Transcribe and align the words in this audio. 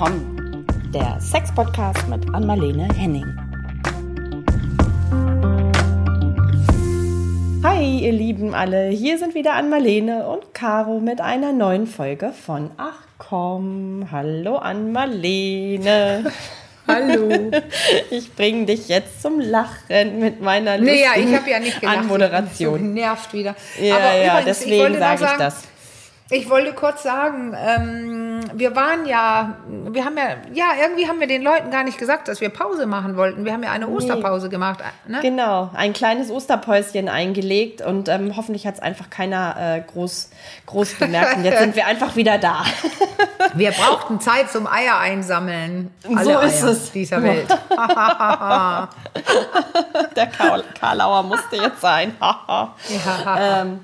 willkommen. 0.00 0.66
Der 0.94 1.20
Sex-Podcast 1.20 2.08
mit 2.08 2.34
Anmalene 2.34 2.88
Henning. 2.96 3.26
Hi, 7.62 7.98
ihr 7.98 8.12
Lieben 8.12 8.54
alle. 8.54 8.88
Hier 8.88 9.18
sind 9.18 9.34
wieder 9.34 9.52
Anmalene 9.52 10.26
und 10.26 10.54
Caro 10.54 11.00
mit 11.00 11.20
einer 11.20 11.52
neuen 11.52 11.86
Folge 11.86 12.32
von 12.32 12.70
Ach 12.78 12.96
komm. 13.18 14.08
Hallo 14.10 14.56
Anmalene. 14.56 16.32
Hallo. 16.88 17.50
Ich 18.10 18.34
bringe 18.34 18.64
dich 18.64 18.88
jetzt 18.88 19.20
zum 19.20 19.38
Lachen 19.38 20.18
mit 20.18 20.40
meiner 20.40 20.78
lustigen 20.78 20.96
nee, 20.96 21.04
ja, 21.04 21.28
ich 21.30 21.36
habe 21.36 21.50
ja 21.50 21.60
nicht 21.60 21.78
gelacht. 21.78 21.98
Anmoderation. 21.98 22.78
So 22.78 22.84
genervt 22.84 23.34
wieder. 23.34 23.54
Ja, 23.78 23.96
Aber 23.96 24.16
ja, 24.16 24.40
übrigens, 24.40 24.58
deswegen 24.60 24.98
sage 24.98 25.24
ich 25.24 25.36
das. 25.36 25.62
Ich 26.32 26.48
wollte 26.48 26.72
kurz 26.72 27.02
sagen, 27.02 27.54
ähm, 27.58 28.29
wir 28.54 28.76
waren 28.76 29.06
ja, 29.06 29.56
wir 29.68 30.04
haben 30.04 30.16
ja, 30.16 30.36
ja, 30.52 30.66
irgendwie 30.82 31.08
haben 31.08 31.20
wir 31.20 31.26
den 31.26 31.42
Leuten 31.42 31.70
gar 31.70 31.84
nicht 31.84 31.98
gesagt, 31.98 32.28
dass 32.28 32.40
wir 32.40 32.48
Pause 32.50 32.86
machen 32.86 33.16
wollten. 33.16 33.44
Wir 33.44 33.52
haben 33.52 33.62
ja 33.62 33.70
eine 33.70 33.88
Osterpause 33.88 34.48
gemacht. 34.48 34.80
Ne? 35.06 35.18
Genau, 35.22 35.70
ein 35.74 35.92
kleines 35.92 36.30
Osterpäuschen 36.30 37.08
eingelegt 37.08 37.82
und 37.82 38.08
ähm, 38.08 38.36
hoffentlich 38.36 38.66
hat 38.66 38.74
es 38.74 38.80
einfach 38.80 39.10
keiner 39.10 39.56
äh, 39.58 39.80
groß, 39.80 40.30
groß 40.66 40.94
bemerkt. 40.94 41.36
Und 41.36 41.44
jetzt 41.44 41.58
sind 41.62 41.76
wir 41.76 41.86
einfach 41.86 42.16
wieder 42.16 42.38
da. 42.38 42.64
Wir 43.54 43.72
brauchten 43.72 44.20
Zeit 44.20 44.50
zum 44.50 44.66
Eier 44.68 44.98
einsammeln. 44.98 45.90
Alle 46.06 46.24
So 46.24 46.38
ist 46.38 46.62
Eier 46.62 46.70
es. 46.70 46.92
dieser 46.92 47.22
Welt. 47.22 47.48
Der 50.16 50.26
Karl, 50.26 50.62
Karlauer 50.78 51.22
musste 51.24 51.56
jetzt 51.56 51.80
sein. 51.80 52.14
ähm, 53.38 53.80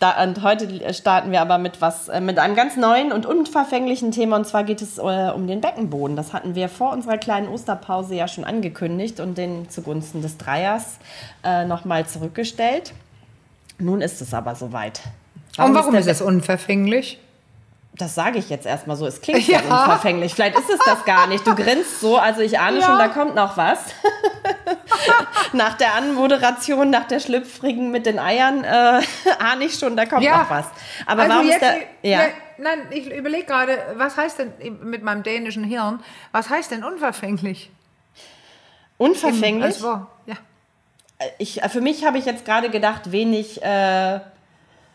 da, 0.00 0.22
und 0.22 0.42
heute 0.42 0.92
starten 0.94 1.32
wir 1.32 1.40
aber 1.40 1.58
mit 1.58 1.80
was, 1.80 2.08
äh, 2.08 2.20
mit 2.20 2.38
einem 2.38 2.54
ganz 2.56 2.76
neuen 2.76 3.12
und 3.12 3.26
unverfänglichen 3.26 3.84
Thema. 4.12 4.36
Und 4.36 4.46
zwar 4.46 4.64
geht 4.64 4.82
es 4.82 4.98
äh, 4.98 5.30
um 5.34 5.46
den 5.46 5.60
Beckenboden. 5.60 6.16
Das 6.16 6.32
hatten 6.32 6.54
wir 6.54 6.68
vor 6.68 6.92
unserer 6.92 7.18
kleinen 7.18 7.48
Osterpause 7.48 8.14
ja 8.14 8.28
schon 8.28 8.44
angekündigt 8.44 9.20
und 9.20 9.38
den 9.38 9.68
zugunsten 9.68 10.22
des 10.22 10.36
Dreiers 10.36 10.98
äh, 11.42 11.64
nochmal 11.64 12.06
zurückgestellt. 12.06 12.92
Nun 13.78 14.00
ist 14.00 14.20
es 14.20 14.34
aber 14.34 14.54
soweit. 14.54 15.00
Und 15.58 15.74
warum 15.74 15.92
der 15.92 16.00
ist 16.00 16.08
es 16.08 16.20
unverfänglich? 16.20 17.18
Das 17.96 18.16
sage 18.16 18.38
ich 18.38 18.50
jetzt 18.50 18.66
erstmal 18.66 18.96
so. 18.96 19.06
Es 19.06 19.20
klingt 19.20 19.46
ja. 19.46 19.60
Ja. 19.60 19.82
unverfänglich. 19.82 20.34
Vielleicht 20.34 20.58
ist 20.58 20.68
es 20.68 20.80
das 20.84 21.04
gar 21.04 21.28
nicht. 21.28 21.46
Du 21.46 21.54
grinst 21.54 22.00
so, 22.00 22.18
also 22.18 22.40
ich 22.40 22.58
ahne 22.58 22.80
Ja. 22.80 22.86
schon, 22.86 22.98
da 22.98 23.06
kommt 23.08 23.34
noch 23.36 23.56
was. 23.56 23.78
nach 25.52 25.74
der 25.74 25.94
Anmoderation, 25.94 26.90
nach 26.90 27.04
der 27.06 27.20
schlüpfrigen 27.20 27.92
mit 27.92 28.06
den 28.06 28.18
Eiern, 28.18 28.64
äh, 28.64 29.00
ahne 29.38 29.64
ich 29.64 29.78
schon, 29.78 29.96
da 29.96 30.06
kommt 30.06 30.22
Ja. 30.24 30.38
noch 30.38 30.50
was. 30.50 30.66
Aber 31.06 31.22
also 31.22 31.34
warum 31.34 31.46
jetzt, 31.46 31.62
ist 31.62 31.72
der. 32.02 32.10
Ja. 32.10 32.18
ne, 32.18 32.28
nein, 32.58 32.78
ich 32.90 33.10
überlege 33.12 33.44
gerade, 33.46 33.78
was 33.94 34.16
heißt 34.16 34.40
denn 34.40 34.52
mit 34.82 35.04
meinem 35.04 35.22
dänischen 35.22 35.62
Hirn, 35.62 36.02
was 36.32 36.50
heißt 36.50 36.72
denn 36.72 36.82
unverfänglich? 36.82 37.70
Unverfänglich. 38.98 39.64
Als 39.64 39.82
Wort, 39.82 40.06
ja. 40.26 40.34
Ich, 41.38 41.60
für 41.68 41.80
mich 41.80 42.04
habe 42.04 42.18
ich 42.18 42.24
jetzt 42.26 42.44
gerade 42.44 42.70
gedacht, 42.70 43.12
wenig 43.12 43.62
äh, 43.62 44.20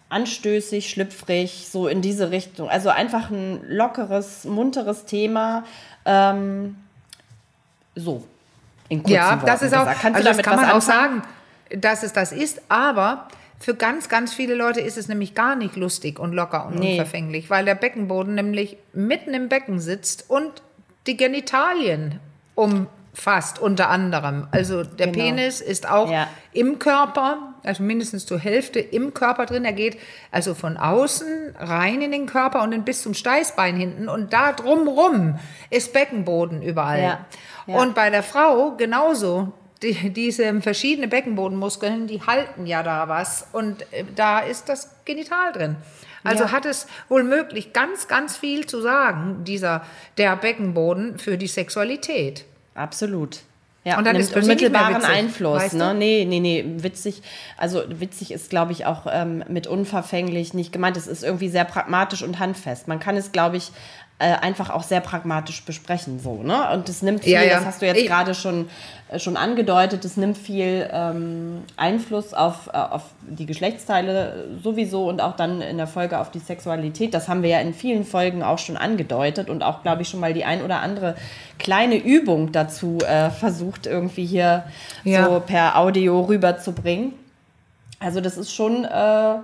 anstößig, 0.10 0.90
schlüpfrig, 0.90 1.68
so 1.70 1.88
in 1.88 2.02
diese 2.02 2.32
Richtung. 2.32 2.70
Also 2.70 2.90
einfach 2.90 3.30
ein 3.30 3.62
lockeres, 3.70 4.44
munteres 4.46 5.06
Thema. 5.06 5.64
Ähm, 6.06 6.76
so. 7.96 8.24
In 8.90 9.04
kurzen 9.04 9.14
Ja, 9.16 9.36
das 9.36 9.62
Worten 9.62 9.66
ist 9.66 9.74
auch, 9.74 9.80
gesagt. 9.82 10.02
Kannst 10.02 10.18
also 10.18 10.30
das 10.30 10.38
kann 10.46 10.56
man 10.56 10.66
auch 10.66 10.74
anfangen? 10.76 11.22
sagen, 11.70 11.82
dass 11.82 12.02
es 12.04 12.14
das 12.14 12.32
ist, 12.32 12.62
aber 12.70 13.28
für 13.60 13.76
ganz, 13.76 14.10
ganz 14.10 14.34
viele 14.34 14.56
Leute 14.56 14.80
ist 14.82 14.98
es 14.98 15.08
nämlich 15.08 15.36
gar 15.36 15.56
nicht 15.56 15.76
lustig 15.76 16.18
und 16.18 16.34
locker 16.34 16.66
und 16.66 16.80
Nee. 16.80 16.92
unverfänglich, 16.94 17.50
weil 17.50 17.66
der 17.66 17.76
Beckenboden 17.76 18.34
nämlich 18.34 18.78
mitten 18.94 19.34
im 19.36 19.50
Becken 19.50 19.80
sitzt 19.80 20.30
und 20.30 20.64
die 21.06 21.18
Genitalien 21.18 22.20
umfasst, 22.56 23.60
unter 23.60 23.90
anderem. 23.90 24.48
Also 24.52 24.84
der 24.84 25.08
Genau. 25.08 25.26
Penis 25.26 25.62
ist 25.62 25.88
auch 25.90 26.10
Ja. 26.10 26.28
im 26.54 26.80
Körper, 26.80 27.49
also 27.64 27.84
mindestens 27.84 28.26
zur 28.26 28.40
Hälfte 28.40 28.80
im 28.80 29.14
Körper 29.14 29.46
drin. 29.46 29.66
Er 29.66 29.74
geht 29.74 29.98
also 30.32 30.54
von 30.54 30.78
außen 30.78 31.56
rein 31.60 32.02
in 32.02 32.12
den 32.12 32.26
Körper 32.26 32.64
und 32.64 32.72
dann 32.72 32.84
bis 32.86 33.02
zum 33.02 33.14
Steißbein 33.14 33.76
hinten 33.76 34.10
und 34.10 34.34
da 34.34 34.54
drumrum 34.54 35.40
ist 35.70 35.94
Beckenboden 35.94 36.62
überall. 36.62 37.02
Ja. 37.02 37.26
Ja. 37.68 37.76
Und 37.82 37.96
bei 37.96 38.10
der 38.10 38.24
Frau 38.24 38.76
genauso. 38.78 39.54
Die, 39.82 40.10
diese 40.10 40.60
verschiedenen 40.62 41.10
Beckenbodenmuskeln, 41.10 42.06
die 42.08 42.22
halten 42.22 42.66
ja 42.66 42.84
da 42.84 43.08
was 43.08 43.48
und 43.54 43.84
äh, 43.94 44.04
da 44.14 44.40
ist 44.40 44.68
das 44.68 44.90
Genital 45.06 45.54
drin. 45.54 45.78
Also 46.22 46.44
Ja. 46.44 46.52
hat 46.52 46.66
es 46.66 46.86
wohl 47.08 47.24
möglich 47.24 47.72
ganz, 47.72 48.10
ganz 48.10 48.36
viel 48.36 48.66
zu 48.66 48.82
sagen, 48.82 49.46
dieser, 49.46 49.86
der 50.18 50.36
Beckenboden 50.36 51.18
für 51.18 51.38
die 51.38 51.48
Sexualität. 51.48 52.44
Absolut. 52.76 53.40
Ja, 53.86 53.98
Und 53.98 54.06
dann 54.06 54.18
nimmt 54.18 54.30
ist 54.30 54.36
unmittelbaren 54.36 55.04
Einfluss. 55.04 55.62
weißt 55.62 55.74
Ne? 55.76 55.90
du? 55.90 55.94
Nee, 55.96 56.26
nee, 56.28 56.40
nee, 56.40 56.66
witzig. 56.84 57.22
Also 57.58 57.84
witzig 57.88 58.32
ist, 58.32 58.50
glaube 58.50 58.74
ich, 58.74 58.86
auch 58.86 59.08
ähm, 59.10 59.44
mit 59.48 59.68
unverfänglich 59.68 60.54
nicht 60.54 60.74
gemeint. 60.74 60.98
Es 60.98 61.08
ist 61.08 61.24
irgendwie 61.24 61.50
sehr 61.50 61.64
pragmatisch 61.64 62.22
und 62.22 62.40
handfest. 62.40 62.88
Man 62.90 63.00
kann 63.00 63.16
es, 63.16 63.32
glaube 63.32 63.58
ich, 63.58 63.72
äh, 64.22 64.34
einfach 64.36 64.70
auch 64.70 64.84
sehr 64.84 65.00
pragmatisch 65.00 65.64
besprechen. 65.64 66.20
So, 66.20 66.44
ne? 66.44 66.72
Und 66.74 66.90
es 66.90 67.02
nimmt 67.02 67.24
viel, 67.24 67.32
Ja, 67.34 67.42
ja. 67.42 67.56
das 67.56 67.66
hast 67.66 67.82
du 67.82 67.86
jetzt 67.86 68.06
gerade 68.06 68.36
schon, 68.36 68.70
äh, 69.10 69.18
schon 69.18 69.38
angedeutet, 69.38 70.04
es 70.04 70.18
nimmt 70.18 70.38
viel 70.38 70.90
ähm, 70.92 71.64
Einfluss 71.78 72.34
auf, 72.34 72.68
äh, 72.74 72.78
auf 72.78 73.04
die 73.22 73.46
Geschlechtsteile 73.46 74.48
sowieso 74.62 75.08
und 75.08 75.22
auch 75.22 75.38
dann 75.38 75.62
in 75.62 75.78
der 75.78 75.88
Folge 75.88 76.20
auf 76.20 76.32
die 76.32 76.40
Sexualität. 76.40 77.14
Das 77.14 77.30
haben 77.30 77.44
wir 77.44 77.50
ja 77.50 77.60
in 77.62 77.74
vielen 77.74 78.04
Folgen 78.04 78.44
auch 78.44 78.58
schon 78.60 78.76
angedeutet 78.76 79.50
und 79.50 79.64
auch, 79.64 79.84
glaube 79.84 80.02
ich, 80.02 80.10
schon 80.10 80.20
mal 80.20 80.34
die 80.34 80.44
ein 80.44 80.64
oder 80.64 80.82
andere 80.82 81.16
kleine 81.58 81.96
Übung 81.96 82.52
dazu 82.52 82.98
versucht, 83.40 83.86
irgendwie 83.88 84.26
hier 84.26 84.64
Ja. 85.06 85.26
so 85.26 85.40
per 85.40 85.78
Audio 85.78 86.22
rüberzubringen. 86.22 87.14
Also 88.02 88.22
das 88.22 88.38
ist 88.38 88.54
schon, 88.54 88.84
äh, 88.86 89.36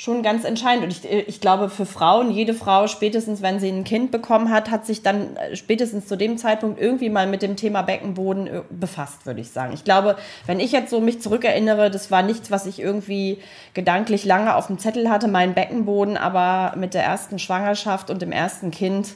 schon 0.00 0.22
ganz 0.22 0.44
entscheidend. 0.44 0.84
Und 0.84 0.90
ich, 0.92 1.04
ich 1.28 1.40
glaube, 1.40 1.68
für 1.68 1.84
Frauen, 1.84 2.30
jede 2.30 2.54
Frau, 2.54 2.86
spätestens 2.86 3.42
wenn 3.42 3.58
sie 3.58 3.68
ein 3.68 3.82
Kind 3.82 4.12
bekommen 4.12 4.48
hat, 4.50 4.70
hat 4.70 4.86
sich 4.86 5.02
dann 5.02 5.36
äh, 5.36 5.56
spätestens 5.56 6.06
zu 6.06 6.14
dem 6.16 6.38
Zeitpunkt 6.38 6.80
irgendwie 6.80 7.10
mal 7.10 7.26
mit 7.26 7.42
dem 7.42 7.56
Thema 7.56 7.82
Beckenboden 7.82 8.46
äh, 8.46 8.60
befasst, 8.70 9.26
würde 9.26 9.40
ich 9.40 9.50
sagen. 9.50 9.72
Ich 9.74 9.82
glaube, 9.82 10.14
wenn 10.46 10.60
ich 10.60 10.70
jetzt 10.70 10.90
so 10.90 11.00
mich 11.00 11.20
zurückerinnere, 11.20 11.90
das 11.90 12.12
war 12.12 12.22
nichts, 12.22 12.50
was 12.52 12.64
ich 12.66 12.78
irgendwie 12.80 13.38
gedanklich 13.74 14.24
lange 14.24 14.54
auf 14.54 14.68
dem 14.68 14.78
Zettel 14.78 15.10
hatte, 15.10 15.26
mein 15.26 15.54
Beckenboden, 15.54 16.16
aber 16.16 16.76
mit 16.78 16.94
der 16.94 17.02
ersten 17.02 17.40
Schwangerschaft 17.40 18.08
und 18.08 18.22
dem 18.22 18.30
ersten 18.30 18.70
Kind 18.70 19.14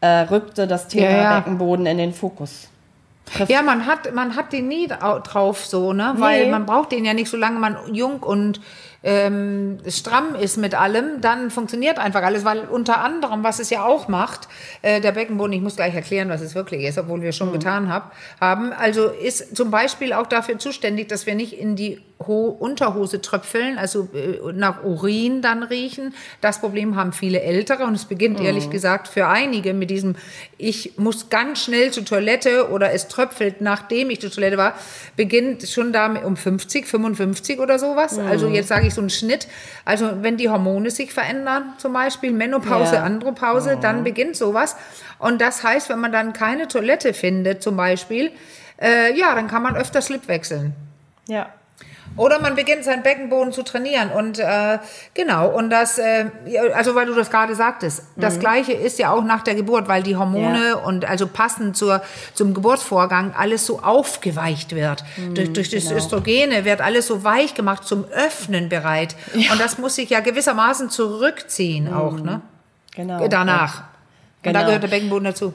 äh, 0.00 0.06
rückte 0.06 0.66
das 0.66 0.88
Thema 0.88 1.10
Ja, 1.10 1.16
ja. 1.22 1.38
Beckenboden 1.40 1.84
in 1.84 1.98
den 1.98 2.14
Fokus. 2.14 2.68
Ja, 3.48 3.62
man 3.62 3.86
hat, 3.86 4.12
man 4.14 4.34
hat 4.34 4.52
den 4.52 4.66
nie 4.68 4.88
drau- 4.88 5.20
drauf 5.20 5.64
so, 5.64 5.92
ne? 5.92 6.14
Weil 6.16 6.46
Nee. 6.46 6.50
man 6.50 6.66
braucht 6.66 6.90
den 6.90 7.04
ja 7.04 7.14
nicht, 7.14 7.30
solange 7.30 7.58
man 7.58 7.76
jung 7.92 8.20
und 8.20 8.60
ähm, 9.04 9.78
stramm 9.88 10.34
ist 10.34 10.56
mit 10.58 10.74
allem, 10.74 11.20
dann 11.20 11.50
funktioniert 11.50 11.98
einfach 11.98 12.22
alles, 12.22 12.44
weil 12.44 12.60
unter 12.60 12.98
anderem, 13.00 13.42
was 13.42 13.58
es 13.58 13.70
ja 13.70 13.84
auch 13.84 14.08
macht, 14.08 14.48
äh, 14.82 15.00
der 15.00 15.12
Beckenboden, 15.12 15.52
ich 15.52 15.60
muss 15.60 15.76
gleich 15.76 15.94
erklären, 15.94 16.28
was 16.28 16.40
es 16.40 16.54
wirklich 16.54 16.84
ist, 16.84 16.98
obwohl 16.98 17.20
wir 17.20 17.32
schon 17.32 17.48
Mhm. 17.48 17.52
getan 17.54 17.92
hab, 17.92 18.12
haben, 18.40 18.72
also 18.72 19.08
ist 19.08 19.56
zum 19.56 19.70
Beispiel 19.70 20.12
auch 20.12 20.26
dafür 20.26 20.58
zuständig, 20.58 21.08
dass 21.08 21.26
wir 21.26 21.34
nicht 21.34 21.58
in 21.58 21.74
die 21.76 22.00
Ho 22.26 22.48
Unterhose 22.58 23.20
tröpfeln, 23.20 23.78
also 23.78 24.08
äh, 24.14 24.52
nach 24.52 24.82
Urin 24.84 25.42
dann 25.42 25.62
riechen. 25.62 26.14
Das 26.40 26.60
Problem 26.60 26.96
haben 26.96 27.12
viele 27.12 27.40
Ältere 27.40 27.84
und 27.84 27.94
es 27.94 28.04
beginnt 28.04 28.40
Mhm. 28.40 28.46
ehrlich 28.46 28.70
gesagt 28.70 29.08
für 29.08 29.26
einige 29.28 29.74
mit 29.74 29.90
diesem, 29.90 30.16
ich 30.58 30.98
muss 30.98 31.28
ganz 31.30 31.62
schnell 31.64 31.90
zur 31.90 32.04
Toilette 32.04 32.70
oder 32.70 32.92
es 32.92 33.08
tröpfelt, 33.08 33.60
nachdem 33.60 34.10
ich 34.10 34.20
zur 34.20 34.30
Toilette 34.30 34.56
war, 34.58 34.74
beginnt 35.16 35.66
schon 35.68 35.92
damit 35.92 36.24
um 36.24 36.36
50, 36.36 36.86
55 36.86 37.58
oder 37.60 37.78
sowas. 37.78 38.18
Also 38.18 38.48
Mhm. 38.48 38.54
jetzt 38.54 38.68
sage 38.68 38.86
ich 38.86 38.94
so 38.94 39.00
einen 39.00 39.10
Schnitt. 39.10 39.48
Also 39.84 40.10
wenn 40.22 40.36
die 40.36 40.48
Hormone 40.48 40.90
sich 40.90 41.12
verändern, 41.12 41.74
zum 41.78 41.92
Beispiel 41.92 42.32
Menopause, 42.32 42.96
Ja. 42.96 43.02
Andropause, 43.02 43.78
dann 43.80 44.04
beginnt 44.04 44.36
sowas. 44.36 44.76
Und 45.18 45.40
das 45.40 45.62
heißt, 45.62 45.88
wenn 45.88 46.00
man 46.00 46.12
dann 46.12 46.32
keine 46.32 46.68
Toilette 46.68 47.14
findet, 47.14 47.62
zum 47.62 47.76
Beispiel, 47.76 48.30
äh, 48.80 49.16
ja, 49.16 49.34
dann 49.34 49.46
kann 49.48 49.62
man 49.62 49.76
öfter 49.76 50.00
Slip 50.02 50.26
wechseln. 50.28 50.72
Ja. 51.28 51.48
Oder 52.16 52.40
man 52.40 52.54
beginnt 52.54 52.84
seinen 52.84 53.02
Beckenboden 53.02 53.52
zu 53.52 53.62
trainieren 53.62 54.10
und 54.10 54.38
äh, 54.38 54.78
genau 55.14 55.48
und 55.48 55.70
das 55.70 55.98
äh, 55.98 56.26
ja, 56.46 56.62
also 56.74 56.94
weil 56.94 57.06
du 57.06 57.14
das 57.14 57.30
gerade 57.30 57.54
sagtest 57.54 58.02
das 58.16 58.38
gleiche 58.38 58.72
ist 58.72 58.98
ja 58.98 59.10
auch 59.12 59.24
nach 59.24 59.42
der 59.42 59.54
Geburt 59.54 59.88
weil 59.88 60.02
die 60.02 60.16
Hormone 60.16 60.58
Mhm. 60.58 60.64
Ja. 60.66 60.74
und 60.74 61.04
also 61.06 61.26
passend 61.26 61.76
zur 61.76 62.02
zum 62.34 62.52
Geburtsvorgang 62.52 63.34
alles 63.36 63.64
so 63.64 63.80
aufgeweicht 63.80 64.74
wird 64.74 65.04
durch, 65.34 65.52
durch 65.54 65.70
das 65.70 65.84
genau. 65.84 65.96
Östrogene 65.96 66.64
wird 66.66 66.80
alles 66.82 67.06
so 67.06 67.24
weich 67.24 67.54
gemacht 67.54 67.84
zum 67.84 68.04
Öffnen 68.10 68.68
bereit 68.68 69.16
und 69.34 69.58
das 69.58 69.78
muss 69.78 69.94
sich 69.94 70.10
ja 70.10 70.20
gewissermaßen 70.20 70.90
zurückziehen 70.90 71.92
auch 71.92 72.18
ne 72.20 72.40
Genau. 72.94 73.26
danach 73.28 73.84
und 74.44 74.52
da 74.52 74.52
Genau. 74.52 74.64
gehört 74.66 74.82
der 74.82 74.88
Beckenboden 74.88 75.24
dazu 75.24 75.54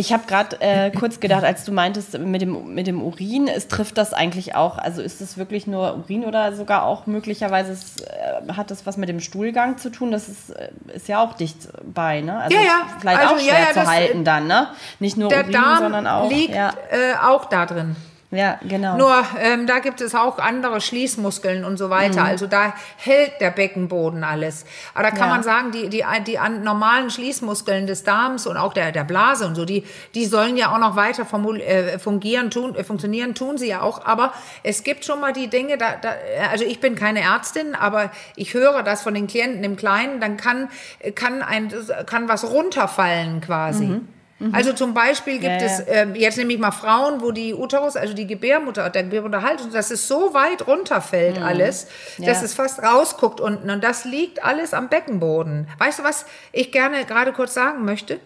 Ich 0.00 0.12
habe 0.12 0.22
gerade 0.28 0.60
äh, 0.60 0.92
kurz 0.92 1.18
gedacht, 1.18 1.42
als 1.42 1.64
du 1.64 1.72
meintest 1.72 2.16
mit 2.20 2.40
dem, 2.40 2.72
mit 2.72 2.86
dem 2.86 3.02
Urin, 3.02 3.48
es 3.48 3.66
trifft 3.66 3.98
das 3.98 4.14
eigentlich 4.14 4.54
auch, 4.54 4.78
also 4.78 5.02
ist 5.02 5.20
es 5.20 5.36
wirklich 5.38 5.66
nur 5.66 5.96
Urin 5.96 6.24
oder 6.24 6.52
sogar 6.52 6.84
auch 6.84 7.06
möglicherweise 7.06 7.72
es, 7.72 7.96
äh, 8.02 8.52
hat 8.56 8.70
das 8.70 8.86
was 8.86 8.96
mit 8.96 9.08
dem 9.08 9.18
Stuhlgang 9.18 9.76
zu 9.76 9.90
tun? 9.90 10.12
Das 10.12 10.28
ist, 10.28 10.50
äh, 10.50 10.68
ist 10.94 11.08
ja 11.08 11.20
auch 11.20 11.34
dicht 11.34 11.66
bei, 11.82 12.20
ne? 12.20 12.38
Also 12.38 12.56
Ja, 12.56 12.62
ja. 12.62 12.86
vielleicht 13.00 13.18
Also, 13.22 13.34
auch 13.34 13.38
ja, 13.40 13.44
schwer 13.54 13.60
ja, 13.60 13.68
zu 13.70 13.74
das, 13.80 13.88
halten 13.88 14.22
dann, 14.22 14.46
ne? 14.46 14.68
Nicht 15.00 15.16
nur 15.16 15.30
Der 15.30 15.40
Urin, 15.40 15.52
Darm 15.52 15.78
sondern 15.78 16.06
auch. 16.06 16.30
liegt 16.30 16.54
ja, 16.54 16.70
äh, 16.90 17.16
auch 17.26 17.46
da 17.46 17.66
drin. 17.66 17.96
Ja, 18.30 18.58
genau. 18.62 18.98
Nur 18.98 19.24
ähm, 19.40 19.66
da 19.66 19.78
gibt 19.78 20.02
es 20.02 20.14
auch 20.14 20.38
andere 20.38 20.82
Schließmuskeln 20.82 21.64
und 21.64 21.78
so 21.78 21.88
weiter. 21.88 22.24
Also 22.24 22.46
da 22.46 22.74
hält 22.98 23.40
der 23.40 23.50
Beckenboden 23.50 24.22
alles. 24.22 24.66
Aber 24.92 25.04
da 25.04 25.10
kann 25.10 25.28
Ja. 25.28 25.34
man 25.34 25.42
sagen, 25.42 25.72
die, 25.72 25.88
die, 25.88 26.04
die 26.26 26.38
an 26.38 26.62
normalen 26.62 27.08
Schließmuskeln 27.08 27.86
des 27.86 28.04
Darms 28.04 28.46
und 28.46 28.58
auch 28.58 28.74
der, 28.74 28.92
der 28.92 29.04
Blase 29.04 29.46
und 29.46 29.54
so, 29.54 29.64
die, 29.64 29.84
die 30.14 30.26
sollen 30.26 30.58
ja 30.58 30.74
auch 30.74 30.78
noch 30.78 30.94
weiter 30.94 31.22
äh, 31.60 31.98
fungieren, 31.98 32.50
tun, 32.50 32.74
äh, 32.74 32.84
funktionieren, 32.84 33.34
tun 33.34 33.56
sie 33.56 33.68
ja 33.68 33.80
auch. 33.80 34.04
Aber 34.04 34.34
es 34.62 34.82
gibt 34.82 35.06
schon 35.06 35.20
mal 35.20 35.32
die 35.32 35.48
Dinge, 35.48 35.78
da, 35.78 35.94
da, 36.00 36.10
also 36.50 36.66
ich 36.66 36.80
bin 36.80 36.96
keine 36.96 37.20
Ärztin, 37.20 37.74
aber 37.74 38.10
ich 38.36 38.52
höre 38.52 38.82
das 38.82 39.02
von 39.02 39.14
den 39.14 39.26
Klienten 39.26 39.64
im 39.64 39.76
Kleinen, 39.76 40.20
dann 40.20 40.36
kann, 40.36 40.68
kann, 41.14 41.40
ein, 41.40 41.72
kann 42.04 42.28
was 42.28 42.44
runterfallen 42.50 43.40
quasi. 43.40 44.00
Also 44.52 44.72
zum 44.72 44.94
Beispiel 44.94 45.34
gibt 45.40 45.60
Ja, 45.60 45.66
es, 45.66 45.82
ähm, 45.88 46.14
jetzt 46.14 46.38
nehme 46.38 46.52
ich 46.52 46.60
mal 46.60 46.70
Frauen, 46.70 47.20
wo 47.20 47.32
die 47.32 47.54
Uterus, 47.54 47.96
also 47.96 48.14
die 48.14 48.26
Gebärmutter, 48.26 48.88
der 48.88 49.02
Gebärmutterhals, 49.02 49.68
dass 49.70 49.90
es 49.90 50.06
so 50.06 50.32
weit 50.32 50.66
runterfällt 50.66 51.42
alles, 51.42 51.88
dass 52.18 52.38
Ja. 52.38 52.44
es 52.44 52.54
fast 52.54 52.80
rausguckt 52.80 53.40
unten. 53.40 53.68
Und 53.68 53.82
das 53.82 54.04
liegt 54.04 54.44
alles 54.44 54.74
am 54.74 54.88
Beckenboden. 54.88 55.66
Weißt 55.78 55.98
du, 55.98 56.04
was 56.04 56.24
ich 56.52 56.70
gerne 56.70 57.04
gerade 57.04 57.32
kurz 57.32 57.54
sagen 57.54 57.84
möchte? 57.84 58.20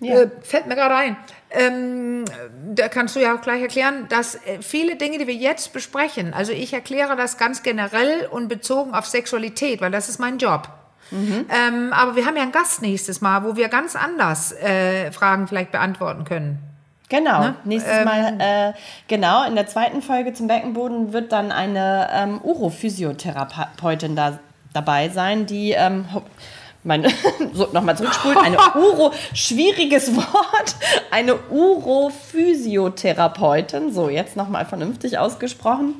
Ja. 0.00 0.20
Äh, 0.20 0.30
fällt 0.42 0.66
mir 0.66 0.74
gerade 0.74 0.94
ein. 0.94 1.16
Ähm, 1.50 2.26
da 2.74 2.88
kannst 2.88 3.16
du 3.16 3.20
ja 3.20 3.34
auch 3.34 3.40
gleich 3.40 3.62
erklären, 3.62 4.06
dass 4.10 4.34
äh, 4.34 4.58
viele 4.60 4.96
Dinge, 4.96 5.16
die 5.16 5.26
wir 5.26 5.34
jetzt 5.34 5.72
besprechen, 5.72 6.34
also 6.34 6.52
ich 6.52 6.74
erkläre 6.74 7.16
das 7.16 7.38
ganz 7.38 7.62
generell 7.62 8.26
und 8.30 8.48
bezogen 8.48 8.92
auf 8.92 9.06
Sexualität, 9.06 9.80
weil 9.80 9.90
das 9.90 10.10
ist 10.10 10.18
mein 10.18 10.36
Job. 10.36 10.68
Ähm, 11.12 11.92
aber 11.92 12.16
wir 12.16 12.26
haben 12.26 12.34
ja 12.36 12.42
einen 12.42 12.52
Gast 12.52 12.82
nächstes 12.82 13.20
Mal, 13.20 13.44
wo 13.44 13.56
wir 13.56 13.68
ganz 13.68 13.96
anders 13.96 14.52
äh, 14.52 15.12
Fragen 15.12 15.46
vielleicht 15.46 15.72
beantworten 15.72 16.24
können. 16.24 16.58
Genau. 17.08 17.40
Ne? 17.40 17.54
Nächstes 17.64 18.04
Mal, 18.04 18.34
äh, 18.38 18.72
genau, 19.06 19.46
in 19.46 19.54
der 19.54 19.68
zweiten 19.68 20.02
Folge 20.02 20.34
zum 20.34 20.48
Beckenboden 20.48 21.12
wird 21.12 21.30
dann 21.32 21.52
eine 21.52 22.08
ähm, 22.12 22.40
Urophysiotherapeutin 22.42 24.16
da, 24.16 24.40
dabei 24.72 25.08
sein, 25.08 25.46
die, 25.46 25.70
ähm, 25.70 26.06
meine, 26.82 27.10
so, 27.52 27.68
nochmal 27.72 27.96
zurückspulen, 27.96 28.38
eine 28.38 28.56
Uro, 28.74 29.12
schwieriges 29.34 30.16
Wort, 30.16 30.74
eine 31.12 31.36
Urophysiotherapeutin, 31.50 33.92
so 33.92 34.08
jetzt 34.08 34.34
nochmal 34.36 34.64
vernünftig 34.64 35.18
ausgesprochen. 35.18 35.94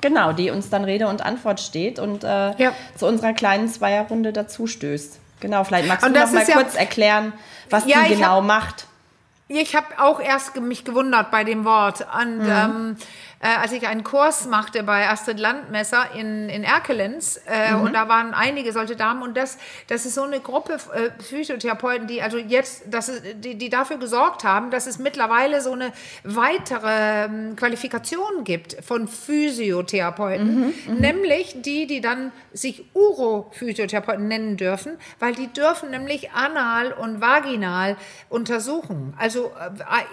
Genau, 0.00 0.32
die 0.32 0.50
uns 0.50 0.68
dann 0.70 0.84
Rede 0.84 1.06
und 1.08 1.22
Antwort 1.24 1.60
steht 1.60 1.98
und 1.98 2.22
äh, 2.24 2.54
Ja. 2.58 2.72
zu 2.96 3.06
unserer 3.06 3.32
kleinen 3.32 3.68
Zweierrunde 3.68 4.32
dazu 4.32 4.66
stößt. 4.66 5.18
Genau, 5.40 5.64
vielleicht 5.64 5.88
magst 5.88 6.06
Und 6.06 6.14
du 6.14 6.20
das 6.20 6.32
noch 6.32 6.40
mal 6.42 6.48
ja- 6.48 6.54
kurz 6.56 6.74
erklären, 6.74 7.32
was 7.70 7.86
Ja, 7.86 8.02
die 8.02 8.14
genau 8.14 8.36
hab- 8.38 8.44
macht. 8.44 8.86
Ich 9.48 9.76
habe 9.76 9.86
auch 9.98 10.18
erst 10.20 10.56
mich 10.60 10.84
gewundert 10.84 11.30
bei 11.30 11.44
dem 11.44 11.64
Wort. 11.64 12.04
Und 12.20 12.38
Mhm. 12.38 12.50
ähm, 12.50 12.96
äh, 13.46 13.60
als 13.62 13.72
ich 13.72 13.86
einen 13.86 14.02
Kurs 14.02 14.46
machte 14.46 14.82
bei 14.82 15.08
Astrid 15.08 15.38
Landmesser 15.38 16.06
in, 16.14 16.48
in 16.48 16.64
Erkelenz, 16.64 17.40
äh, 17.46 17.74
Mhm. 17.74 17.80
und 17.82 17.92
da 17.94 18.08
waren 18.08 18.34
einige 18.34 18.72
solche 18.72 18.96
Damen, 18.96 19.22
und 19.22 19.36
das, 19.36 19.58
das 19.88 20.04
ist 20.06 20.14
so 20.14 20.22
eine 20.22 20.40
Gruppe 20.40 20.74
äh, 20.94 21.10
Physiotherapeuten, 21.22 22.06
die 22.06 22.22
also 22.22 22.38
jetzt, 22.38 22.84
das 22.90 23.08
ist, 23.08 23.22
die, 23.44 23.54
die 23.56 23.70
dafür 23.70 23.98
gesorgt 23.98 24.42
haben, 24.44 24.70
dass 24.70 24.86
es 24.86 24.98
mittlerweile 24.98 25.60
so 25.60 25.72
eine 25.72 25.92
weitere 26.24 27.24
ähm, 27.26 27.56
Qualifikation 27.56 28.44
gibt 28.44 28.76
von 28.84 29.06
Physiotherapeuten, 29.08 30.46
Mhm, 30.86 30.94
nämlich 30.98 31.62
die, 31.62 31.86
die 31.86 32.00
dann 32.00 32.32
sich 32.52 32.84
Urophysiotherapeuten 32.94 34.26
nennen 34.28 34.56
dürfen, 34.56 34.92
weil 35.18 35.34
die 35.34 35.48
dürfen 35.48 35.90
nämlich 35.90 36.30
anal 36.32 36.92
und 36.92 37.20
vaginal 37.20 37.96
untersuchen. 38.28 39.14
Also 39.18 39.52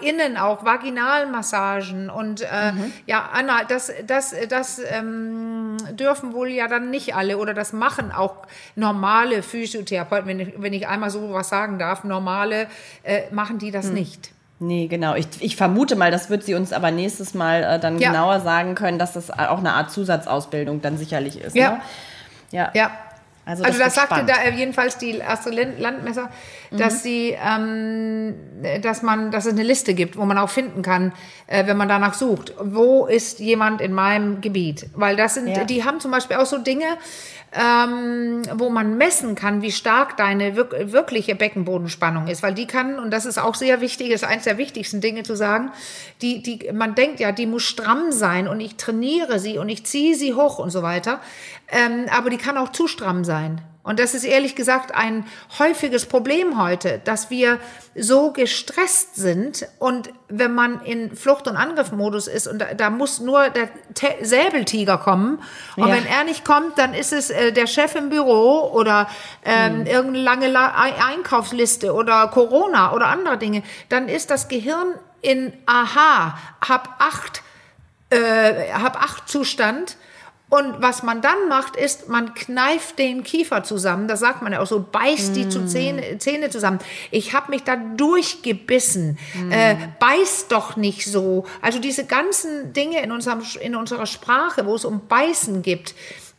äh, 0.02 0.08
innen 0.08 0.36
auch 0.36 0.64
Vaginalmassagen 0.64 2.10
und 2.10 2.42
äh, 2.42 2.72
ja, 3.06 3.23
anal, 3.32 3.64
das, 3.68 3.92
das, 4.06 4.34
das 4.48 4.80
ähm, 4.90 5.76
dürfen 5.92 6.32
wohl 6.34 6.48
ja 6.48 6.68
dann 6.68 6.90
nicht 6.90 7.14
alle 7.14 7.38
oder 7.38 7.54
das 7.54 7.72
machen 7.72 8.12
auch 8.12 8.34
normale 8.76 9.42
Physiotherapeuten, 9.42 10.26
wenn 10.28 10.40
ich, 10.40 10.52
wenn 10.56 10.72
ich 10.72 10.86
einmal 10.88 11.10
so 11.10 11.32
was 11.32 11.48
sagen 11.48 11.78
darf, 11.78 12.04
normale 12.04 12.66
äh, 13.02 13.22
machen 13.30 13.58
die 13.58 13.70
das 13.70 13.86
nicht. 13.90 14.30
Nee, 14.60 14.86
genau. 14.86 15.14
Ich, 15.16 15.26
ich 15.40 15.56
vermute 15.56 15.96
mal, 15.96 16.10
das 16.10 16.30
wird 16.30 16.44
sie 16.44 16.54
uns 16.54 16.72
aber 16.72 16.90
nächstes 16.90 17.34
Mal 17.34 17.62
äh, 17.64 17.78
dann 17.80 17.98
Ja. 17.98 18.10
genauer 18.10 18.40
sagen 18.40 18.74
können, 18.74 18.98
dass 18.98 19.12
das 19.12 19.30
auch 19.30 19.58
eine 19.58 19.72
Art 19.74 19.90
Zusatzausbildung 19.90 20.80
dann 20.80 20.96
sicherlich 20.96 21.40
ist. 21.40 21.56
Ja. 21.56 21.70
Ne? 21.72 21.80
Ja. 22.52 22.70
Ja. 22.74 22.90
Also, 23.46 23.62
Also, 23.64 23.78
das 23.78 23.94
das 23.94 23.96
wird 23.96 24.08
sagte 24.08 24.30
spannend. 24.32 24.52
da 24.52 24.56
jedenfalls 24.58 24.96
die 24.98 25.22
Astrid 25.22 25.54
Land- 25.54 25.78
Landmesser, 25.80 26.30
dass 26.70 27.02
sie, 27.02 27.36
ähm, 27.44 28.34
dass 28.82 29.02
man, 29.02 29.30
dass 29.30 29.44
es 29.46 29.52
eine 29.52 29.62
Liste 29.62 29.94
gibt, 29.94 30.16
wo 30.16 30.24
man 30.24 30.38
auch 30.38 30.50
finden 30.50 30.82
kann, 30.82 31.12
äh, 31.46 31.66
wenn 31.66 31.76
man 31.76 31.88
danach 31.88 32.14
sucht, 32.14 32.54
wo 32.58 33.06
ist 33.06 33.40
jemand 33.40 33.80
in 33.80 33.92
meinem 33.92 34.40
Gebiet? 34.40 34.86
Weil 34.94 35.16
das 35.16 35.34
sind, 35.34 35.48
Ja. 35.48 35.64
die 35.64 35.84
haben 35.84 36.00
zum 36.00 36.10
Beispiel 36.10 36.36
auch 36.38 36.46
so 36.46 36.58
Dinge, 36.58 36.86
ähm, 37.52 38.42
wo 38.54 38.68
man 38.70 38.96
messen 38.96 39.34
kann, 39.36 39.62
wie 39.62 39.70
stark 39.70 40.16
deine 40.16 40.56
wirk 40.56 40.74
wirkliche 40.92 41.34
Beckenbodenspannung 41.36 42.26
ist, 42.26 42.42
weil 42.42 42.54
die 42.54 42.66
kann, 42.66 42.98
und 42.98 43.12
das 43.12 43.26
ist 43.26 43.38
auch 43.38 43.54
sehr 43.54 43.80
wichtig, 43.80 44.10
ist 44.10 44.24
eines 44.24 44.44
der 44.44 44.58
wichtigsten 44.58 45.00
Dinge 45.00 45.22
zu 45.22 45.36
sagen, 45.36 45.70
die, 46.20 46.42
die, 46.42 46.72
man 46.72 46.94
denkt 46.96 47.20
ja, 47.20 47.30
die 47.30 47.46
muss 47.46 47.62
stramm 47.62 48.10
sein 48.10 48.48
und 48.48 48.58
ich 48.60 48.76
trainiere 48.76 49.38
sie 49.38 49.58
und 49.58 49.68
ich 49.68 49.84
ziehe 49.84 50.16
sie 50.16 50.34
hoch 50.34 50.58
und 50.58 50.70
so 50.70 50.82
weiter, 50.82 51.20
ähm, 51.68 52.06
aber 52.10 52.30
die 52.30 52.38
kann 52.38 52.56
auch 52.58 52.70
zu 52.72 52.88
stramm 52.88 53.24
sein. 53.24 53.60
Und 53.86 54.00
das 54.00 54.14
ist 54.14 54.24
ehrlich 54.24 54.56
gesagt 54.56 54.94
ein 54.94 55.26
häufiges 55.58 56.06
Problem 56.06 56.58
heute, 56.58 57.02
dass 57.04 57.28
wir 57.28 57.58
so 57.94 58.32
gestresst 58.32 59.14
sind 59.16 59.66
und 59.78 60.08
wenn 60.30 60.54
man 60.54 60.80
in 60.84 61.14
Flucht- 61.14 61.46
und 61.48 61.56
Angriffmodus 61.58 62.26
ist 62.26 62.46
und 62.46 62.60
da, 62.60 62.72
da 62.72 62.88
muss 62.88 63.20
nur 63.20 63.50
der 63.50 63.68
Te 63.92 64.06
Säbeltiger 64.22 64.96
kommen 64.96 65.38
und 65.76 65.86
Ja. 65.88 65.94
wenn 65.96 66.06
er 66.06 66.24
nicht 66.24 66.46
kommt, 66.46 66.78
dann 66.78 66.94
ist 66.94 67.12
es 67.12 67.28
äh, 67.28 67.52
der 67.52 67.66
Chef 67.66 67.94
im 67.94 68.08
Büro 68.08 68.70
oder 68.72 69.06
ähm, 69.44 69.84
irgendeine 69.84 70.24
lange 70.24 70.48
La 70.48 70.80
Ei- 70.80 70.94
Einkaufsliste 71.12 71.92
oder 71.92 72.28
Corona 72.28 72.94
oder 72.94 73.08
andere 73.08 73.36
Dinge, 73.36 73.62
dann 73.90 74.08
ist 74.08 74.30
das 74.30 74.48
Gehirn 74.48 74.94
in 75.20 75.52
Aha, 75.66 76.38
hab 76.66 76.96
acht 77.00 77.42
äh, 78.08 78.72
hab 78.72 78.96
acht 79.02 79.28
Zustand. 79.28 79.98
Und 80.54 80.80
was 80.80 81.02
man 81.02 81.20
dann 81.20 81.48
macht, 81.48 81.74
ist, 81.74 82.08
man 82.08 82.32
kneift 82.32 83.00
den 83.00 83.24
Kiefer 83.24 83.64
zusammen. 83.64 84.06
Das 84.06 84.20
sagt 84.20 84.40
man 84.40 84.52
ja 84.52 84.60
auch 84.60 84.68
so, 84.68 84.78
beißt 84.78 85.34
die 85.34 85.48
zu 85.48 85.66
Zähne, 85.66 86.18
Zähne 86.18 86.48
zusammen. 86.48 86.78
Ich 87.10 87.34
habe 87.34 87.50
mich 87.50 87.64
da 87.64 87.74
durchgebissen. 87.74 89.18
Äh, 89.50 89.74
beiß 89.98 90.46
doch 90.46 90.76
nicht 90.76 91.06
so. 91.06 91.44
Also 91.60 91.80
diese 91.80 92.06
ganzen 92.06 92.72
Dinge 92.72 93.02
in, 93.02 93.10
unserem, 93.10 93.42
in 93.60 93.74
unserer 93.74 94.06
Sprache, 94.06 94.64
wo 94.64 94.76
es 94.76 94.84
um 94.84 95.08
Beißen 95.08 95.62
gibt 95.62 95.96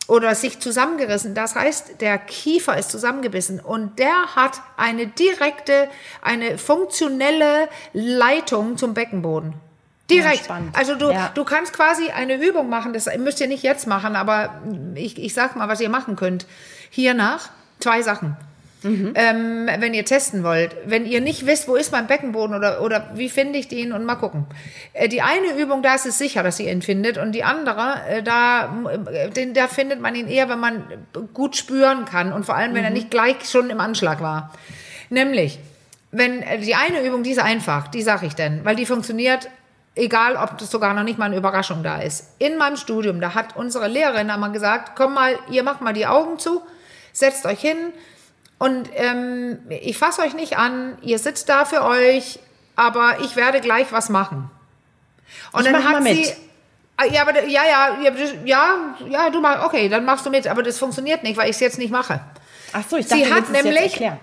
oder 0.08 0.34
sich 0.34 0.62
zusammengerissen, 0.62 1.36
das 1.36 1.56
heißt, 1.56 2.00
der 2.00 2.18
Kiefer 2.18 2.78
ist 2.78 2.92
zusammengebissen 2.92 3.60
und 3.60 4.00
der 4.00 4.34
hat 4.38 4.62
eine 4.78 5.08
direkte, 5.08 5.90
eine 6.22 6.58
funktionelle 6.58 7.68
Leitung 7.92 8.78
zum 8.78 8.94
Beckenboden. 8.94 9.65
Direkt. 10.10 10.46
spannend. 10.46 10.78
also 10.78 10.96
du, 10.96 11.10
Ja. 11.12 11.32
du 11.34 11.44
kannst 11.44 11.74
quasi 11.74 12.10
eine 12.10 12.36
Übung 12.36 12.70
machen, 12.70 12.94
das 12.94 13.10
müsst 13.18 13.42
ihr 13.42 13.48
nicht 13.48 13.64
jetzt 13.64 13.88
machen, 13.88 14.16
aber 14.16 14.62
ich, 14.94 15.18
ich 15.18 15.34
sag 15.34 15.56
mal, 15.56 15.68
was 15.68 15.82
ihr 15.82 15.90
machen 15.90 16.16
könnt. 16.16 16.46
Hiernach 16.90 17.50
zwei 17.80 18.02
Sachen. 18.02 18.38
Ähm, 18.84 19.68
wenn 19.80 19.96
ihr 19.96 20.06
testen 20.06 20.44
wollt, 20.44 20.76
wenn 20.86 21.08
ihr 21.08 21.20
nicht 21.20 21.48
wisst, 21.48 21.68
wo 21.68 21.76
ist 21.76 21.92
mein 21.92 22.06
Beckenboden 22.06 22.56
oder, 22.56 22.84
oder 22.84 23.10
wie 23.16 23.30
finde 23.30 23.58
ich 23.58 23.68
den 23.68 23.94
und 23.94 24.06
mal 24.06 24.14
gucken. 24.14 24.46
Äh, 24.94 25.10
die 25.10 25.24
eine 25.24 25.60
Übung, 25.60 25.82
da 25.82 25.96
ist 25.96 26.06
es 26.06 26.20
sicher, 26.20 26.44
dass 26.44 26.60
ihr 26.60 26.72
ihn 26.72 26.84
findet 26.84 27.18
und 27.18 27.32
die 27.32 27.44
andere, 27.44 27.96
äh, 28.08 28.22
da, 28.22 28.72
äh, 29.12 29.30
den, 29.32 29.56
da 29.56 29.68
findet 29.68 30.02
man 30.02 30.14
ihn 30.14 30.28
eher, 30.28 30.50
wenn 30.50 30.60
man 30.60 30.84
gut 31.34 31.56
spüren 31.56 32.06
kann 32.06 32.32
und 32.32 32.46
vor 32.46 32.56
allem, 32.56 32.76
wenn 32.76 32.84
er 32.84 32.92
nicht 32.92 33.10
gleich 33.10 33.38
schon 33.50 33.72
im 33.72 33.80
Anschlag 33.80 34.22
war. 34.22 34.54
Nämlich, 35.10 35.58
wenn 36.12 36.44
äh, 36.44 36.60
die 36.60 36.76
eine 36.76 37.02
Übung, 37.04 37.24
die 37.24 37.32
ist 37.32 37.40
einfach, 37.40 37.88
die 37.88 38.04
sage 38.04 38.28
ich 38.28 38.36
denn, 38.36 38.64
weil 38.66 38.76
die 38.76 38.86
funktioniert, 38.86 39.50
egal 39.96 40.36
ob 40.36 40.58
das 40.58 40.70
sogar 40.70 40.94
noch 40.94 41.04
nicht 41.04 41.18
mal 41.18 41.26
eine 41.26 41.38
Überraschung 41.38 41.84
da 41.84 42.02
ist. 42.02 42.30
In 42.40 42.58
meinem 42.58 42.78
Studium, 42.78 43.22
da 43.22 43.34
hat 43.34 43.56
unsere 43.56 43.88
Lehrerin 43.88 44.30
einmal 44.30 44.52
gesagt, 44.52 44.92
komm 44.96 45.14
mal, 45.14 45.38
ihr 45.50 45.64
macht 45.64 45.82
mal 45.82 45.94
die 45.94 46.06
Augen 46.06 46.38
zu, 46.38 46.62
setzt 47.14 47.46
euch 47.46 47.60
hin 47.62 47.94
und 48.58 48.90
ähm, 48.96 49.60
ich 49.70 49.98
fasse 49.98 50.22
euch 50.22 50.34
nicht 50.34 50.58
an, 50.58 50.98
ihr 51.02 51.20
sitzt 51.20 51.50
da 51.50 51.66
für 51.66 51.84
euch, 51.84 52.40
aber 52.76 53.20
ich 53.22 53.36
werde 53.36 53.62
gleich 53.62 53.92
was 53.92 54.10
machen. 54.10 54.50
Und 55.52 55.66
Ich 55.66 55.72
dann 55.72 55.84
mach 55.84 55.94
hat 55.94 56.04
sie 56.04 56.34
Ah, 56.98 57.06
Ja, 57.06 57.24
aber 57.24 57.44
ja, 57.46 57.62
ja, 57.66 57.98
ja, 58.46 58.78
ja, 59.10 59.30
du 59.30 59.42
machst, 59.42 59.66
okay, 59.66 59.90
dann 59.90 60.06
machst 60.06 60.26
du 60.26 60.30
mit, 60.30 60.48
aber 60.48 60.64
das 60.64 60.80
funktioniert 60.80 61.24
nicht, 61.24 61.36
weil 61.36 61.50
ich 61.50 61.56
es 61.56 61.60
jetzt 61.60 61.78
nicht 61.78 61.92
mache. 61.92 62.22
Ach 62.72 62.84
so, 62.90 62.96
ich 62.96 63.08
Sie 63.08 63.20
dachte, 63.22 63.30
du 63.30 63.36
hat 63.36 63.50
nämlich, 63.50 63.92
erklären. 63.94 64.20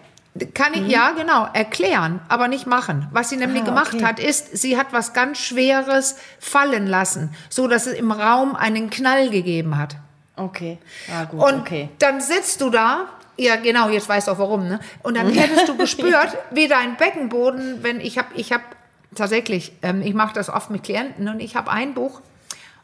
Kann 0.55 0.73
ich, 0.73 0.89
ja, 0.89 1.11
genau, 1.11 1.47
erklären, 1.53 2.21
aber 2.29 2.49
nicht 2.49 2.67
machen. 2.67 3.07
Was 3.13 3.29
sie 3.29 3.37
nämlich 3.37 3.63
Ah, 3.63 3.67
gemacht 3.67 3.93
okay. 3.95 4.05
hat, 4.05 4.19
ist, 4.19 4.57
sie 4.57 4.79
hat 4.79 4.87
was 4.93 5.13
ganz 5.13 5.39
Schweres 5.39 6.17
fallen 6.41 6.87
lassen, 6.87 7.35
so 7.51 7.69
dass 7.69 7.87
es 7.87 7.93
im 7.93 8.11
Raum 8.13 8.57
einen 8.57 8.89
Knall 8.89 9.29
gegeben 9.29 9.77
hat. 9.77 9.97
Okay. 10.37 10.79
Ah, 11.13 11.25
gut, 11.25 11.39
Und 11.43 11.61
okay. 11.61 11.91
dann 11.99 12.23
sitzt 12.23 12.63
du 12.63 12.71
da, 12.71 13.09
ja 13.37 13.57
genau, 13.57 13.91
jetzt 13.91 14.09
weißt 14.09 14.29
du 14.29 14.33
auch 14.33 14.39
warum, 14.39 14.69
ne? 14.69 14.81
Und 15.03 15.19
dann 15.19 15.29
hättest 15.29 15.69
du 15.69 15.77
gespürt, 15.77 16.35
wie 16.51 16.67
dein 16.67 16.97
Beckenboden, 16.97 17.83
wenn 17.83 18.01
ich 18.01 18.17
habe, 18.17 18.29
ich 18.35 18.53
habe 18.55 18.65
tatsächlich, 19.15 19.73
ähm, 19.83 20.01
ich 20.01 20.15
mache 20.15 20.33
das 20.33 20.49
oft 20.49 20.71
mit 20.71 20.83
Klienten 20.83 21.29
und 21.29 21.41
ich 21.41 21.57
habe 21.57 21.71
ein 21.71 21.93
Buch 21.93 22.23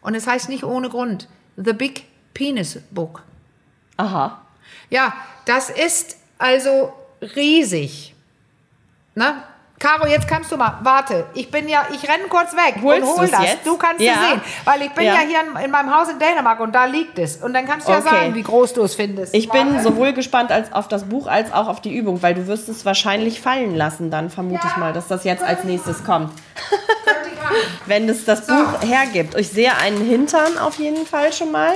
und 0.03 0.15
es 0.15 0.27
heißt 0.27 0.51
nicht 0.51 0.65
ohne 0.65 0.91
Grund 0.91 1.29
The 1.57 1.73
Big 1.73 2.05
Penis 2.35 2.79
Book. 2.91 3.23
Aha. 3.97 4.43
Ja, 4.91 5.15
das 5.47 5.71
ist 5.71 6.19
also 6.37 6.93
riesig. 7.21 8.15
Ne? 9.15 9.43
Caro, 9.81 10.09
jetzt 10.09 10.27
kannst 10.27 10.51
du 10.51 10.57
mal, 10.57 10.79
warte, 10.83 11.27
ich 11.35 11.53
bin 11.53 11.69
ja, 11.69 11.87
ich 11.93 12.03
renne 12.09 12.25
kurz 12.29 12.53
weg 12.53 12.83
Holst 12.83 13.03
und 13.09 13.17
hol 13.21 13.29
das. 13.29 13.43
jetzt? 13.45 13.65
Du 13.67 13.77
kannst 13.77 14.01
Ja. 14.01 14.13
es 14.15 14.19
sehen, 14.31 14.41
weil 14.65 14.83
ich 14.83 14.91
bin 14.91 15.05
ja, 15.05 15.15
Ja. 15.15 15.21
hier 15.21 15.39
in, 15.41 15.65
in 15.67 15.71
meinem 15.71 15.95
Haus 15.97 16.09
in 16.09 16.19
Dänemark 16.19 16.59
und 16.59 16.73
da 16.75 16.87
liegt 16.87 17.17
es. 17.21 17.37
Und 17.37 17.55
dann 17.55 17.65
kannst 17.65 17.87
du 17.87 17.93
ja 17.93 17.99
Okay. 17.99 18.09
sagen, 18.11 18.35
wie 18.35 18.43
groß 18.43 18.73
du 18.75 18.83
es 18.83 18.97
findest. 18.97 19.35
Ich 19.37 19.49
bin 19.51 19.69
Warte. 19.75 19.85
sowohl 19.85 20.13
gespannt 20.15 20.51
als 20.51 20.73
auf 20.73 20.89
das 20.89 21.05
Buch 21.05 21.29
als 21.29 21.53
auch 21.53 21.69
auf 21.69 21.81
die 21.81 21.95
Übung, 21.97 22.23
weil 22.25 22.35
du 22.35 22.49
wirst 22.49 22.69
es 22.69 22.85
wahrscheinlich 22.85 23.41
fallen 23.41 23.77
lassen, 23.77 24.11
dann 24.11 24.31
vermute 24.31 24.67
ich 24.67 24.73
Ja. 24.73 24.79
mal, 24.79 24.93
dass 24.93 25.07
das 25.07 25.23
jetzt 25.23 25.45
als 25.45 25.63
nächstes 25.63 26.03
kommt. 26.05 26.33
Ich. 26.57 27.87
Wenn 27.87 28.09
es 28.09 28.25
das 28.25 28.47
So. 28.49 28.53
Buch 28.55 28.83
hergibt. 28.83 29.37
Ich 29.37 29.49
sehe 29.49 29.77
einen 29.77 30.05
Hintern 30.05 30.59
auf 30.59 30.79
jeden 30.81 31.07
Fall 31.07 31.33
schon 31.33 31.53
mal. 31.53 31.75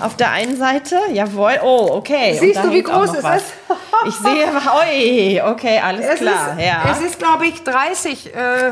Auf 0.00 0.16
der 0.16 0.30
einen 0.30 0.56
Seite, 0.56 0.96
jawohl. 1.12 1.60
Oh, 1.62 1.88
okay. 1.92 2.36
Siehst 2.38 2.62
du, 2.62 2.70
wie 2.72 2.82
groß 2.82 3.08
noch 3.08 3.14
es 3.16 3.22
was. 3.22 3.42
ist? 3.42 3.52
Ich 4.06 4.14
sehe, 4.14 4.46
oi, 4.46 5.42
okay, 5.42 5.80
alles 5.80 6.06
Es 6.06 6.20
klar. 6.20 6.52
ist, 6.56 6.64
ja. 6.64 6.84
es 6.92 7.00
ist 7.00 7.18
glaube 7.18 7.46
ich, 7.46 7.64
30 7.64 8.32
äh, 8.32 8.70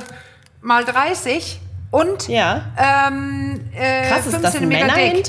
mal 0.61 0.85
30 0.85 1.61
und 1.91 2.29
ja. 2.29 2.63
ähm, 2.79 3.61
äh, 3.75 4.07
Krass, 4.07 4.23
5 4.23 4.27
ist 4.27 4.35
das 4.35 4.45
ein 4.45 4.53
Zentimeter 4.53 4.95
dick. 4.95 5.29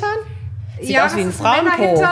Sieht 0.79 0.89
ja, 0.89 1.05
aus 1.05 1.15
wie 1.15 1.21
ein 1.21 1.27
das 1.27 1.37
Frauenpo. 1.37 2.03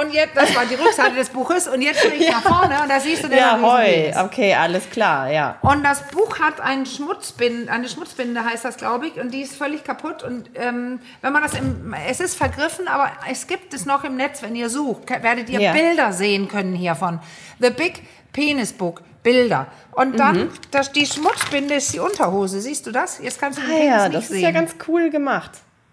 Und 0.00 0.12
jetzt, 0.14 0.36
das 0.36 0.54
war 0.54 0.64
die 0.64 0.74
Rückseite 0.74 1.14
des 1.16 1.28
Buches. 1.28 1.68
Und 1.68 1.82
jetzt 1.82 2.00
stehe 2.00 2.14
ich 2.14 2.30
nach 2.30 2.42
vorne 2.42 2.80
und 2.82 2.88
da 2.88 2.98
siehst 3.00 3.24
du 3.24 3.28
den 3.28 3.38
Ja, 3.38 3.58
hoi. 3.60 4.12
Okay, 4.24 4.54
alles 4.54 4.88
klar, 4.90 5.30
ja. 5.30 5.56
Und 5.62 5.84
das 5.84 6.02
Buch 6.08 6.38
hat 6.38 6.60
einen 6.60 6.86
Schmutzbinde, 6.86 7.70
eine 7.70 7.88
Schmutzbinde 7.88 8.44
heißt 8.44 8.64
das, 8.64 8.76
glaube 8.76 9.08
ich, 9.08 9.20
und 9.20 9.30
die 9.32 9.42
ist 9.42 9.54
völlig 9.56 9.84
kaputt. 9.84 10.22
Und 10.22 10.50
ähm, 10.54 11.00
wenn 11.20 11.32
man 11.32 11.42
das 11.42 11.54
im, 11.54 11.94
es 12.08 12.20
ist 12.20 12.36
vergriffen, 12.36 12.88
aber 12.88 13.10
es 13.30 13.46
gibt 13.46 13.74
es 13.74 13.86
noch 13.86 14.04
im 14.04 14.16
Netz, 14.16 14.42
wenn 14.42 14.54
ihr 14.56 14.70
sucht, 14.70 15.10
werdet 15.22 15.50
ihr 15.50 15.60
Ja. 15.60 15.72
Bilder 15.72 16.12
sehen 16.12 16.48
können 16.48 16.74
hiervon. 16.74 17.20
The 17.60 17.70
Big 17.70 18.02
Penis 18.32 18.72
Book, 18.72 19.02
Bilder. 19.22 19.66
Und 19.90 20.18
dann, 20.18 20.48
das, 20.70 20.90
die 20.92 21.04
Schmutzbinde 21.06 21.74
ist 21.74 21.92
die 21.92 21.98
Unterhose, 21.98 22.60
siehst 22.60 22.86
du 22.86 22.92
das? 22.92 23.18
Jetzt 23.18 23.38
kannst 23.38 23.58
du 23.58 23.62
den 23.62 23.70
Ah, 23.70 23.74
Penis 23.74 23.88
ja, 23.94 24.08
nicht 24.08 24.14
das 24.16 24.28
sehen. 24.28 24.36
ist 24.36 24.42
ja 24.42 24.50
ganz 24.52 24.74
cool 24.88 25.10
gemacht. 25.10 25.50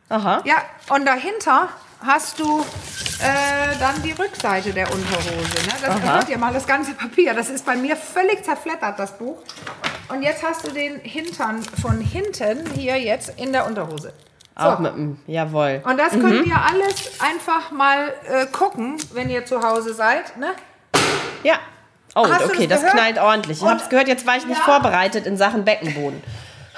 Aha. 0.07 0.41
Ja, 0.45 0.55
und 0.95 1.05
dahinter 1.05 1.67
hast 2.05 2.39
du 2.39 2.61
äh, 2.61 3.77
dann 3.79 4.01
die 4.03 4.11
Rückseite 4.11 4.71
der 4.71 4.91
Unterhose. 4.91 5.29
Ne? 5.31 5.73
Das 5.81 6.01
hört 6.01 6.29
ihr 6.29 6.37
mal, 6.37 6.53
das 6.53 6.65
ganze 6.67 6.93
Papier. 6.93 7.33
Das 7.33 7.49
ist 7.49 7.65
bei 7.65 7.75
mir 7.75 7.95
völlig 7.95 8.43
zerflettert, 8.43 8.97
das 8.99 9.17
Buch. 9.17 9.37
Und 10.09 10.21
jetzt 10.23 10.43
hast 10.43 10.65
du 10.65 10.71
den 10.71 10.99
Hintern 11.01 11.61
von 11.81 11.99
hinten 12.01 12.65
hier 12.75 12.97
jetzt 12.99 13.33
in 13.37 13.51
der 13.53 13.65
Unterhose. 13.67 14.13
Auch 14.55 14.77
So. 14.77 14.83
mit 14.83 14.93
dem, 14.93 15.19
jawohl. 15.27 15.81
Und 15.85 15.97
das 15.97 16.11
könnt 16.11 16.45
ihr 16.45 16.55
alles 16.57 17.19
einfach 17.19 17.71
mal 17.71 18.13
äh, 18.27 18.45
gucken, 18.47 18.97
wenn 19.13 19.29
ihr 19.29 19.45
zu 19.45 19.61
Hause 19.61 19.93
seid. 19.93 20.35
Ne? 20.37 20.47
Ja. 21.43 21.59
Oh, 22.15 22.27
Hast 22.27 22.43
okay, 22.45 22.65
das 22.67 22.81
das, 22.81 22.91
knallt 22.91 23.19
ordentlich. 23.19 23.57
Ich 23.57 23.63
Und- 23.63 23.69
hab's 23.69 23.87
gehört, 23.89 24.07
jetzt 24.07 24.25
war 24.25 24.35
ich 24.35 24.45
nicht 24.45 24.57
Ja. 24.57 24.63
vorbereitet 24.65 25.25
in 25.27 25.37
Sachen 25.37 25.63
Beckenboden. 25.63 26.21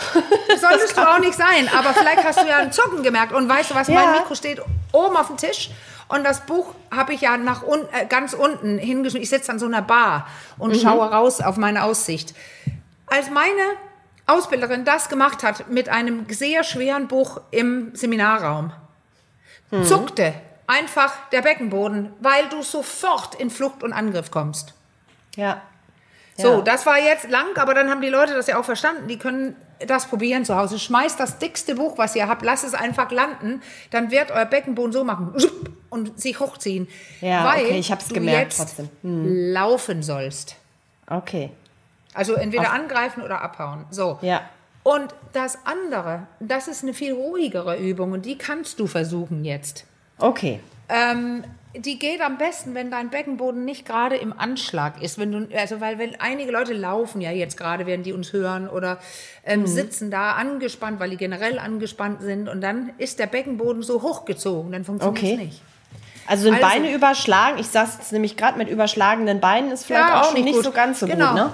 Solltest 0.60 0.98
du 0.98 1.02
auch 1.02 1.20
nicht 1.20 1.34
sein, 1.34 1.70
aber 1.78 1.94
vielleicht 1.94 2.24
hast 2.24 2.42
du 2.42 2.48
ja 2.48 2.58
ein 2.58 2.72
Zucken 2.72 3.04
gemerkt. 3.04 3.34
Und 3.34 3.48
weißt 3.50 3.72
du 3.72 3.76
was, 3.76 3.88
Ja. 3.88 3.96
mein 3.96 4.12
Mikro 4.20 4.36
steht 4.36 4.62
oben 4.92 5.16
auf 5.16 5.28
dem 5.28 5.38
Tisch 5.38 5.70
und 6.08 6.24
das 6.24 6.42
Buch 6.46 6.74
habe 6.96 7.14
ich 7.14 7.22
ja 7.22 7.38
nach 7.38 7.64
un 7.64 7.82
äh, 7.94 8.06
ganz 8.06 8.34
unten 8.34 8.78
hingeschmissen. 8.78 9.22
Ich 9.24 9.30
sitze 9.30 9.52
an 9.52 9.60
so 9.60 9.66
einer 9.66 9.82
Bar 9.82 10.28
und 10.58 10.76
schaue 10.76 11.10
raus 11.10 11.40
auf 11.42 11.58
meine 11.58 11.84
Aussicht. 11.84 12.34
Als 13.08 13.30
meine 13.30 13.62
Ausbilderin 14.28 14.86
das 14.86 15.10
gemacht 15.10 15.44
hat 15.44 15.70
mit 15.70 15.90
einem 15.90 16.26
sehr 16.30 16.64
schweren 16.64 17.08
Buch 17.08 17.42
im 17.52 17.94
Seminarraum, 17.96 18.72
zuckte 19.86 20.34
einfach 20.68 21.14
der 21.32 21.42
Beckenboden, 21.42 22.14
weil 22.20 22.48
du 22.50 22.62
sofort 22.62 23.36
in 23.36 23.50
Flucht 23.50 23.84
und 23.84 23.94
Angriff 23.94 24.32
kommst. 24.32 24.74
Ja. 25.36 25.62
So, 26.42 26.62
das 26.62 26.86
war 26.86 27.00
jetzt 27.00 27.30
lang, 27.30 27.58
aber 27.58 27.74
dann 27.74 27.90
haben 27.90 28.02
die 28.02 28.10
Leute 28.10 28.34
das 28.34 28.48
ja 28.48 28.60
auch 28.60 28.66
verstanden. 28.66 29.08
Die 29.08 29.18
können 29.18 29.56
das 29.88 30.06
probieren 30.06 30.46
zu 30.46 30.56
Hause. 30.56 30.80
Schmeißt 30.80 31.20
das 31.20 31.40
dickste 31.40 31.76
Buch, 31.76 31.98
was 31.98 32.16
ihr 32.16 32.28
habt, 32.28 32.44
lasst 32.44 32.64
es 32.64 32.74
einfach 32.74 33.12
landen. 33.12 33.62
Dann 33.90 34.12
wird 34.12 34.32
euer 34.32 34.46
Beckenboden 34.46 34.92
so 34.92 35.04
machen 35.04 35.34
und 35.90 36.20
sich 36.20 36.40
hochziehen. 36.40 36.88
Ja, 37.22 37.46
weil 37.46 37.66
okay, 37.66 37.80
ich 37.80 37.92
hab's 37.92 38.08
du 38.08 38.16
gemerkt 38.16 38.54
jetzt 38.54 38.58
trotzdem. 38.58 38.90
Hm. 39.02 39.52
laufen 39.54 40.04
sollst. 40.04 40.56
Okay. 41.08 41.52
Also 42.14 42.34
entweder 42.34 42.72
angreifen 42.72 43.24
oder 43.24 43.42
abhauen. 43.42 43.86
So. 43.90 44.20
Ja. 44.22 44.42
Und 44.84 45.14
das 45.34 45.60
andere, 45.66 46.28
das 46.40 46.68
ist 46.68 46.84
eine 46.84 46.94
viel 46.94 47.14
ruhigere 47.14 47.78
Übung 47.78 48.14
und 48.14 48.26
die 48.26 48.38
kannst 48.38 48.80
du 48.80 48.88
versuchen 48.88 49.46
jetzt. 49.46 49.86
Okay. 50.18 50.60
Ähm, 50.90 51.44
die 51.76 51.98
geht 52.00 52.22
am 52.22 52.38
besten, 52.38 52.76
wenn 52.76 52.92
dein 52.92 53.10
Beckenboden 53.10 53.64
nicht 53.66 53.86
gerade 53.86 54.16
im 54.18 54.38
Anschlag 54.38 55.02
ist. 55.02 55.18
Wenn 55.18 55.32
du, 55.32 55.48
also 55.58 55.80
weil 55.80 55.98
wenn 56.00 56.20
einige 56.20 56.52
Leute 56.52 56.74
laufen 56.74 57.22
ja 57.22 57.32
jetzt 57.32 57.56
gerade, 57.58 57.86
während 57.86 58.06
die 58.06 58.14
uns 58.14 58.34
hören 58.34 58.68
oder 58.68 58.98
ähm, 59.46 59.66
sitzen 59.66 60.12
da 60.12 60.34
angespannt, 60.34 61.00
weil 61.00 61.10
die 61.12 61.18
generell 61.18 61.60
angespannt 61.60 62.22
sind 62.22 62.50
und 62.50 62.62
dann 62.62 62.92
ist 62.98 63.20
der 63.20 63.28
Beckenboden 63.28 63.84
so 63.84 64.02
hochgezogen, 64.02 64.72
dann 64.72 64.84
funktioniert 64.84 65.24
es 65.24 65.32
Okay. 65.34 65.44
nicht. 65.46 65.62
Also 66.28 66.44
sind 66.44 66.56
Also- 66.56 66.68
Beine 66.68 66.94
überschlagen. 66.94 67.58
Ich 67.60 67.68
sag's 67.68 67.96
jetzt 67.98 68.12
nämlich 68.12 68.38
gerade 68.38 68.58
mit 68.58 68.70
überschlagenen 68.70 69.40
Beinen 69.40 69.72
ist 69.72 69.86
vielleicht 69.86 70.08
Ja, 70.10 70.16
auch 70.22 70.26
auch 70.28 70.32
schon 70.32 70.44
nicht 70.44 70.54
nicht 70.54 70.64
so 70.64 70.72
ganz 70.72 71.00
so 71.00 71.08
Genau. 71.08 71.28
gut, 71.28 71.36
ne? 71.36 71.52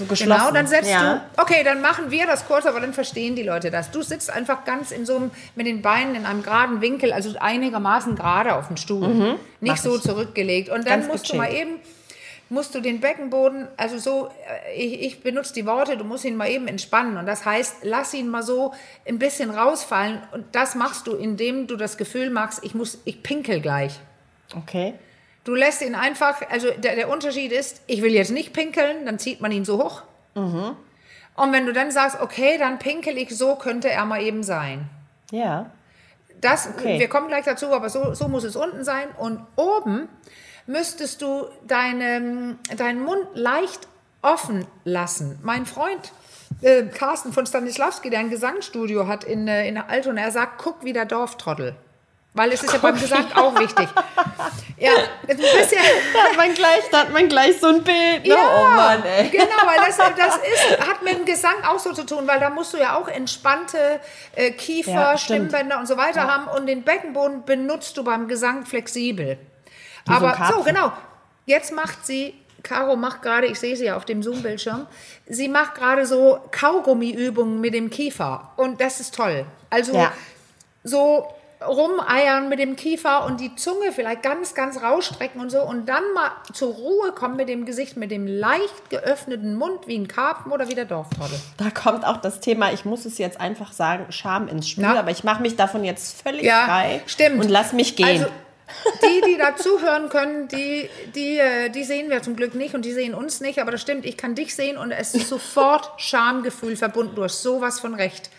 So 0.00 0.06
geschlossen. 0.06 0.40
Genau, 0.40 0.50
dann 0.50 0.66
setzt 0.66 0.90
ja. 0.90 1.16
du. 1.36 1.42
Okay, 1.42 1.62
dann 1.62 1.82
machen 1.82 2.10
wir 2.10 2.26
das 2.26 2.46
kurz, 2.46 2.64
aber 2.64 2.80
dann 2.80 2.94
verstehen 2.94 3.36
die 3.36 3.42
Leute 3.42 3.70
das. 3.70 3.90
Du 3.90 4.00
sitzt 4.00 4.30
einfach 4.30 4.64
ganz 4.64 4.92
in 4.92 5.04
so 5.04 5.16
einem, 5.16 5.30
mit 5.56 5.66
den 5.66 5.82
Beinen 5.82 6.14
in 6.14 6.24
einem 6.24 6.42
geraden 6.42 6.80
Winkel, 6.80 7.12
also 7.12 7.34
einigermaßen 7.38 8.16
gerade 8.16 8.54
auf 8.54 8.68
dem 8.68 8.78
Stuhl. 8.78 9.08
mach 9.08 9.38
Nicht 9.60 9.82
so 9.82 9.96
ich. 9.96 10.02
zurückgelegt. 10.02 10.70
Und 10.70 10.88
dann 10.88 11.00
Ganz 11.00 11.08
musst 11.08 11.30
du 11.30 11.36
mal 11.36 11.48
gechillt. 11.48 11.68
eben, 11.68 11.80
musst 12.48 12.74
du 12.74 12.80
den 12.80 13.00
Beckenboden, 13.00 13.68
also 13.76 13.98
so, 13.98 14.30
äh, 14.72 14.74
ich, 14.74 15.02
ich 15.02 15.22
benutze 15.22 15.52
die 15.52 15.66
Worte, 15.66 15.98
du 15.98 16.04
musst 16.04 16.24
ihn 16.24 16.34
mal 16.34 16.48
eben 16.48 16.66
entspannen. 16.66 17.18
Und 17.18 17.26
das 17.26 17.44
heißt, 17.44 17.76
lass 17.82 18.14
ihn 18.14 18.28
mal 18.28 18.42
so 18.42 18.72
ein 19.06 19.18
bisschen 19.18 19.50
rausfallen. 19.50 20.22
Und 20.32 20.46
das 20.52 20.74
machst 20.74 21.08
du, 21.08 21.14
indem 21.14 21.66
du 21.66 21.76
das 21.76 21.98
Gefühl 21.98 22.30
machst, 22.30 22.60
ich 22.62 22.74
muss, 22.74 22.98
ich 23.04 23.22
pinkel 23.22 23.60
gleich. 23.60 24.00
Okay. 24.56 24.94
Du 25.50 25.56
lässt 25.56 25.82
ihn 25.82 25.96
einfach, 25.96 26.48
also 26.48 26.70
der, 26.70 26.94
der 26.94 27.08
Unterschied 27.08 27.50
ist, 27.50 27.80
ich 27.88 28.02
will 28.02 28.12
jetzt 28.12 28.30
nicht 28.30 28.52
pinkeln, 28.52 29.04
dann 29.04 29.18
zieht 29.18 29.40
man 29.40 29.50
ihn 29.50 29.64
so 29.64 29.82
hoch. 29.82 30.02
Und 31.34 31.52
wenn 31.52 31.66
du 31.66 31.72
dann 31.72 31.90
sagst, 31.90 32.20
okay, 32.20 32.56
dann 32.56 32.78
pinkel 32.78 33.18
ich, 33.18 33.36
so 33.36 33.56
könnte 33.56 33.90
er 33.90 34.04
mal 34.04 34.22
eben 34.22 34.44
sein. 34.44 34.88
Ja. 35.32 35.72
Das, 36.40 36.68
Okay. 36.68 37.00
Wir 37.00 37.08
kommen 37.08 37.26
gleich 37.26 37.46
dazu, 37.46 37.74
aber 37.74 37.90
so, 37.90 38.14
so 38.14 38.28
muss 38.28 38.44
es 38.44 38.54
unten 38.54 38.84
sein. 38.84 39.08
Und 39.18 39.44
oben 39.56 40.08
müsstest 40.68 41.20
du 41.20 41.46
deine, 41.66 42.56
deinen 42.76 43.02
Mund 43.02 43.26
leicht 43.34 43.88
offen 44.22 44.68
lassen. 44.84 45.40
Mein 45.42 45.66
Freund 45.66 46.12
äh, 46.62 46.84
Carsten 46.84 47.32
von 47.32 47.44
Stanislavski, 47.44 48.08
der 48.08 48.20
ein 48.20 48.30
Gesangsstudio 48.30 49.08
hat 49.08 49.24
in, 49.24 49.48
äh, 49.48 49.66
in 49.66 49.78
Altona, 49.78 50.20
er 50.20 50.30
sagt, 50.30 50.62
guck 50.62 50.84
wie 50.84 50.92
der 50.92 51.06
Dorftrottel. 51.06 51.74
Weil 52.32 52.52
es 52.52 52.62
ist 52.62 52.72
ja 52.72 52.78
beim 52.78 52.94
Gesang 52.98 53.26
auch 53.34 53.58
wichtig. 53.58 53.88
Ja, 54.78 54.92
ein 55.28 55.36
bisschen. 55.36 55.78
Da 56.14 56.20
hat 56.22 56.36
man 56.38 56.54
gleich, 56.54 56.88
da 56.90 57.00
hat 57.00 57.12
man 57.12 57.28
gleich 57.28 57.60
so 57.60 57.66
ein 57.66 57.82
Bild. 57.84 58.22
Ne? 58.22 58.28
Ja, 58.30 58.36
Oh 58.62 58.74
Mann, 58.74 59.02
ey. 59.04 59.28
genau, 59.28 59.44
weil 59.66 59.76
das, 59.76 59.98
das 59.98 60.36
ist, 60.38 60.80
hat 60.88 61.02
mit 61.02 61.18
dem 61.18 61.26
Gesang 61.26 61.56
auch 61.68 61.78
so 61.78 61.92
zu 61.92 62.06
tun, 62.06 62.26
weil 62.26 62.40
da 62.40 62.48
musst 62.48 62.72
du 62.72 62.78
ja 62.78 62.96
auch 62.96 63.06
entspannte 63.06 64.00
äh, 64.36 64.52
Kiefer, 64.52 64.90
Ja. 64.92 65.18
Stimmbänder 65.18 65.78
und 65.78 65.86
so 65.86 65.98
weiter 65.98 66.22
haben 66.26 66.46
und 66.48 66.66
den 66.66 66.82
Beckenboden 66.82 67.44
benutzt 67.44 67.94
du 67.98 68.04
beim 68.04 68.26
Gesang 68.26 68.64
flexibel. 68.64 69.36
so 70.06 70.12
ein 70.14 70.16
Aber 70.16 70.30
so, 70.30 70.36
Karpfen. 70.36 70.64
genau. 70.64 70.92
Jetzt 71.44 71.72
macht 71.74 72.06
sie, 72.06 72.32
Caro 72.62 72.96
macht 72.96 73.20
gerade, 73.20 73.48
ich 73.48 73.60
sehe 73.60 73.76
sie 73.76 73.84
ja 73.84 73.96
auf 73.98 74.06
dem 74.06 74.22
Zoom-Bildschirm, 74.22 74.86
sie 75.26 75.48
macht 75.48 75.74
gerade 75.74 76.06
so 76.06 76.40
Kaugummiübungen 76.52 77.60
mit 77.60 77.74
dem 77.74 77.90
Kiefer 77.90 78.50
und 78.56 78.80
das 78.80 78.98
ist 79.00 79.14
toll. 79.14 79.44
Also 79.68 79.92
Ja. 79.94 80.10
so 80.84 81.28
rumeiern 81.66 82.48
mit 82.48 82.58
dem 82.58 82.76
Kiefer 82.76 83.24
und 83.26 83.40
die 83.40 83.54
Zunge 83.54 83.92
vielleicht 83.92 84.22
ganz, 84.22 84.54
ganz 84.54 84.82
rausstrecken 84.82 85.40
und 85.40 85.50
so 85.50 85.60
und 85.62 85.86
dann 85.88 86.02
mal 86.14 86.30
zur 86.52 86.72
Ruhe 86.74 87.12
kommen 87.12 87.36
mit 87.36 87.48
dem 87.48 87.66
Gesicht, 87.66 87.96
mit 87.96 88.10
dem 88.10 88.26
leicht 88.26 88.88
geöffneten 88.90 89.54
Mund 89.56 89.86
wie 89.86 89.96
ein 89.98 90.08
Karpfen 90.08 90.52
oder 90.52 90.68
wie 90.68 90.74
der 90.74 90.86
Dorftrottel. 90.86 91.38
Da 91.58 91.70
kommt 91.70 92.04
auch 92.06 92.16
das 92.18 92.40
Thema, 92.40 92.72
ich 92.72 92.84
muss 92.84 93.04
es 93.04 93.18
jetzt 93.18 93.40
einfach 93.40 93.72
sagen, 93.72 94.06
Scham 94.10 94.48
ins 94.48 94.68
Spiel, 94.68 94.84
Na? 94.86 94.98
aber 94.98 95.10
ich 95.10 95.22
mache 95.24 95.42
mich 95.42 95.56
davon 95.56 95.84
jetzt 95.84 96.22
völlig 96.22 96.44
Ja, 96.44 96.64
frei 96.64 97.02
stimmt. 97.06 97.42
und 97.44 97.50
lass 97.50 97.72
mich 97.72 97.96
gehen. 97.96 98.06
Also, 98.06 98.26
Die, 99.02 99.20
die 99.32 99.36
da 99.36 99.56
zuhören 99.56 100.08
können, 100.10 100.46
die, 100.46 100.88
die, 101.16 101.38
äh, 101.38 101.70
die 101.70 101.82
sehen 101.82 102.08
wir 102.08 102.22
zum 102.22 102.36
Glück 102.36 102.54
nicht 102.54 102.72
und 102.74 102.84
die 102.84 102.92
sehen 102.92 103.14
uns 103.14 103.40
nicht. 103.40 103.58
Aber 103.60 103.72
das 103.72 103.80
stimmt, 103.80 104.06
ich 104.06 104.16
kann 104.16 104.36
dich 104.36 104.54
sehen 104.54 104.78
und 104.78 104.92
es 104.92 105.12
ist 105.12 105.28
sofort 105.28 105.90
Schamgefühl 106.00 106.76
verbunden. 106.76 107.16
Du 107.16 107.24
hast 107.24 107.42
sowas 107.42 107.80
von 107.80 107.94
recht. 107.94 108.30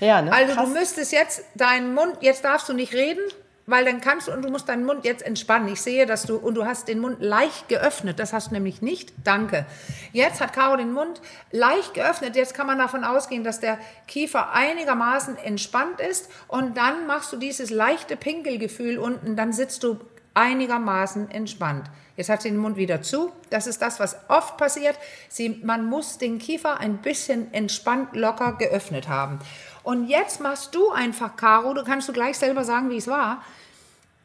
Ja, 0.00 0.22
ne? 0.22 0.32
Also 0.32 0.54
Krass. 0.54 0.64
du 0.64 0.72
müsstest 0.72 1.12
jetzt 1.12 1.44
deinen 1.54 1.94
Mund, 1.94 2.16
jetzt 2.20 2.44
darfst 2.44 2.68
du 2.68 2.72
nicht 2.72 2.92
reden, 2.94 3.22
weil 3.66 3.84
dann 3.84 4.00
kannst 4.00 4.28
du 4.28 4.32
und 4.32 4.42
du 4.42 4.48
musst 4.48 4.68
deinen 4.68 4.86
Mund 4.86 5.04
jetzt 5.04 5.22
entspannen. 5.22 5.68
Ich 5.68 5.82
sehe, 5.82 6.06
dass 6.06 6.22
du 6.22 6.36
und 6.36 6.54
du 6.54 6.64
hast 6.64 6.88
den 6.88 7.00
Mund 7.00 7.18
leicht 7.20 7.68
geöffnet. 7.68 8.18
Das 8.18 8.32
hast 8.32 8.48
du 8.48 8.54
nämlich 8.54 8.80
nicht. 8.80 9.12
Danke. 9.24 9.66
Jetzt 10.12 10.40
hat 10.40 10.54
Caro 10.54 10.76
den 10.76 10.92
Mund 10.92 11.20
leicht 11.50 11.92
geöffnet. 11.92 12.34
Jetzt 12.34 12.54
kann 12.54 12.66
man 12.66 12.78
davon 12.78 13.04
ausgehen, 13.04 13.44
dass 13.44 13.60
der 13.60 13.78
Kiefer 14.06 14.52
einigermaßen 14.54 15.36
entspannt 15.36 16.00
ist 16.00 16.30
und 16.48 16.78
dann 16.78 17.06
machst 17.06 17.30
du 17.30 17.36
dieses 17.36 17.68
leichte 17.68 18.16
Pinkelgefühl 18.16 18.96
unten. 18.96 19.36
Dann 19.36 19.52
sitzt 19.52 19.82
du 19.82 19.98
einigermaßen 20.38 21.30
entspannt. 21.30 21.90
Jetzt 22.16 22.30
hat 22.30 22.42
sie 22.42 22.50
den 22.50 22.58
Mund 22.58 22.76
wieder 22.76 23.02
zu. 23.02 23.32
Das 23.50 23.66
ist 23.66 23.82
das, 23.82 23.98
was 23.98 24.16
oft 24.28 24.56
passiert. 24.56 24.96
Sie, 25.28 25.60
man 25.62 25.84
muss 25.84 26.18
den 26.18 26.38
Kiefer 26.38 26.78
ein 26.78 26.98
bisschen 26.98 27.52
entspannt, 27.52 28.14
locker 28.14 28.52
geöffnet 28.52 29.08
haben. 29.08 29.40
Und 29.82 30.08
jetzt 30.08 30.40
machst 30.40 30.74
du 30.74 30.90
einfach, 30.90 31.36
Caro, 31.36 31.74
du 31.74 31.84
kannst 31.84 32.08
du 32.08 32.12
gleich 32.12 32.38
selber 32.38 32.64
sagen, 32.64 32.90
wie 32.90 32.96
es 32.96 33.08
war. 33.08 33.42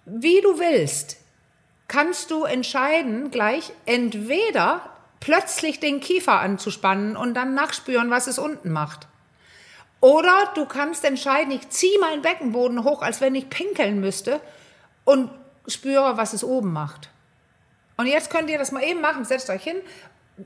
Wie 0.05 0.41
du 0.41 0.59
willst, 0.59 1.17
kannst 1.87 2.29
du 2.29 2.43
entscheiden, 2.43 3.31
gleich 3.31 3.71
entweder 3.85 4.81
plötzlich 5.19 5.79
den 5.79 5.99
Kiefer 5.99 6.39
anzuspannen 6.39 7.15
und 7.15 7.33
dann 7.33 7.53
nachspüren, 7.53 8.09
was 8.09 8.27
es 8.27 8.37
unten 8.37 8.71
macht. 8.71 9.07
Oder 10.01 10.51
du 10.55 10.65
kannst 10.65 11.05
entscheiden, 11.05 11.53
ich 11.53 11.69
ziehe 11.69 11.97
meinen 11.99 12.21
Beckenboden 12.21 12.83
hoch, 12.83 13.01
als 13.01 13.21
wenn 13.21 13.35
ich 13.35 13.49
pinkeln 13.49 14.01
müsste 14.01 14.41
und 15.05 15.29
spüre, 15.67 16.17
was 16.17 16.33
es 16.33 16.43
oben 16.43 16.73
macht. 16.73 17.09
Und 17.97 18.07
jetzt 18.07 18.29
könnt 18.29 18.49
ihr 18.49 18.57
das 18.57 18.71
mal 18.71 18.83
eben 18.83 19.01
machen. 19.01 19.23
Setzt 19.23 19.49
euch 19.49 19.63
hin, 19.63 19.77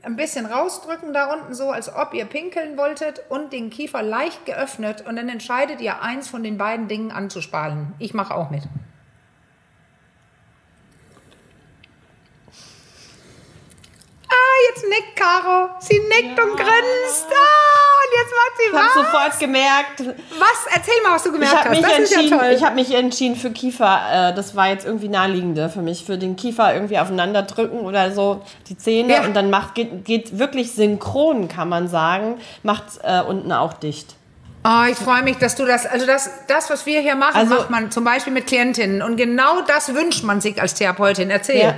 ein 0.02 0.16
bisschen 0.16 0.46
rausdrücken 0.46 1.12
da 1.12 1.32
unten, 1.32 1.54
so 1.54 1.70
als 1.70 1.94
ob 1.94 2.12
ihr 2.14 2.26
pinkeln 2.26 2.76
wolltet 2.76 3.22
und 3.28 3.52
den 3.52 3.70
Kiefer 3.70 4.02
leicht 4.02 4.44
geöffnet. 4.46 5.04
Und 5.06 5.16
dann 5.16 5.28
entscheidet 5.28 5.80
ihr, 5.80 6.02
eins 6.02 6.28
von 6.28 6.42
den 6.42 6.58
beiden 6.58 6.88
Dingen 6.88 7.10
anzusparen. 7.10 7.94
Ich 7.98 8.14
mache 8.14 8.34
auch 8.34 8.50
mit. 8.50 8.64
Ah, 14.30 14.56
jetzt 14.68 14.84
nickt 14.88 15.16
Caro. 15.16 15.70
Sie 15.80 15.98
nickt 15.98 16.38
und 16.38 16.56
grinst. 16.56 17.26
Ah, 17.30 17.94
und 18.04 18.12
jetzt 18.14 18.32
macht 18.32 18.56
sie 18.58 18.64
Ich 18.68 18.74
habe 18.74 18.86
was. 18.86 18.94
sofort 18.94 19.40
gemerkt, 19.40 20.00
Was? 20.38 20.66
Erzähl 20.74 20.94
mal, 21.02 21.14
was 21.14 21.22
du 21.22 21.28
ich 21.30 21.34
gemerkt 21.34 21.56
habe 21.56 21.68
hast. 21.70 21.76
mich, 21.76 21.80
Das 21.82 21.98
ist 21.98 22.10
ja 22.10 22.16
entschieden, 22.18 22.38
toll. 22.38 22.50
ich 22.54 22.62
hab 22.64 22.74
mich 22.74 22.94
entschieden 22.94 23.36
für 23.36 23.50
Kiefer. 23.50 24.00
Äh, 24.30 24.34
das 24.34 24.54
war 24.54 24.68
jetzt 24.68 24.84
irgendwie 24.84 25.08
naheliegender 25.08 25.70
für 25.70 25.80
mich. 25.80 26.04
Für 26.04 26.18
den 26.18 26.36
Kiefer 26.36 26.74
irgendwie 26.74 26.98
aufeinander 26.98 27.42
drücken 27.42 27.80
oder 27.80 28.12
so 28.12 28.42
die 28.68 28.76
Zähne. 28.76 29.14
Ja. 29.14 29.22
Und 29.24 29.34
dann 29.34 29.48
macht, 29.50 29.74
geht, 29.74 30.04
geht 30.04 30.38
wirklich 30.38 30.72
synchron, 30.72 31.48
kann 31.48 31.68
man 31.70 31.88
sagen, 31.88 32.38
macht 32.62 32.84
äh, 33.02 33.20
unten 33.22 33.50
auch 33.52 33.72
dicht. 33.72 34.14
Oh, 34.64 34.84
ich 34.90 34.96
freue 34.98 35.22
mich, 35.22 35.38
dass 35.38 35.54
du 35.54 35.64
das, 35.64 35.86
also 35.86 36.04
das, 36.04 36.28
das, 36.48 36.68
was 36.68 36.84
wir 36.84 37.00
hier 37.00 37.14
machen, 37.14 37.36
Also- 37.36 37.54
macht 37.54 37.70
man 37.70 37.90
zum 37.90 38.04
Beispiel 38.04 38.32
mit 38.32 38.46
Klientinnen. 38.46 39.00
Und 39.02 39.16
genau 39.16 39.62
das 39.62 39.94
wünscht 39.94 40.24
man 40.24 40.40
sich 40.42 40.60
als 40.60 40.74
Therapeutin. 40.74 41.30
Erzähl. 41.30 41.60
Ja. 41.62 41.74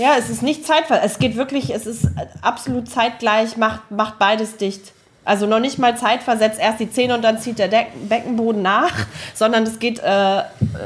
Ja, 0.00 0.16
es 0.18 0.30
ist 0.30 0.42
nicht 0.42 0.66
zeitversetzt. 0.66 1.14
Es 1.14 1.18
geht 1.18 1.36
wirklich, 1.36 1.74
es 1.74 1.86
ist 1.86 2.08
absolut 2.40 2.90
zeitgleich, 2.90 3.56
macht, 3.56 3.90
macht 3.90 4.18
beides 4.18 4.56
dicht. 4.56 4.92
Also 5.24 5.46
noch 5.46 5.60
nicht 5.60 5.78
mal 5.78 5.96
zeitversetzt, 5.96 6.58
erst 6.58 6.80
die 6.80 6.90
Zähne 6.90 7.14
und 7.14 7.22
dann 7.22 7.38
zieht 7.38 7.58
der 7.58 7.68
Deck 7.68 7.88
Beckenboden 8.08 8.62
nach, 8.62 8.92
sondern 9.34 9.64
es 9.64 9.78
geht, 9.78 9.98
äh, 9.98 10.38
äh, 10.38 10.42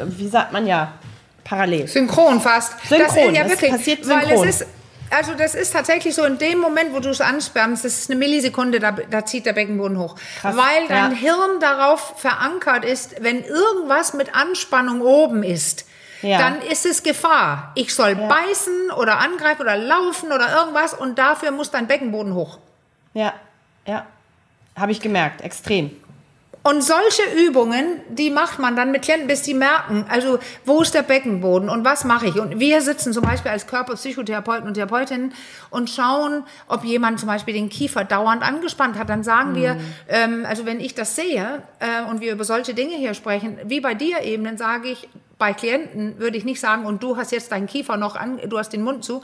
wie 0.07 0.29
sagt 0.29 0.53
man 0.53 0.67
ja, 0.67 0.93
parallel. 1.45 1.87
Synchron 1.87 2.41
fast. 2.41 2.75
das 2.75 2.89
Synchron, 2.89 3.29
ist 3.29 3.37
ja 3.37 3.43
das 3.45 3.53
wirklich, 3.53 3.71
passiert 3.71 4.09
weil 4.09 4.27
synchron. 4.27 4.49
es 4.49 4.61
ist, 4.61 4.67
also 5.11 5.35
das 5.35 5.55
ist 5.55 5.73
tatsächlich 5.73 6.15
so 6.15 6.25
in 6.25 6.39
dem 6.39 6.59
Moment, 6.59 6.93
wo 6.93 6.99
du 6.99 7.11
es 7.11 7.21
anspannst, 7.21 7.85
das 7.85 8.01
ist 8.01 8.11
eine 8.11 8.19
Millisekunde, 8.19 8.81
da, 8.81 8.91
da 8.91 9.25
zieht 9.25 9.47
der 9.47 9.53
Beckenboden 9.53 9.99
hoch. 9.99 10.17
Krass, 10.41 10.57
weil 10.57 10.89
dein 10.89 11.13
ja. 11.13 11.17
Hirn 11.17 11.61
darauf 11.61 12.15
verankert 12.17 12.85
ist, 12.85 13.23
wenn 13.23 13.45
irgendwas 13.45 14.15
mit 14.15 14.35
Anspannung 14.35 15.03
oben 15.03 15.45
ist, 15.45 15.87
Ja. 16.25 16.39
dann 16.39 16.63
ist 16.63 16.87
es 16.87 17.03
Gefahr. 17.03 17.73
Ich 17.75 17.95
soll 17.95 18.15
beißen 18.15 18.91
oder 18.97 19.19
angreifen 19.19 19.63
oder 19.63 19.77
laufen 19.77 20.33
oder 20.33 20.57
irgendwas 20.57 20.95
und 20.95 21.19
dafür 21.19 21.51
muss 21.51 21.71
dein 21.71 21.87
Beckenboden 21.87 22.35
hoch. 22.35 22.59
Ja, 23.13 23.35
ja. 23.87 24.07
Habe 24.77 24.93
ich 24.93 25.01
gemerkt, 25.01 25.43
extrem. 25.43 25.91
Und 26.67 26.83
solche 26.83 27.23
Übungen, 27.47 28.01
die 28.09 28.31
macht 28.31 28.59
man 28.59 28.75
dann 28.75 28.91
mit 28.91 29.03
Klienten, 29.03 29.29
bis 29.29 29.43
die 29.43 29.53
merken, 29.53 30.07
also 30.09 30.39
wo 30.65 30.81
ist 30.81 30.95
der 30.95 31.03
Beckenboden 31.03 31.69
und 31.69 31.85
was 31.85 32.05
mache 32.05 32.27
ich? 32.27 32.41
Und 32.41 32.59
wir 32.59 32.81
sitzen 32.81 33.13
zum 33.13 33.23
Beispiel 33.23 33.51
als 33.51 33.67
Körperpsychotherapeuten 33.67 34.67
und 34.67 34.73
Therapeutinnen 34.73 35.35
und 35.69 35.91
schauen, 35.91 36.43
ob 36.67 36.83
jemand 36.85 37.21
zum 37.21 37.27
Beispiel 37.27 37.53
den 37.53 37.69
Kiefer 37.69 38.05
dauernd 38.05 38.43
angespannt 38.43 38.99
hat. 38.99 39.11
Dann 39.11 39.23
sagen 39.23 39.55
wir, 39.55 39.77
ähm, 40.09 40.47
also 40.49 40.65
wenn 40.65 40.81
ich 40.81 40.95
das 40.95 41.15
sehe 41.15 41.63
äh, 41.81 42.11
und 42.11 42.23
wir 42.23 42.33
über 42.33 42.45
solche 42.45 42.73
Dinge 42.73 42.97
hier 42.97 43.13
sprechen, 43.13 43.59
wie 43.65 43.83
bei 43.83 43.93
dir 43.93 44.23
eben, 44.23 44.45
dann 44.45 44.57
sage 44.57 44.89
ich, 44.89 45.07
bei 45.39 45.53
Klienten 45.53 46.19
würde 46.19 46.37
ich 46.37 46.45
nicht 46.45 46.61
sagen, 46.61 46.87
und 46.87 47.03
du 47.03 47.17
hast 47.17 47.33
jetzt 47.33 47.53
deinen 47.53 47.67
Kiefer 47.67 47.97
noch 47.97 48.17
an, 48.17 48.41
du 48.47 48.59
hast 48.59 48.71
den 48.71 48.83
Mund 48.83 49.05
zu. 49.05 49.23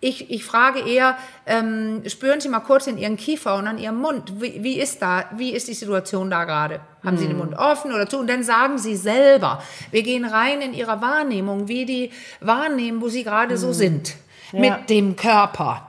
Ich, 0.00 0.30
ich 0.30 0.44
frage 0.44 0.78
eher, 0.78 1.16
ähm, 1.44 2.02
spüren 2.06 2.40
Sie 2.40 2.48
mal 2.48 2.60
kurz 2.60 2.86
in 2.86 2.98
Ihren 2.98 3.16
Kiefer 3.16 3.56
und 3.56 3.66
an 3.66 3.78
Ihrem 3.78 4.00
Mund. 4.00 4.40
Wie, 4.40 4.62
wie 4.62 4.78
ist 4.78 5.02
da, 5.02 5.24
wie 5.36 5.52
ist 5.52 5.66
die 5.66 5.74
Situation 5.74 6.30
da 6.30 6.44
gerade? 6.44 6.80
Haben 7.04 7.16
Sie 7.16 7.26
den 7.26 7.38
Mund 7.38 7.58
offen 7.58 7.92
oder 7.92 8.08
zu? 8.08 8.18
Und 8.18 8.28
dann 8.28 8.44
sagen 8.44 8.78
Sie 8.78 8.94
selber. 8.94 9.60
Wir 9.90 10.04
gehen 10.04 10.24
rein 10.24 10.60
in 10.60 10.72
Ihre 10.72 11.00
Wahrnehmung, 11.00 11.66
wie 11.66 11.84
die 11.84 12.12
wahrnehmen, 12.40 13.00
wo 13.00 13.08
Sie 13.08 13.24
gerade 13.24 13.56
so 13.56 13.72
sind. 13.72 14.14
Ja. 14.52 14.60
Mit 14.60 14.90
dem 14.90 15.16
Körper. 15.16 15.87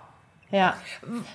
Ja. 0.52 0.74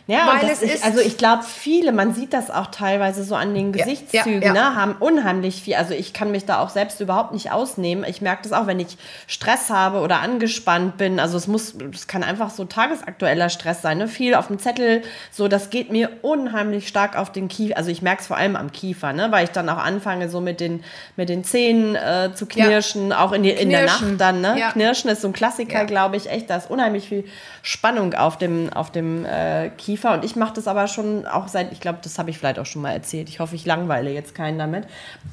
Ja, 0.09 0.27
Weil 0.41 0.51
es 0.51 0.61
ist, 0.61 0.75
ist- 0.75 0.85
also 0.85 0.99
ich 0.99 1.17
glaube, 1.17 1.45
viele, 1.45 1.93
man 1.93 2.15
sieht 2.15 2.33
das 2.33 2.51
auch 2.51 2.67
teilweise 2.67 3.23
so 3.23 3.37
an 3.37 3.55
den 3.55 3.73
Ja, 3.73 3.85
Gesichtszügen, 3.85 4.43
ja, 4.43 4.49
ja. 4.49 4.53
Ne, 4.53 4.75
haben 4.75 4.97
unheimlich 4.99 5.63
viel. 5.63 5.77
Also 5.77 5.95
ich 5.95 6.13
kann 6.13 6.33
mich 6.33 6.47
da 6.47 6.59
auch 6.59 6.69
selbst 6.69 7.01
überhaupt 7.01 7.33
nicht 7.33 7.53
ausnehmen. 7.53 8.05
Ich 8.09 8.21
merke 8.23 8.43
das 8.43 8.53
auch, 8.53 8.67
wenn 8.67 8.81
ich 8.81 8.99
Stress 9.29 9.71
habe 9.71 10.01
oder 10.01 10.19
angespannt 10.21 10.97
bin. 10.97 11.21
Also 11.21 11.37
es 11.37 11.47
muss, 11.47 11.75
es 11.95 12.09
kann 12.09 12.25
einfach 12.25 12.51
so 12.51 12.65
tagesaktueller 12.65 13.51
Stress 13.51 13.83
sein, 13.83 13.99
ne? 13.99 14.09
Viel 14.09 14.35
auf 14.35 14.49
dem 14.49 14.59
Zettel. 14.59 15.03
So, 15.31 15.47
das 15.47 15.71
geht 15.71 15.93
mir 15.93 16.11
unheimlich 16.23 16.89
stark 16.89 17.17
auf 17.17 17.31
den 17.31 17.47
Kiefer. 17.47 17.77
Also 17.77 17.91
ich 17.93 18.03
merke 18.03 18.23
es 18.23 18.27
vor 18.27 18.37
allem 18.37 18.57
am 18.57 18.73
Kiefer, 18.73 19.13
ne? 19.13 19.31
Weil 19.31 19.45
ich 19.45 19.51
dann 19.51 19.69
auch 19.69 19.79
anfange, 19.79 20.29
so 20.29 20.41
mit 20.41 20.59
den, 20.59 20.83
mit 21.15 21.29
den 21.29 21.45
Zähnen 21.45 21.95
äh, 21.95 22.31
zu 22.35 22.47
knirschen, 22.47 23.13
auch 23.13 23.31
in, 23.31 23.45
die, 23.45 23.51
in 23.51 23.71
der 23.71 23.87
Nacht 23.87 23.99
Knirschen. 23.99 24.19
dann, 24.19 24.41
ne? 24.41 24.57
Ja. 24.59 24.73
Knirschen 24.73 25.09
ist 25.09 25.21
so 25.23 25.29
ein 25.29 25.33
Klassiker, 25.33 25.79
Ja. 25.79 25.85
glaube 25.85 26.17
ich, 26.17 26.29
echt. 26.29 26.51
Da 26.51 26.57
ist 26.57 26.69
unheimlich 26.69 27.09
viel 27.09 27.25
Spannung 27.63 28.15
auf 28.15 28.39
dem, 28.39 28.73
auf 28.73 28.91
dem 28.91 29.04
äh, 29.25 29.71
Kiefer. 29.77 30.13
Und 30.15 30.25
ich 30.25 30.37
mache 30.37 30.55
das 30.55 30.67
aber 30.69 30.87
schon 30.87 31.27
auch 31.27 31.49
seit, 31.49 31.73
ich 31.73 31.81
glaube, 31.81 31.99
das 32.03 32.19
habe 32.19 32.31
ich 32.31 32.39
vielleicht 32.39 32.59
auch 32.59 32.67
schon 32.67 32.83
mal 32.83 32.93
erzählt. 32.93 33.29
Ich 33.29 33.41
hoffe, 33.41 33.55
ich 33.55 33.65
langweile 33.67 34.11
jetzt 34.11 34.35
keinen 34.35 34.59
damit. 34.59 34.85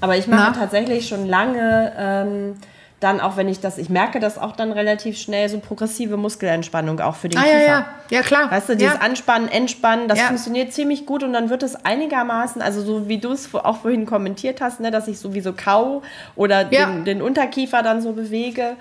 Aber 0.01 0.17
ich 0.17 0.27
mache 0.27 0.53
tatsächlich 0.59 1.07
schon 1.07 1.25
lange 1.27 1.91
ähm, 1.97 2.55
dann, 2.99 3.19
auch 3.19 3.35
wenn 3.35 3.47
ich 3.49 3.59
das, 3.59 3.79
ich 3.79 3.89
merke 3.89 4.19
das 4.19 4.37
auch 4.37 4.55
dann 4.55 4.71
relativ 4.71 5.17
schnell, 5.17 5.49
so 5.49 5.57
progressive 5.59 6.17
Muskelentspannung 6.17 6.99
auch 6.99 7.15
für 7.15 7.29
den 7.29 7.39
Ah, 7.39 7.43
Kiefer. 7.45 7.57
ja, 7.59 7.67
ja. 7.67 7.85
Ja, 8.11 8.21
klar. 8.21 8.51
Weißt 8.51 8.69
du, 8.69 8.75
dieses 8.75 8.93
ja. 8.93 8.99
Anspannen, 8.99 9.47
Entspannen, 9.49 10.07
das 10.07 10.19
Ja. 10.19 10.25
funktioniert 10.25 10.71
ziemlich 10.71 11.07
gut 11.07 11.23
und 11.23 11.33
dann 11.33 11.49
wird 11.49 11.63
es 11.63 11.83
einigermaßen, 11.83 12.61
also 12.61 12.81
so 12.83 13.07
wie 13.07 13.17
du 13.17 13.31
es 13.31 13.55
auch 13.55 13.77
vorhin 13.77 14.05
kommentiert 14.05 14.61
hast, 14.61 14.79
ne, 14.81 14.91
dass 14.91 15.07
ich 15.07 15.17
sowieso 15.17 15.53
kau 15.53 16.03
oder 16.35 16.71
Ja. 16.71 16.85
den, 16.85 17.05
den 17.05 17.21
Unterkiefer 17.23 17.81
dann 17.81 18.01
so 18.03 18.11
bewege. 18.13 18.75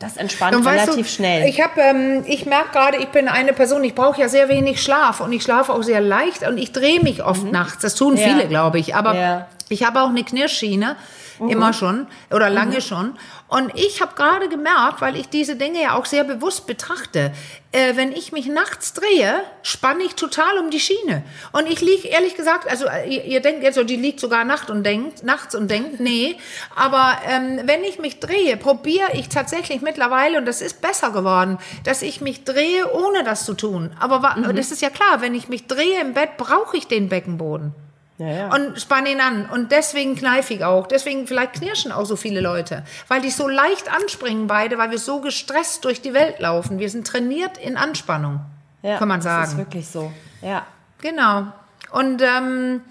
Das 0.00 0.16
entspannt 0.16 0.56
Und 0.56 0.66
relativ 0.66 1.06
du, 1.06 1.12
schnell. 1.12 1.48
Ich 1.48 1.60
habe, 1.60 1.80
ähm, 1.80 2.24
ich 2.26 2.46
merke 2.46 2.70
gerade, 2.72 2.98
ich 2.98 3.08
bin 3.08 3.28
eine 3.28 3.52
Person, 3.52 3.84
ich 3.84 3.94
brauche 3.94 4.20
ja 4.20 4.28
sehr 4.28 4.48
wenig 4.48 4.82
Schlaf 4.82 5.20
und 5.20 5.32
ich 5.32 5.42
schlafe 5.42 5.72
auch 5.72 5.82
sehr 5.82 6.00
leicht 6.00 6.42
und 6.46 6.58
ich 6.58 6.72
drehe 6.72 7.00
mich 7.00 7.22
oft 7.24 7.44
nachts. 7.50 7.82
Das 7.82 7.94
tun 7.94 8.14
Mhm. 8.14 8.20
Ja. 8.20 8.24
viele, 8.28 8.48
glaube 8.48 8.78
ich. 8.80 8.96
Aber 8.96 9.14
Ja. 9.14 9.46
ich 9.68 9.84
habe 9.84 10.00
auch 10.02 10.08
eine 10.08 10.24
Knirschschiene, 10.24 10.96
immer 11.48 11.72
schon 11.72 12.06
oder 12.30 12.50
lange 12.50 12.80
schon. 12.80 13.16
Und 13.56 13.70
ich 13.78 14.02
habe 14.02 14.16
gerade 14.16 14.48
gemerkt, 14.48 15.00
weil 15.00 15.14
ich 15.16 15.28
diese 15.28 15.54
Dinge 15.54 15.80
ja 15.80 15.94
auch 15.96 16.06
sehr 16.06 16.24
bewusst 16.24 16.66
betrachte, 16.66 17.32
äh, 17.70 17.94
wenn 17.94 18.10
ich 18.10 18.32
mich 18.32 18.46
nachts 18.46 18.94
drehe, 18.94 19.42
spanne 19.62 20.02
ich 20.02 20.14
total 20.16 20.58
um 20.58 20.70
die 20.70 20.80
Schiene. 20.80 21.22
Und 21.52 21.68
ich 21.70 21.80
liege 21.80 22.08
ehrlich 22.08 22.34
gesagt, 22.34 22.68
also 22.68 22.86
äh, 22.86 23.08
ihr, 23.08 23.24
ihr 23.24 23.40
denkt 23.40 23.62
jetzt 23.62 23.76
so, 23.76 23.84
die 23.84 23.94
liegt 23.94 24.18
sogar 24.18 24.44
Nacht 24.44 24.70
und 24.70 24.82
denkt, 24.82 25.22
nachts 25.22 25.54
und 25.54 25.70
denkt, 25.70 26.00
nee. 26.00 26.36
Aber 26.74 27.16
ähm, 27.28 27.60
wenn 27.64 27.84
ich 27.84 28.00
mich 28.00 28.18
drehe, 28.18 28.56
probiere 28.56 29.12
ich 29.12 29.28
tatsächlich 29.28 29.82
mittlerweile, 29.82 30.38
und 30.38 30.46
das 30.46 30.60
ist 30.60 30.80
besser 30.80 31.12
geworden, 31.12 31.58
dass 31.84 32.02
ich 32.02 32.20
mich 32.20 32.42
drehe, 32.42 32.92
ohne 32.92 33.22
das 33.22 33.44
zu 33.44 33.54
tun. 33.54 33.92
Aber 34.00 34.20
wa- 34.22 34.34
das 34.52 34.72
ist 34.72 34.82
ja 34.82 34.90
klar, 34.90 35.20
wenn 35.20 35.34
ich 35.36 35.48
mich 35.48 35.68
drehe 35.68 36.00
im 36.00 36.12
Bett, 36.14 36.36
brauche 36.38 36.76
ich 36.76 36.88
den 36.88 37.08
Beckenboden. 37.08 37.72
Ja, 38.18 38.28
ja. 38.28 38.54
Und 38.54 38.80
spann 38.80 39.06
ihn 39.06 39.20
an. 39.20 39.48
Und 39.48 39.72
deswegen 39.72 40.14
kneife 40.14 40.54
ich 40.54 40.64
auch. 40.64 40.86
Deswegen 40.86 41.26
vielleicht 41.26 41.54
knirschen 41.54 41.90
auch 41.90 42.04
so 42.04 42.14
viele 42.16 42.40
Leute. 42.40 42.84
Weil 43.08 43.20
die 43.20 43.30
so 43.30 43.48
leicht 43.48 43.92
anspringen 43.92 44.46
beide, 44.46 44.78
weil 44.78 44.90
wir 44.90 44.98
so 44.98 45.20
gestresst 45.20 45.84
durch 45.84 46.00
die 46.00 46.14
Welt 46.14 46.38
laufen. 46.38 46.78
Wir 46.78 46.88
sind 46.90 47.06
trainiert 47.06 47.58
in 47.58 47.76
Anspannung, 47.76 48.40
ja, 48.82 48.98
kann 48.98 49.08
man 49.08 49.20
Das 49.20 49.26
ist 49.26 49.50
sagen. 49.50 49.58
wirklich 49.58 49.88
so. 49.88 50.12
Ja. 50.42 50.64
Genau. 51.00 51.46
Und 51.90 52.22
ähm, 52.22 52.82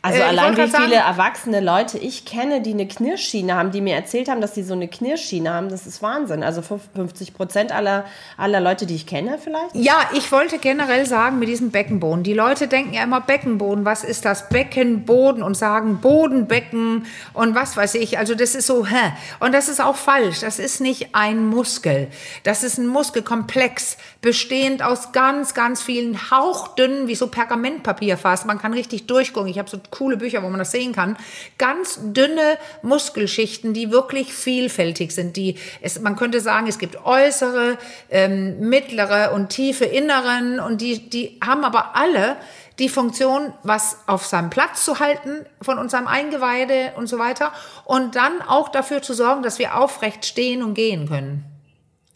Also 0.00 0.20
Äh, 0.20 0.22
allein 0.22 0.52
wie 0.56 0.60
viele 0.62 0.70
sagen- 0.70 0.92
erwachsene 0.92 1.60
Leute 1.60 1.98
ich 1.98 2.24
kenne, 2.24 2.60
die 2.60 2.72
eine 2.72 2.86
Knirschschiene 2.86 3.54
haben, 3.56 3.72
die 3.72 3.80
mir 3.80 3.96
erzählt 3.96 4.28
haben, 4.28 4.40
dass 4.40 4.54
sie 4.54 4.62
so 4.62 4.74
eine 4.74 4.86
Knirschschiene 4.86 5.52
haben, 5.52 5.68
das 5.70 5.86
ist 5.86 6.02
Wahnsinn. 6.02 6.44
Also 6.44 6.62
50 6.62 7.34
Prozent 7.34 7.72
aller, 7.72 8.04
aller 8.36 8.60
Leute, 8.60 8.86
die 8.86 8.94
ich 8.94 9.06
kenne 9.06 9.38
vielleicht. 9.42 9.74
Ja, 9.74 9.96
ich 10.14 10.30
wollte 10.30 10.58
generell 10.58 11.04
sagen 11.04 11.40
mit 11.40 11.48
diesem 11.48 11.70
Beckenboden. 11.72 12.22
Die 12.22 12.32
Leute 12.32 12.68
denken 12.68 12.94
ja 12.94 13.02
immer 13.02 13.20
Beckenboden. 13.20 13.84
Was 13.84 14.04
ist 14.04 14.24
das? 14.24 14.48
Beckenboden 14.48 15.42
und 15.42 15.56
sagen 15.56 15.98
Bodenbecken 16.00 17.06
und 17.34 17.54
was 17.56 17.76
weiß 17.76 17.94
ich. 17.96 18.18
Also 18.18 18.34
das 18.36 18.54
ist 18.54 18.66
so, 18.68 18.86
hä? 18.86 19.12
Und 19.40 19.52
das 19.52 19.68
ist 19.68 19.80
auch 19.80 19.96
falsch. 19.96 20.40
Das 20.40 20.60
ist 20.60 20.80
nicht 20.80 21.14
ein 21.16 21.46
Muskel. 21.46 22.06
Das 22.44 22.62
ist 22.62 22.78
ein 22.78 22.86
Muskelkomplex, 22.86 23.96
bestehend 24.20 24.82
aus 24.82 25.12
ganz, 25.12 25.54
ganz 25.54 25.82
vielen 25.82 26.30
hauchdünnen, 26.30 27.08
wie 27.08 27.14
so 27.16 27.26
Pergamentpapier 27.26 28.16
fast. 28.16 28.46
Man 28.46 28.58
kann 28.60 28.72
richtig 28.72 29.06
durchgucken. 29.06 29.48
Ich 29.50 29.58
habe 29.58 29.68
so 29.68 29.78
coole 29.90 30.16
Bücher, 30.16 30.42
wo 30.42 30.48
man 30.48 30.58
das 30.58 30.70
sehen 30.70 30.92
kann. 30.92 31.16
Ganz 31.58 31.98
dünne 32.02 32.58
Muskelschichten, 32.82 33.74
die 33.74 33.90
wirklich 33.90 34.32
vielfältig 34.32 35.12
sind. 35.12 35.36
Die, 35.36 35.56
es, 35.80 36.00
man 36.00 36.16
könnte 36.16 36.40
sagen, 36.40 36.66
es 36.66 36.78
gibt 36.78 37.04
äußere, 37.04 37.78
ähm, 38.10 38.60
mittlere 38.60 39.32
und 39.32 39.48
tiefe 39.48 39.84
Inneren 39.84 40.60
und 40.60 40.80
die, 40.80 41.08
die 41.08 41.38
haben 41.44 41.64
aber 41.64 41.96
alle 41.96 42.36
die 42.78 42.88
Funktion, 42.88 43.52
was 43.62 43.98
auf 44.06 44.24
seinem 44.26 44.50
Platz 44.50 44.84
zu 44.84 45.00
halten 45.00 45.44
von 45.60 45.78
unserem 45.78 46.06
Eingeweide 46.06 46.92
und 46.96 47.08
so 47.08 47.18
weiter 47.18 47.52
und 47.84 48.14
dann 48.14 48.40
auch 48.42 48.68
dafür 48.68 49.02
zu 49.02 49.14
sorgen, 49.14 49.42
dass 49.42 49.58
wir 49.58 49.76
aufrecht 49.76 50.24
stehen 50.24 50.62
und 50.62 50.74
gehen 50.74 51.08
können. 51.08 51.44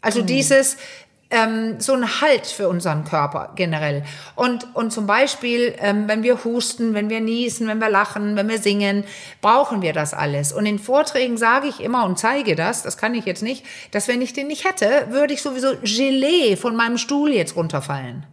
Also 0.03 0.21
dieses 0.21 0.75
ähm, 1.33 1.79
so 1.79 1.93
ein 1.93 2.21
Halt 2.21 2.45
für 2.45 2.69
unseren 2.69 3.05
Körper 3.05 3.51
generell. 3.55 4.03
Und, 4.35 4.67
und 4.75 4.93
zum 4.93 5.07
Beispiel, 5.07 5.73
ähm, 5.79 6.07
wenn 6.07 6.21
wir 6.21 6.43
husten, 6.43 6.93
wenn 6.93 7.09
wir 7.09 7.19
niesen, 7.21 7.67
wenn 7.67 7.79
wir 7.81 7.89
lachen, 7.89 8.35
wenn 8.35 8.47
wir 8.47 8.59
singen, 8.59 9.03
brauchen 9.41 9.81
wir 9.81 9.93
das 9.93 10.13
alles. 10.13 10.53
Und 10.53 10.67
in 10.67 10.77
Vorträgen 10.77 11.37
sage 11.37 11.67
ich 11.67 11.79
immer 11.81 12.05
und 12.05 12.19
zeige 12.19 12.55
das, 12.55 12.83
das 12.83 12.97
kann 12.97 13.15
ich 13.15 13.25
jetzt 13.25 13.41
nicht, 13.41 13.65
dass 13.91 14.07
wenn 14.07 14.21
ich 14.21 14.33
den 14.33 14.47
nicht 14.47 14.63
hätte, 14.63 15.07
würde 15.09 15.33
ich 15.33 15.41
sowieso 15.41 15.73
Gelee 15.81 16.55
von 16.55 16.75
meinem 16.75 16.99
Stuhl 16.99 17.31
jetzt 17.33 17.55
runterfallen. 17.55 18.27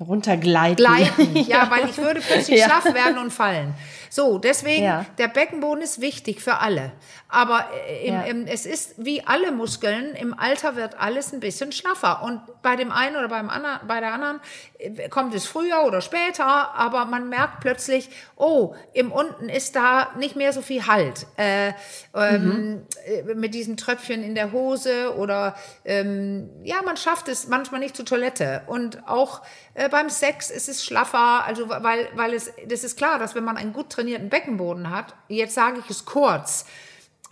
Runtergleiten. 0.00 0.76
Gleiten, 0.76 1.36
ja, 1.48 1.70
weil 1.70 1.88
ich 1.88 1.98
würde 1.98 2.20
plötzlich 2.20 2.58
Ja. 2.60 2.66
schlaff 2.66 2.84
werden 2.94 3.18
und 3.18 3.32
fallen. 3.32 3.74
So, 4.10 4.38
deswegen, 4.38 4.84
Ja. 4.84 5.06
der 5.18 5.28
Beckenboden 5.28 5.82
ist 5.82 6.00
wichtig 6.00 6.40
für 6.40 6.58
alle. 6.58 6.92
Aber 7.34 7.66
äh, 7.88 8.06
im, 8.06 8.14
Ja. 8.14 8.22
im, 8.22 8.46
es 8.46 8.64
ist 8.64 8.94
wie 8.96 9.26
alle 9.26 9.50
Muskeln, 9.50 10.14
im 10.14 10.38
Alter 10.38 10.76
wird 10.76 10.98
alles 11.00 11.32
ein 11.32 11.40
bisschen 11.40 11.72
schlaffer. 11.72 12.22
Und 12.22 12.40
bei 12.62 12.76
dem 12.76 12.92
einen 12.92 13.16
oder 13.16 13.28
beim 13.28 13.50
anderen, 13.50 13.80
bei 13.88 13.98
der 13.98 14.12
anderen 14.12 14.40
äh, 14.78 15.08
kommt 15.08 15.34
es 15.34 15.44
früher 15.44 15.84
oder 15.84 16.00
später, 16.00 16.44
aber 16.46 17.06
man 17.06 17.28
merkt 17.28 17.60
plötzlich, 17.60 18.08
oh, 18.36 18.76
im 18.92 19.10
unten 19.10 19.48
ist 19.48 19.74
da 19.74 20.12
nicht 20.16 20.36
mehr 20.36 20.52
so 20.52 20.62
viel 20.62 20.86
Halt. 20.86 21.26
Äh, 21.36 21.72
ähm, 22.14 22.86
äh, 23.04 23.34
mit 23.34 23.52
diesen 23.52 23.76
Tröpfchen 23.76 24.22
in 24.22 24.36
der 24.36 24.52
Hose 24.52 25.16
oder 25.16 25.56
ähm, 25.84 26.48
ja, 26.62 26.82
man 26.82 26.96
schafft 26.96 27.26
es 27.26 27.48
manchmal 27.48 27.80
nicht 27.80 27.96
zur 27.96 28.04
Toilette. 28.04 28.62
Und 28.66 29.08
auch 29.08 29.42
äh, 29.74 29.88
beim 29.88 30.08
Sex 30.08 30.50
ist 30.50 30.68
es 30.68 30.84
schlaffer, 30.84 31.44
also 31.44 31.68
weil, 31.68 32.08
weil 32.14 32.32
es, 32.32 32.52
das 32.68 32.84
ist 32.84 32.96
klar, 32.96 33.18
dass 33.18 33.34
wenn 33.34 33.44
man 33.44 33.56
einen 33.56 33.72
gut 33.72 33.90
trainierten 33.90 34.28
Beckenboden 34.28 34.90
hat, 34.90 35.14
jetzt 35.26 35.54
sage 35.54 35.80
ich 35.80 35.90
es 35.90 36.04
kurz, 36.04 36.66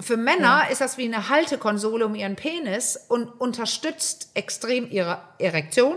für 0.03 0.17
Männer 0.17 0.65
ist 0.71 0.81
das 0.81 0.99
wie 0.99 1.05
eine 1.05 1.29
Haltekonsole 1.29 2.07
um 2.07 2.15
ihren 2.15 2.37
Penis 2.37 2.99
und 3.09 3.29
unterstützt 3.41 4.31
extrem 4.35 4.91
ihre 4.91 5.21
Erektion. 5.39 5.97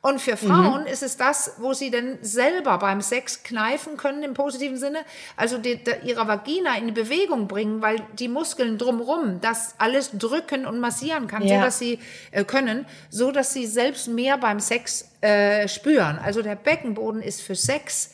Und 0.00 0.20
für 0.20 0.36
Frauen 0.36 0.84
ist 0.84 1.02
es 1.02 1.16
das, 1.16 1.52
wo 1.56 1.72
sie 1.72 1.90
dann 1.90 2.18
selber 2.20 2.76
beim 2.76 3.00
Sex 3.00 3.42
kneifen 3.42 3.96
können 3.96 4.22
im 4.22 4.34
positiven 4.34 4.76
Sinne, 4.76 4.98
also 5.34 5.56
die, 5.56 5.82
die, 5.82 6.10
ihre 6.10 6.28
Vagina 6.28 6.76
in 6.76 6.92
Bewegung 6.92 7.48
bringen, 7.48 7.80
weil 7.80 8.02
die 8.18 8.28
Muskeln 8.28 8.76
drumrum 8.76 9.40
das 9.40 9.76
alles 9.78 10.10
drücken 10.12 10.66
und 10.66 10.78
massieren 10.78 11.26
kann, 11.26 11.42
so 11.42 11.54
Ja. 11.54 11.64
dass 11.64 11.78
sie 11.78 12.00
äh, 12.32 12.44
können, 12.44 12.84
so 13.08 13.32
dass 13.32 13.54
sie 13.54 13.66
selbst 13.66 14.06
mehr 14.08 14.36
beim 14.36 14.60
Sex 14.60 15.08
äh, 15.22 15.68
spüren. 15.68 16.18
Also 16.22 16.42
der 16.42 16.56
Beckenboden 16.56 17.22
ist 17.22 17.40
für 17.40 17.54
Sex 17.54 18.10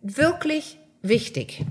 wirklich 0.00 0.78
wichtig. 1.02 1.66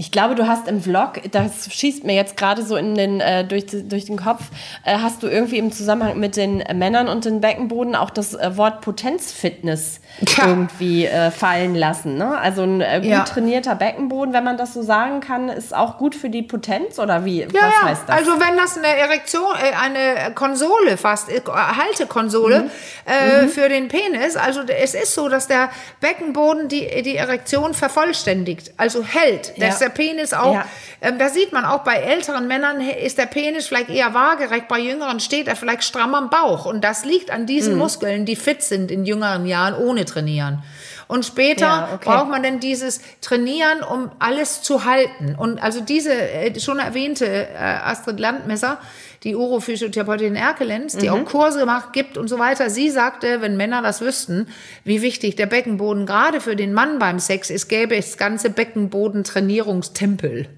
Ich 0.00 0.12
glaube, 0.12 0.36
du 0.36 0.46
hast 0.46 0.68
im 0.68 0.80
Vlog, 0.80 1.20
das 1.32 1.72
schießt 1.74 2.04
mir 2.04 2.14
jetzt 2.14 2.36
gerade 2.36 2.62
so 2.62 2.76
in 2.76 2.94
den, 2.94 3.20
äh, 3.20 3.44
durch, 3.44 3.64
durch 3.66 4.04
den 4.04 4.16
Kopf, 4.16 4.42
äh, 4.84 4.96
hast 4.98 5.24
du 5.24 5.26
irgendwie 5.26 5.58
im 5.58 5.72
Zusammenhang 5.72 6.20
mit 6.20 6.36
den 6.36 6.62
Männern 6.74 7.08
und 7.08 7.24
den 7.24 7.40
Beckenboden 7.40 7.96
auch 7.96 8.10
das 8.10 8.32
äh, 8.34 8.56
Wort 8.56 8.80
Potenzfitness 8.80 10.00
Ja. 10.36 10.46
irgendwie 10.46 11.06
äh, 11.06 11.32
fallen 11.32 11.74
lassen. 11.74 12.16
Ne? 12.16 12.38
Also 12.38 12.62
ein 12.62 12.80
äh, 12.80 13.00
gut 13.02 13.10
Ja. 13.10 13.24
trainierter 13.24 13.74
Beckenboden, 13.74 14.32
wenn 14.32 14.44
man 14.44 14.56
das 14.56 14.72
so 14.72 14.82
sagen 14.82 15.18
kann, 15.18 15.48
ist 15.48 15.74
auch 15.74 15.98
gut 15.98 16.14
für 16.14 16.30
die 16.30 16.42
Potenz 16.42 17.00
oder 17.00 17.24
wie? 17.24 17.40
Ja, 17.40 17.48
Was 17.52 17.60
ja. 17.82 17.88
heißt 17.88 18.02
das? 18.06 18.16
Also 18.18 18.30
wenn 18.38 18.56
das 18.56 18.78
eine 18.78 18.86
Erektion, 18.86 19.46
äh, 19.60 19.74
eine 19.74 20.32
Konsole 20.34 20.96
fast, 20.96 21.28
Haltekonsole 21.28 22.60
Mhm. 22.62 22.70
äh, 23.04 23.48
für 23.48 23.68
den 23.68 23.88
Penis, 23.88 24.36
also 24.36 24.60
es 24.62 24.94
ist 24.94 25.14
so, 25.14 25.28
dass 25.28 25.48
der 25.48 25.70
Beckenboden 26.00 26.68
die, 26.68 27.02
die 27.02 27.16
Erektion 27.16 27.74
vervollständigt, 27.74 28.72
also 28.76 29.02
hält, 29.04 29.54
Ja. 29.56 29.66
Der 29.88 29.94
Penis 29.94 30.32
auch, 30.32 30.54
Ja. 30.54 30.64
ähm, 31.00 31.18
da 31.18 31.28
sieht 31.28 31.52
man 31.52 31.64
auch 31.64 31.80
bei 31.84 31.94
älteren 31.96 32.46
Männern 32.46 32.80
ist 32.80 33.18
der 33.18 33.26
Penis 33.26 33.66
vielleicht 33.66 33.88
eher 33.90 34.14
waagerecht, 34.14 34.68
bei 34.68 34.78
jüngeren 34.78 35.20
steht 35.20 35.48
er 35.48 35.56
vielleicht 35.56 35.84
stramm 35.84 36.14
am 36.14 36.30
Bauch 36.30 36.66
und 36.66 36.82
das 36.82 37.04
liegt 37.04 37.30
an 37.30 37.46
diesen 37.46 37.74
Mhm. 37.74 37.78
Muskeln, 37.78 38.24
die 38.24 38.36
fit 38.36 38.62
sind 38.62 38.90
in 38.90 39.04
jüngeren 39.06 39.46
Jahren 39.46 39.74
ohne 39.74 40.04
Trainieren. 40.04 40.62
Und 41.06 41.24
später 41.24 41.64
Ja, 41.66 41.88
okay. 41.94 42.10
braucht 42.10 42.28
man 42.28 42.42
denn 42.42 42.60
dieses 42.60 43.00
Trainieren, 43.22 43.82
um 43.82 44.10
alles 44.18 44.60
zu 44.60 44.84
halten. 44.84 45.34
Und 45.38 45.62
also 45.62 45.80
diese 45.80 46.12
äh, 46.12 46.60
schon 46.60 46.78
erwähnte 46.78 47.24
äh, 47.26 47.48
Astrid 47.56 48.20
Landmesser, 48.20 48.76
die 49.24 49.34
Urophysiotherapeutin 49.34 50.36
Erkelenz, 50.36 50.96
die 50.96 51.10
auch 51.10 51.24
Kurse 51.24 51.66
macht, 51.66 51.92
gibt 51.92 52.16
und 52.16 52.28
so 52.28 52.38
weiter, 52.38 52.70
sie 52.70 52.90
sagte, 52.90 53.40
wenn 53.40 53.56
Männer 53.56 53.82
das 53.82 54.00
wüssten, 54.00 54.46
wie 54.84 55.02
wichtig 55.02 55.36
der 55.36 55.46
Beckenboden 55.46 56.06
gerade 56.06 56.40
für 56.40 56.56
den 56.56 56.72
Mann 56.72 56.98
beim 56.98 57.18
Sex 57.18 57.50
ist, 57.50 57.68
gäbe 57.68 57.96
es 57.96 58.16
ganze 58.16 58.50
Beckenboden-Trainierungstempel. 58.50 60.48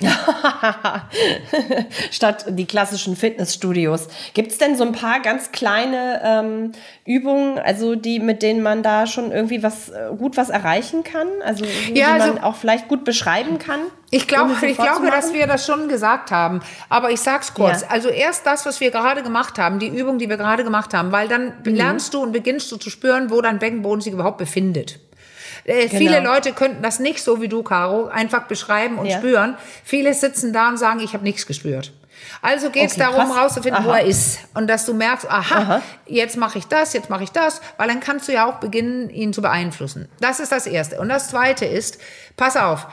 Statt 2.10 2.46
die 2.48 2.66
klassischen 2.66 3.16
Fitnessstudios. 3.16 4.08
Gibt 4.34 4.52
es 4.52 4.58
denn 4.58 4.76
so 4.76 4.84
ein 4.84 4.92
paar 4.92 5.20
ganz 5.20 5.52
kleine 5.52 6.20
ähm, 6.24 6.72
Übungen, 7.04 7.58
also 7.58 7.94
die, 7.94 8.20
mit 8.20 8.42
denen 8.42 8.62
man 8.62 8.82
da 8.82 9.06
schon 9.06 9.32
irgendwie 9.32 9.62
was 9.62 9.88
äh, 9.90 10.10
gut 10.16 10.36
was 10.36 10.50
erreichen 10.50 11.04
kann? 11.04 11.26
Also 11.44 11.64
die 11.64 11.98
Ja, 11.98 12.10
man 12.10 12.20
also- 12.20 12.40
auch 12.42 12.56
vielleicht 12.56 12.88
gut 12.88 13.04
beschreiben 13.04 13.58
kann? 13.58 13.80
Ich 14.12 14.22
sie 14.22 14.66
ich 14.66 14.76
glaube, 14.76 15.08
dass 15.08 15.32
wir 15.32 15.46
das 15.46 15.64
schon 15.64 15.88
gesagt 15.88 16.32
haben. 16.32 16.60
Aber 16.88 17.12
ich 17.12 17.20
sag's 17.20 17.54
kurz. 17.54 17.82
Ja. 17.82 17.88
Also 17.90 18.08
erst 18.08 18.44
das, 18.44 18.66
was 18.66 18.80
wir 18.80 18.90
gerade 18.90 19.22
gemacht 19.22 19.56
haben, 19.56 19.78
die 19.78 19.86
Übung, 19.86 20.18
die 20.18 20.28
wir 20.28 20.36
gerade 20.36 20.64
gemacht 20.64 20.94
haben, 20.94 21.12
weil 21.12 21.28
dann 21.28 21.52
Mhm. 21.64 21.74
lernst 21.76 22.12
du 22.14 22.20
und 22.22 22.32
beginnst 22.32 22.72
du 22.72 22.76
zu 22.76 22.90
spüren, 22.90 23.30
wo 23.30 23.40
dein 23.40 23.60
Beckenboden 23.60 24.00
sich 24.00 24.12
überhaupt 24.12 24.38
befindet. 24.38 24.98
Äh, 25.64 25.88
Viele 25.88 26.16
Genau. 26.18 26.32
Leute 26.34 26.52
könnten 26.52 26.82
das 26.82 26.98
nicht 26.98 27.22
so 27.22 27.40
wie 27.40 27.48
du, 27.48 27.62
Caro, 27.62 28.06
einfach 28.06 28.44
beschreiben 28.44 28.98
und 28.98 29.06
Ja. 29.06 29.18
spüren. 29.18 29.56
Viele 29.84 30.14
sitzen 30.14 30.52
da 30.52 30.68
und 30.68 30.76
sagen, 30.78 31.00
ich 31.00 31.12
habe 31.14 31.24
nichts 31.24 31.46
gespürt. 31.46 31.92
Also 32.42 32.70
geht 32.70 32.86
es 32.90 32.92
Okay, 32.92 33.00
darum, 33.10 33.30
krass. 33.30 33.38
rauszufinden, 33.44 33.84
wo 33.84 33.90
Aha. 33.90 33.98
er 34.00 34.04
ist. 34.06 34.40
Und 34.54 34.66
dass 34.68 34.84
du 34.86 34.92
merkst, 34.94 35.30
aha, 35.30 35.80
jetzt 36.06 36.36
mache 36.36 36.58
ich 36.58 36.66
das, 36.66 36.92
jetzt 36.92 37.08
mache 37.10 37.24
ich 37.24 37.30
das, 37.32 37.60
weil 37.78 37.88
dann 37.88 38.00
kannst 38.00 38.28
du 38.28 38.32
ja 38.32 38.46
auch 38.46 38.56
beginnen, 38.56 39.08
ihn 39.10 39.32
zu 39.32 39.40
beeinflussen. 39.42 40.08
Das 40.20 40.38
ist 40.38 40.52
das 40.52 40.66
Erste. 40.66 41.00
Und 41.00 41.08
das 41.08 41.28
Zweite 41.28 41.64
ist, 41.64 41.98
pass 42.36 42.56
auf, 42.56 42.86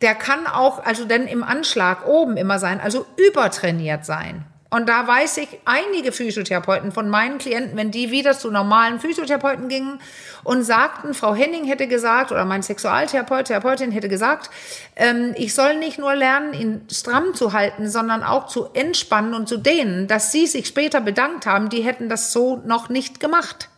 der 0.00 0.14
kann 0.14 0.46
auch, 0.46 0.84
also 0.84 1.04
dann 1.04 1.26
im 1.26 1.42
Anschlag 1.44 2.06
oben 2.06 2.36
immer 2.36 2.58
sein, 2.58 2.80
also 2.80 3.06
übertrainiert 3.16 4.04
sein. 4.04 4.44
Und 4.70 4.86
da 4.86 5.06
weiß 5.06 5.38
ich, 5.38 5.48
einige 5.64 6.12
Physiotherapeuten 6.12 6.92
von 6.92 7.08
meinen 7.08 7.38
Klienten, 7.38 7.76
wenn 7.78 7.90
die 7.90 8.10
wieder 8.10 8.38
zu 8.38 8.50
normalen 8.50 9.00
Physiotherapeuten 9.00 9.68
gingen 9.68 9.98
und 10.44 10.62
sagten, 10.62 11.14
Frau 11.14 11.34
Henning 11.34 11.64
hätte 11.64 11.86
gesagt, 11.88 12.32
oder 12.32 12.44
mein 12.44 12.62
Sexualtherapeut, 12.62 13.46
Therapeutin 13.46 13.92
hätte 13.92 14.10
gesagt, 14.10 14.50
ähm, 14.96 15.34
ich 15.38 15.54
soll 15.54 15.76
nicht 15.78 15.98
nur 15.98 16.14
lernen, 16.14 16.52
ihn 16.52 16.86
stramm 16.90 17.34
zu 17.34 17.54
halten, 17.54 17.88
sondern 17.88 18.22
auch 18.22 18.46
zu 18.46 18.68
entspannen 18.74 19.32
und 19.32 19.48
zu 19.48 19.56
dehnen, 19.56 20.06
dass 20.06 20.32
sie 20.32 20.46
sich 20.46 20.66
später 20.66 21.00
bedankt 21.00 21.46
haben, 21.46 21.70
die 21.70 21.80
hätten 21.80 22.10
das 22.10 22.32
so 22.34 22.60
noch 22.66 22.90
nicht 22.90 23.20
gemacht. 23.20 23.70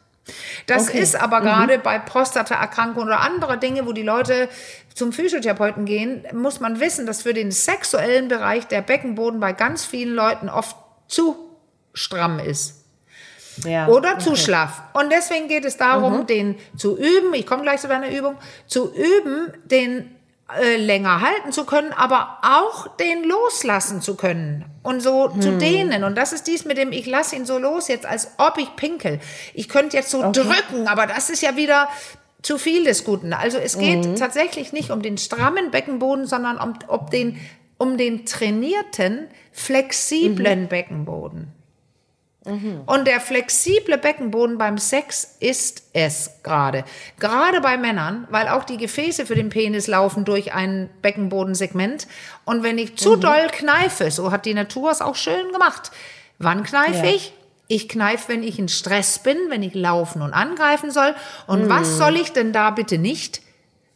Das 0.66 0.88
Okay. 0.88 0.98
ist 1.00 1.16
aber 1.20 1.40
gerade 1.40 1.78
bei 1.78 1.98
Prostataerkrankungen 1.98 3.08
oder 3.08 3.20
andere 3.20 3.58
Dinge, 3.58 3.86
wo 3.86 3.92
die 3.92 4.02
Leute 4.02 4.48
zum 4.94 5.12
Physiotherapeuten 5.12 5.84
gehen, 5.84 6.24
muss 6.32 6.60
man 6.60 6.80
wissen, 6.80 7.06
dass 7.06 7.22
für 7.22 7.34
den 7.34 7.50
sexuellen 7.50 8.28
Bereich 8.28 8.66
der 8.66 8.82
Beckenboden 8.82 9.40
bei 9.40 9.52
ganz 9.52 9.84
vielen 9.84 10.14
Leuten 10.14 10.48
oft 10.48 10.76
zu 11.08 11.36
stramm 11.94 12.38
ist 12.38 12.84
Ja. 13.64 13.88
oder 13.88 14.18
zu 14.18 14.36
schlaff. 14.36 14.82
Und 14.92 15.10
deswegen 15.12 15.48
geht 15.48 15.64
es 15.64 15.76
darum, 15.76 16.26
den 16.26 16.56
zu 16.76 16.96
üben, 16.96 17.34
ich 17.34 17.46
komme 17.46 17.62
gleich 17.62 17.80
zu 17.80 17.88
deiner 17.88 18.10
Übung, 18.10 18.36
zu 18.66 18.92
üben, 18.94 19.52
den 19.64 20.14
äh, 20.58 20.76
länger 20.76 21.20
halten 21.20 21.52
zu 21.52 21.64
können, 21.64 21.92
aber 21.92 22.38
auch 22.42 22.88
den 22.96 23.24
loslassen 23.24 24.00
zu 24.00 24.16
können 24.16 24.64
und 24.82 25.00
so 25.00 25.28
zu 25.28 25.58
dehnen. 25.58 26.04
Und 26.04 26.16
das 26.16 26.32
ist 26.32 26.46
dies 26.46 26.64
mit 26.64 26.78
dem, 26.78 26.92
ich 26.92 27.06
lasse 27.06 27.36
ihn 27.36 27.44
so 27.46 27.58
los 27.58 27.88
jetzt, 27.88 28.06
als 28.06 28.32
ob 28.38 28.58
ich 28.58 28.74
pinkel. 28.76 29.20
Ich 29.54 29.68
könnte 29.68 29.96
jetzt 29.96 30.10
so 30.10 30.32
drücken, 30.32 30.86
aber 30.86 31.06
das 31.06 31.30
ist 31.30 31.42
ja 31.42 31.56
wieder 31.56 31.88
zu 32.42 32.58
viel 32.58 32.84
des 32.84 33.04
Guten. 33.04 33.32
Also 33.32 33.58
es 33.58 33.78
geht 33.78 34.18
tatsächlich 34.18 34.72
nicht 34.72 34.90
um 34.90 35.02
den 35.02 35.18
strammen 35.18 35.70
Beckenboden, 35.70 36.26
sondern 36.26 36.58
um, 36.58 36.74
um, 36.88 37.10
den, 37.10 37.38
um 37.78 37.96
den 37.98 38.24
trainierten, 38.24 39.28
flexiblen 39.52 40.68
Beckenboden. 40.68 41.52
Und 42.86 43.06
der 43.06 43.20
flexible 43.20 43.98
Beckenboden 43.98 44.56
beim 44.56 44.78
Sex 44.78 45.36
ist 45.40 45.82
es 45.92 46.30
gerade. 46.42 46.84
Gerade 47.18 47.60
bei 47.60 47.76
Männern, 47.76 48.26
weil 48.30 48.48
auch 48.48 48.64
die 48.64 48.78
Gefäße 48.78 49.26
für 49.26 49.34
den 49.34 49.50
Penis 49.50 49.86
laufen 49.86 50.24
durch 50.24 50.54
ein 50.54 50.88
Beckenbodensegment. 51.02 52.06
Und 52.46 52.62
wenn 52.62 52.78
ich 52.78 52.96
zu 52.96 53.16
doll 53.16 53.48
kneife, 53.52 54.10
so 54.10 54.30
hat 54.32 54.46
die 54.46 54.54
Natur 54.54 54.90
es 54.90 55.02
auch 55.02 55.16
schön 55.16 55.52
gemacht. 55.52 55.90
Wann 56.38 56.62
kneife 56.62 57.06
Ja. 57.06 57.12
ich? 57.12 57.34
Ich 57.68 57.88
kneife, 57.88 58.30
wenn 58.30 58.42
ich 58.42 58.58
in 58.58 58.68
Stress 58.68 59.18
bin, 59.20 59.36
wenn 59.48 59.62
ich 59.62 59.74
laufen 59.74 60.22
und 60.22 60.32
angreifen 60.32 60.90
soll. 60.90 61.14
Und 61.46 61.68
was 61.68 61.98
soll 61.98 62.16
ich 62.16 62.32
denn 62.32 62.52
da 62.52 62.70
bitte 62.70 62.98
nicht? 62.98 63.42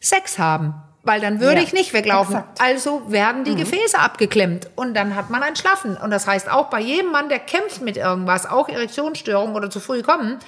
Sex 0.00 0.38
haben. 0.38 0.74
Weil 1.06 1.20
dann 1.20 1.38
würde 1.40 1.56
Ja, 1.56 1.62
ich 1.62 1.72
nicht 1.74 1.92
weglaufen. 1.92 2.34
exakt. 2.36 2.60
Also 2.62 3.02
werden 3.12 3.44
die 3.44 3.54
Gefäße 3.56 3.98
abgeklemmt 3.98 4.70
und 4.74 4.94
dann 4.94 5.14
hat 5.14 5.28
man 5.28 5.42
ein 5.42 5.54
Schlaffen. 5.54 5.96
Und 5.98 6.10
das 6.10 6.26
heißt 6.26 6.50
auch 6.50 6.70
bei 6.70 6.80
jedem 6.80 7.12
Mann, 7.12 7.28
der 7.28 7.38
kämpft 7.40 7.82
mit 7.82 7.96
irgendwas, 7.98 8.46
auch 8.46 8.68
Erektionsstörungen 8.70 9.54
oder 9.54 9.68
zu 9.68 9.80
früh 9.80 10.02
kommen, 10.02 10.38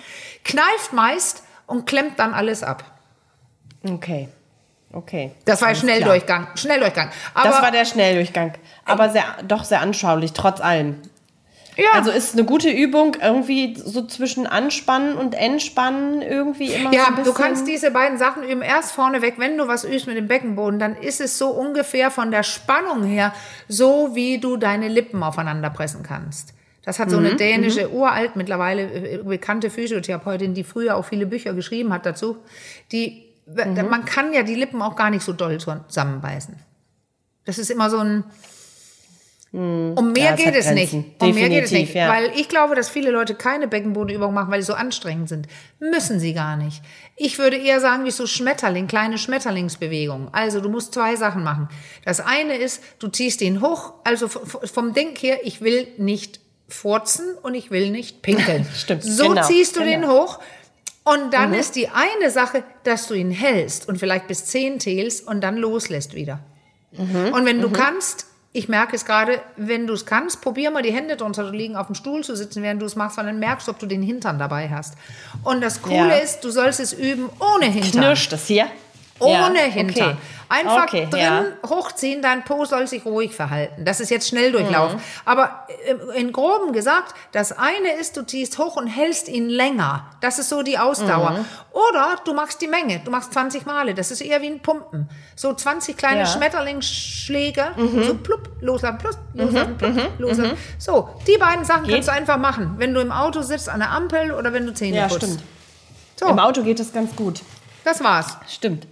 kneift 0.45 0.93
meist 0.95 1.43
und 1.67 1.87
klemmt 1.87 2.19
dann 2.19 2.33
alles 2.33 2.63
ab. 2.63 2.85
Okay. 3.87 4.29
Okay. 4.93 5.33
Das 5.45 5.61
war 5.61 5.69
Alles 5.69 5.81
klar. 5.81 5.95
Schnelldurchgang. 5.95 6.49
Schnelldurchgang. 6.55 7.11
Aber 7.35 7.49
Das 7.51 7.61
war 7.63 7.71
der 7.71 7.85
Schnelldurchgang. 7.85 8.55
Aber 8.87 9.11
sehr, 9.11 9.25
doch 9.47 9.65
sehr 9.65 9.83
anschaulich, 9.83 10.33
trotz 10.33 10.61
allem. 10.61 11.03
Ja, 11.77 11.91
Also 11.95 12.11
ist 12.11 12.33
eine 12.35 12.45
gute 12.45 12.71
Übung 12.71 13.17
irgendwie 13.23 13.77
so 13.77 14.07
zwischen 14.07 14.47
Anspannen 14.47 15.17
und 15.17 15.35
Entspannen 15.35 16.23
irgendwie 16.23 16.73
immer 16.73 16.91
so 16.91 16.97
Ja, 16.97 17.11
bisschen. 17.11 17.25
du 17.25 17.33
kannst 17.35 17.67
diese 17.69 17.91
beiden 17.91 18.19
Sachen 18.19 18.43
üben. 18.43 18.63
Erst 18.63 18.93
vorneweg, 18.93 19.35
wenn 19.39 19.57
du 19.59 19.69
was 19.69 19.85
übst 19.85 20.07
mit 20.07 20.17
dem 20.17 20.27
Beckenboden, 20.29 20.79
dann 20.79 20.97
ist 20.97 21.21
es 21.21 21.37
so 21.39 21.49
ungefähr 21.51 22.11
von 22.11 22.31
der 22.31 22.43
Spannung 22.43 23.05
her 23.05 23.33
so, 23.69 24.15
wie 24.15 24.39
du 24.39 24.57
deine 24.57 24.89
Lippen 24.89 25.23
aufeinander 25.23 25.71
pressen 25.71 26.03
kannst. 26.03 26.55
Das 26.85 26.99
hat 26.99 27.11
so 27.11 27.19
Mhm, 27.19 27.27
eine 27.27 27.37
dänische, 27.37 27.91
uralt 27.91 28.37
mittlerweile 28.37 28.83
äh, 28.83 29.19
bekannte 29.23 29.71
Physiotherapeutin, 29.71 30.55
die 30.55 30.63
früher 30.65 30.97
auch 30.97 31.05
viele 31.05 31.27
Bücher 31.27 31.53
geschrieben 31.53 31.93
hat 31.93 32.07
dazu. 32.07 32.37
Die, 32.93 33.25
Mhm. 33.47 33.89
man 33.91 34.05
kann 34.05 34.33
ja 34.33 34.43
die 34.43 34.55
Lippen 34.57 34.81
auch 34.83 34.97
gar 34.97 35.11
nicht 35.11 35.23
so 35.25 35.33
doll 35.33 35.59
zusammenbeißen. 35.59 36.57
Das 37.45 37.59
ist 37.59 37.71
immer 37.71 37.91
so 37.91 37.99
ein, 37.99 38.25
um 39.57 40.13
mehr 40.13 40.31
Ja, 40.31 40.37
geht 40.37 40.55
es 40.55 40.71
nicht. 40.71 40.93
Grenzen. 40.93 41.15
Um 41.19 41.35
mehr 41.35 41.49
geht 41.49 41.65
es 41.65 41.71
Definitiv, 41.71 41.89
nicht. 41.89 41.95
ja. 41.95 42.09
Weil 42.09 42.31
ich 42.37 42.49
glaube, 42.49 42.75
dass 42.75 42.91
viele 42.91 43.11
Leute 43.11 43.35
keine 43.35 43.67
Beckenbodenübung 43.69 44.35
machen, 44.35 44.51
weil 44.51 44.61
sie 44.61 44.67
so 44.67 44.75
anstrengend 44.75 45.29
sind. 45.31 45.49
Müssen 45.79 46.21
sie 46.21 46.35
gar 46.35 46.57
nicht. 46.57 46.83
Ich 47.17 47.39
würde 47.39 47.57
eher 47.57 47.81
sagen, 47.81 48.05
wie 48.05 48.11
so 48.11 48.27
Schmetterling, 48.27 48.87
kleine 48.87 49.17
Schmetterlingsbewegungen. 49.17 50.29
Also 50.33 50.61
du 50.61 50.69
musst 50.69 50.93
zwei 50.93 51.17
Sachen 51.17 51.43
machen. 51.43 51.69
Das 52.05 52.21
eine 52.21 52.57
ist, 52.57 52.83
du 52.99 53.09
ziehst 53.09 53.41
den 53.41 53.63
hoch, 53.63 53.95
also 54.05 54.29
vom 54.29 54.93
Ding 54.93 55.17
her, 55.17 55.39
ich 55.45 55.63
will 55.63 55.89
nicht 55.97 56.41
furzen 56.69 57.25
und 57.43 57.55
ich 57.55 57.71
will 57.71 57.91
nicht 57.91 58.21
pinkeln. 58.23 58.67
Stimmt, 58.77 59.05
So 59.05 59.29
genau, 59.29 59.43
ziehst 59.47 59.77
du 59.77 59.81
genau. 59.81 59.93
den 59.93 60.09
hoch. 60.11 60.39
Und 61.05 61.33
dann 61.33 61.55
ist 61.55 61.77
die 61.77 61.89
eine 61.89 62.31
Sache, 62.31 62.65
dass 62.83 63.07
du 63.07 63.15
ihn 63.15 63.31
hältst 63.31 63.89
und 63.89 63.97
vielleicht 63.99 64.27
bis 64.27 64.45
zehn 64.47 64.81
zählst 64.81 65.27
und 65.27 65.41
dann 65.41 65.57
loslässt 65.57 66.15
wieder. 66.15 66.41
Und 66.99 67.45
wenn 67.45 67.61
du 67.61 67.71
kannst, 67.71 68.27
ich 68.57 68.69
merke 68.69 68.97
es 68.97 69.05
gerade, 69.05 69.41
wenn 69.57 69.87
du 69.87 69.93
es 69.93 70.07
kannst, 70.07 70.41
probier 70.41 70.71
mal 70.71 70.83
die 70.83 70.93
Hände 70.93 71.17
drunter 71.17 71.45
zu 71.45 71.53
liegen, 71.53 71.77
auf 71.77 71.87
dem 71.87 71.95
Stuhl 71.95 72.25
zu 72.25 72.35
sitzen, 72.35 72.63
während 72.63 72.81
du 72.81 72.87
es 72.87 72.97
machst, 72.97 73.19
weil 73.19 73.27
dann 73.27 73.39
merkst 73.39 73.69
du, 73.69 73.73
ob 73.73 73.79
du 73.79 73.85
den 73.85 74.03
Hintern 74.03 74.39
dabei 74.39 74.71
hast. 74.71 74.95
Und 75.43 75.61
das 75.61 75.83
Coole 75.83 75.95
Ja. 75.97 76.17
ist, 76.17 76.41
du 76.43 76.51
sollst 76.51 76.81
es 76.81 76.95
üben 76.95 77.29
ohne 77.55 77.67
Hintern. 77.67 78.01
Knirscht 78.03 78.33
das 78.33 78.47
hier? 78.47 78.67
Ohne 79.19 79.59
Ja, 79.59 79.65
Hintern. 79.73 80.09
okay. 80.11 80.17
Einfach 80.49 80.85
Okay, 80.85 81.09
drin 81.11 81.21
ja. 81.21 81.45
hochziehen, 81.69 82.23
dein 82.23 82.45
Po 82.45 82.65
soll 82.65 82.87
sich 82.87 83.05
ruhig 83.05 83.35
verhalten. 83.35 83.85
Das 83.85 83.99
ist 83.99 84.11
jetzt 84.11 84.29
Schnelldurchlauf. 84.29 84.95
Mhm. 84.95 85.01
Aber 85.25 85.67
äh, 86.15 86.21
in 86.21 86.31
groben 86.33 86.73
gesagt, 86.73 87.15
das 87.33 87.51
eine 87.51 87.93
ist, 87.99 88.17
du 88.17 88.23
ziehst 88.25 88.57
hoch 88.59 88.77
und 88.77 88.87
hältst 88.87 89.27
ihn 89.29 89.49
länger. 89.49 90.07
Das 90.21 90.39
ist 90.39 90.49
so 90.49 90.63
die 90.63 90.79
Ausdauer. 90.79 91.31
Mhm. 91.33 91.45
Oder 91.73 92.17
du 92.25 92.33
machst 92.33 92.61
die 92.61 92.69
Menge. 92.69 93.01
Du 93.05 93.11
machst 93.11 93.33
20 93.33 93.67
Male. 93.67 93.95
Das 93.95 94.13
ist 94.13 94.21
eher 94.21 94.41
wie 94.41 94.47
ein 94.47 94.61
Pumpen. 94.63 95.09
So 95.35 95.53
20 95.53 95.97
kleine 95.97 96.21
Ja. 96.21 96.27
Schmetterlingsschläge. 96.27 97.73
Mhm. 97.77 98.05
So 98.05 98.15
plupp, 98.15 98.49
loslassen, 98.61 98.99
plupp, 98.99 99.19
loslassen, 99.35 99.77
plupp, 99.77 99.95
loslassen. 100.19 100.57
So, 100.79 101.09
die 101.27 101.39
beiden 101.39 101.65
Sachen 101.65 101.85
Geht. 101.85 101.95
kannst 101.95 102.09
du 102.09 102.13
einfach 102.13 102.39
machen. 102.39 102.75
Wenn 102.79 102.95
du 102.95 103.01
im 103.01 103.11
Auto 103.11 103.43
sitzt, 103.43 103.69
an 103.69 103.81
der 103.81 103.91
Ampel 103.91 104.31
oder 104.33 104.53
wenn 104.53 104.65
du 104.67 104.73
Zähne 104.75 104.97
Ja, 104.99 105.09
putzt. 105.09 105.23
stimmt. 105.25 105.43
So, 106.19 106.27
Im 106.29 106.39
Auto 106.39 106.63
geht 106.63 106.79
das 106.79 106.93
ganz 106.93 107.15
gut. 107.17 107.41
das 107.85 108.03
war's. 108.03 108.37
Stimmt. 108.49 108.87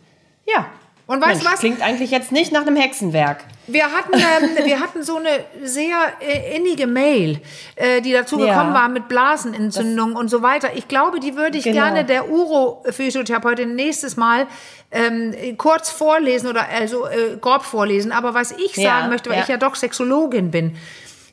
Ja. 0.47 0.67
Und 1.07 1.21
weißt 1.21 1.43
Mensch, 1.43 1.53
was? 1.53 1.61
Klingt 1.61 1.83
eigentlich 1.83 2.11
jetzt 2.11 2.33
nicht 2.33 2.51
nach 2.51 2.63
einem 2.63 2.77
Hexenwerk. 2.77 3.45
Wir 3.67 3.85
hatten, 3.93 4.15
ähm, 4.15 4.51
wir 4.65 4.81
hatten 4.81 5.03
so 5.03 5.17
eine 5.17 5.29
sehr 5.63 5.97
äh, 6.21 6.57
innige 6.57 6.87
Mail, 6.87 7.41
äh, 7.77 8.01
die 8.01 8.13
dazu 8.13 8.39
Ja. 8.39 8.47
gekommen 8.55 8.73
war 8.73 8.89
mit 8.89 9.09
Blasenentzündung 9.09 10.17
und 10.17 10.29
so 10.29 10.41
weiter. 10.41 10.71
Ich 10.75 10.89
glaube, 10.89 11.21
die 11.21 11.37
würde 11.37 11.59
ich 11.59 11.65
Genau. 11.65 11.83
gerne 11.83 12.05
der 12.07 12.31
Uro-Physiotherapeutin 12.31 13.75
nächstes 13.75 14.17
Mal 14.17 14.47
ähm, 14.91 15.35
kurz 15.59 15.91
vorlesen 15.91 16.49
oder 16.49 16.67
also 16.69 17.07
äh, 17.07 17.37
grob 17.41 17.65
vorlesen. 17.65 18.11
Aber 18.13 18.33
was 18.33 18.53
ich 18.53 18.75
Ja, 18.77 18.91
sagen 19.01 19.11
möchte, 19.11 19.29
weil 19.29 19.37
ja. 19.39 19.43
ich 19.43 19.49
ja 19.49 19.57
doch 19.59 19.75
Sexologin 19.75 20.51
bin, 20.51 20.77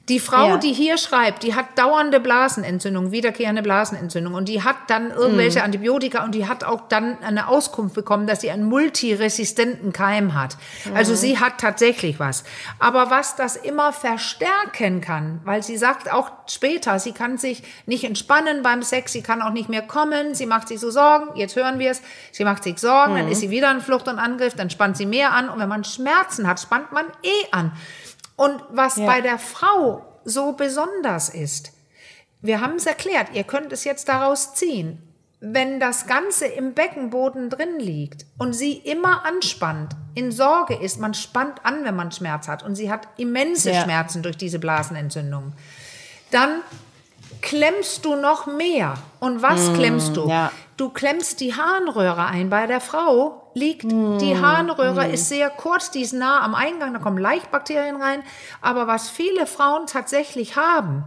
die 0.10 0.20
Frau, 0.20 0.48
Ja. 0.50 0.58
die 0.58 0.74
hier 0.74 0.98
schreibt, 0.98 1.44
die 1.44 1.54
hat 1.56 1.78
dauernde 1.78 2.20
Blasenentzündung, 2.20 3.12
wiederkehrende 3.12 3.62
Blasenentzündung 3.62 4.34
und 4.34 4.50
die 4.50 4.64
hat 4.64 4.76
dann 4.88 5.12
irgendwelche 5.12 5.60
Mhm. 5.60 5.66
Antibiotika 5.66 6.24
und 6.26 6.34
die 6.36 6.48
hat 6.48 6.64
auch 6.64 6.82
dann 6.90 7.18
eine 7.24 7.48
Auskunft 7.48 7.94
bekommen, 7.96 8.26
dass 8.28 8.42
sie 8.42 8.50
einen 8.52 8.64
multiresistenten 8.64 9.94
Keim 9.94 10.34
hat. 10.34 10.58
Mhm. 10.86 10.96
Also 10.96 11.16
sie 11.16 11.40
hat 11.40 11.60
tatsächlich 11.60 12.20
was. 12.20 12.44
Aber 12.80 13.10
was 13.10 13.36
das 13.36 13.56
immer 13.56 13.94
verstärken 13.94 15.02
kann, 15.02 15.40
weil 15.46 15.64
sie 15.64 15.78
sagt 15.78 16.12
auch 16.12 16.32
später, 16.48 17.00
sie 17.00 17.12
kann 17.12 17.38
sich 17.38 17.64
nicht 17.86 18.04
entspannen 18.04 18.64
beim 18.64 18.84
Sex, 18.84 19.14
sie 19.14 19.22
kann 19.22 19.42
auch 19.42 19.52
nicht 19.52 19.70
mehr 19.70 19.82
kommen, 19.84 20.34
sie 20.36 20.46
macht 20.46 20.68
sich 20.68 20.80
so 20.80 20.90
Sorgen, 20.90 21.36
jetzt 21.38 21.56
hören 21.56 21.80
wir 21.80 21.92
es, 21.92 22.02
sie 22.32 22.44
macht 22.44 22.64
sich 22.64 22.80
Sorgen, 22.80 23.14
Mhm. 23.14 23.18
dann 23.18 23.28
ist 23.30 23.40
sie 23.42 23.50
wieder 23.52 23.72
in 23.72 23.82
Flucht 23.82 24.08
und 24.08 24.20
Angriff, 24.20 24.56
dann 24.56 24.70
spannt 24.70 24.98
sie 24.98 25.06
mehr 25.06 25.32
an 25.32 25.48
und 25.50 25.60
wenn 25.60 25.70
man 25.70 25.84
Schmerzen 25.84 26.48
hat, 26.48 26.60
spannt 26.60 26.92
man 26.92 27.06
eh 27.24 27.48
an. 27.52 27.72
Und 28.41 28.63
was 28.71 28.95
Ja. 28.95 29.06
bei 29.06 29.21
der 29.21 29.38
Frau 29.38 30.04
so 30.25 30.54
besonders 30.54 31.30
ist, 31.30 31.73
wir 32.41 32.60
haben 32.60 32.75
es 32.77 32.88
erklärt, 32.88 33.27
ihr 33.34 33.43
könnt 33.43 33.71
es 33.71 33.84
jetzt 33.84 34.10
daraus 34.10 34.56
ziehen. 34.56 34.97
Wenn 35.41 35.80
das 35.80 36.08
Ganze 36.08 36.47
im 36.47 36.73
Beckenboden 36.73 37.51
drin 37.51 37.80
liegt 37.80 38.25
und 38.39 38.54
sie 38.54 38.73
immer 38.73 39.25
anspannt, 39.25 39.95
in 40.15 40.32
Sorge 40.32 40.73
ist, 40.73 40.99
man 40.99 41.13
spannt 41.13 41.63
an, 41.65 41.84
wenn 41.84 41.95
man 41.95 42.12
Schmerz 42.12 42.47
hat 42.47 42.63
und 42.63 42.73
sie 42.75 42.91
hat 42.91 43.08
immense 43.17 43.71
Ja. 43.73 43.84
Schmerzen 43.84 44.23
durch 44.23 44.38
diese 44.38 44.58
Blasenentzündung, 44.58 45.54
dann 46.32 46.62
klemmst 47.41 48.06
du 48.06 48.15
noch 48.15 48.47
mehr. 48.47 48.95
Und 49.19 49.43
was 49.43 49.71
klemmst 49.73 50.15
du? 50.17 50.27
Ja. 50.27 50.51
Du 50.82 50.89
klemmst 50.89 51.41
die 51.41 51.54
Harnröhre 51.54 52.26
ein. 52.26 52.50
Bei 52.50 52.65
der 52.65 52.82
Frau 52.82 53.52
liegt 53.54 53.84
die 53.84 54.34
Mm, 54.34 54.41
Harnröhre, 54.41 55.08
ist 55.10 55.30
sehr 55.30 55.52
kurz, 55.52 55.91
die 55.91 56.02
ist 56.02 56.12
nah 56.12 56.41
am 56.41 56.56
Eingang, 56.56 56.91
da 56.91 56.98
kommen 57.00 57.20
leicht 57.20 57.52
Bakterien 57.52 58.02
rein. 58.02 58.24
Aber 58.62 58.88
was 58.88 59.08
viele 59.08 59.46
Frauen 59.46 59.86
tatsächlich 59.86 60.56
haben, 60.56 61.04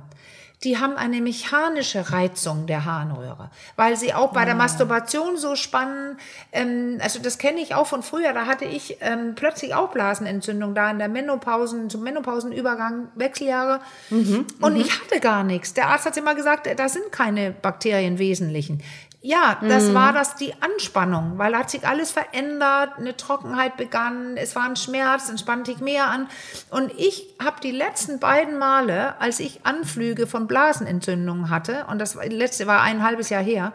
die 0.63 0.79
haben 0.79 0.97
eine 0.97 1.21
mechanische 1.21 2.13
Reizung 2.13 2.67
der 2.69 2.85
Harnröhre, 2.85 3.51
weil 3.75 3.97
sie 3.97 4.15
auch 4.15 4.31
Ah. 4.31 4.35
bei 4.35 4.45
der 4.45 4.55
Masturbation 4.55 5.37
so 5.39 5.57
spannen. 5.57 6.19
Ähm, 6.53 6.99
also 7.03 7.19
das 7.19 7.39
kenne 7.39 7.61
ich 7.61 7.75
auch 7.75 7.89
von 7.89 8.05
früher. 8.05 8.33
Da 8.33 8.47
hatte 8.47 8.67
ich 8.67 8.99
ähm, 9.01 9.35
plötzlich 9.35 9.75
auch 9.75 9.91
Blasenentzündung 9.91 10.77
da 10.77 10.89
in 10.93 10.99
der 11.01 11.09
Menopausen, 11.09 11.91
zum 11.91 12.05
Menopausenübergang, 12.05 13.09
Wechseljahre. 13.17 13.81
Mhm, 14.11 14.47
Und 14.61 14.77
ich 14.77 15.01
hatte 15.01 15.19
gar 15.19 15.43
nichts. 15.43 15.75
Der 15.75 15.89
Arzt 15.89 16.07
hat 16.07 16.17
immer 16.17 16.37
gesagt, 16.37 16.69
da 16.79 16.89
sind 16.89 17.11
keine 17.11 17.51
Bakterien 17.51 18.19
wesentlichen. 18.21 18.81
Ja, 19.27 19.57
das 19.63 19.85
Mhm. 19.85 19.95
war 19.95 20.13
das 20.13 20.35
die 20.37 20.53
Anspannung, 20.61 21.39
weil 21.39 21.53
da 21.53 21.61
hat 21.61 21.71
sich 21.71 21.89
alles 21.89 22.11
verändert, 22.11 22.99
eine 22.99 23.17
Trockenheit 23.17 23.79
begann, 23.79 24.37
es 24.37 24.55
war 24.55 24.65
ein 24.65 24.77
Schmerz, 24.77 25.29
dann 25.29 25.39
spannte 25.39 25.71
ich 25.73 25.79
mehr 25.81 26.09
an. 26.09 26.29
Und 26.69 26.93
ich 26.99 27.27
habe 27.43 27.57
die 27.63 27.71
letzten 27.71 28.19
beiden 28.21 28.59
Male, 28.59 29.19
als 29.23 29.41
ich 29.41 29.65
Anflüge 29.65 30.27
von 30.27 30.47
Blasenentzündungen 30.47 31.49
hatte, 31.49 31.87
und 31.91 32.01
das 32.01 32.17
letzte 32.17 32.67
war 32.67 32.83
ein 32.83 33.03
halbes 33.03 33.31
Jahr 33.31 33.43
her, 33.43 33.73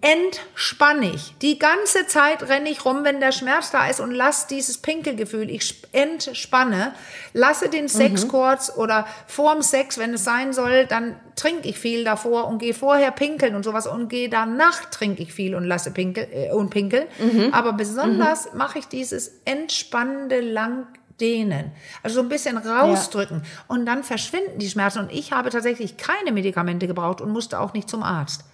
entspann 0.00 1.02
ich. 1.02 1.34
Die 1.42 1.58
ganze 1.58 2.06
Zeit 2.06 2.48
renne 2.48 2.70
ich 2.70 2.84
rum, 2.84 3.02
wenn 3.02 3.18
der 3.18 3.32
Schmerz 3.32 3.72
da 3.72 3.88
ist 3.88 3.98
und 3.98 4.12
lass 4.12 4.46
dieses 4.46 4.78
Pinkelgefühl. 4.78 5.50
Ich 5.50 5.62
sp- 5.66 5.88
entspanne, 5.92 6.92
lasse 7.32 7.68
den 7.68 7.88
Sex 7.88 8.28
kurz 8.28 8.72
oder 8.76 9.06
vorm 9.26 9.62
Sex, 9.62 9.98
wenn 9.98 10.14
es 10.14 10.22
sein 10.22 10.52
soll, 10.52 10.86
dann 10.86 11.16
trinke 11.34 11.68
ich 11.68 11.78
viel 11.80 12.04
davor 12.04 12.46
und 12.46 12.58
gehe 12.58 12.74
vorher 12.74 13.10
pinkeln 13.10 13.56
und 13.56 13.64
sowas 13.64 13.88
und 13.88 14.08
gehe 14.08 14.28
danach 14.28 14.84
trinke 14.90 15.22
ich 15.22 15.32
viel 15.32 15.56
und 15.56 15.64
lasse 15.64 15.90
pinkel 15.90 16.28
äh, 16.32 16.52
und 16.52 16.70
pinkeln. 16.70 17.06
Aber 17.52 17.72
besonders 17.72 18.52
mache 18.54 18.78
ich 18.78 18.86
dieses 18.86 19.40
entspannende 19.46 20.40
lang 20.40 20.86
dehnen. 21.20 21.72
Also 22.02 22.16
so 22.16 22.20
ein 22.22 22.28
bisschen 22.28 22.56
rausdrücken. 22.56 23.42
Und 23.68 23.84
dann 23.84 24.04
verschwinden 24.04 24.58
die 24.58 24.70
Schmerzen. 24.70 25.00
Und 25.00 25.12
ich 25.12 25.32
habe 25.32 25.50
tatsächlich 25.50 25.96
keine 25.96 26.32
Medikamente 26.32 26.86
gebraucht 26.86 27.20
und 27.20 27.30
musste 27.30 27.58
auch 27.60 27.72
nicht 27.74 27.90
zum 27.90 28.02
Arzt. 28.02 28.44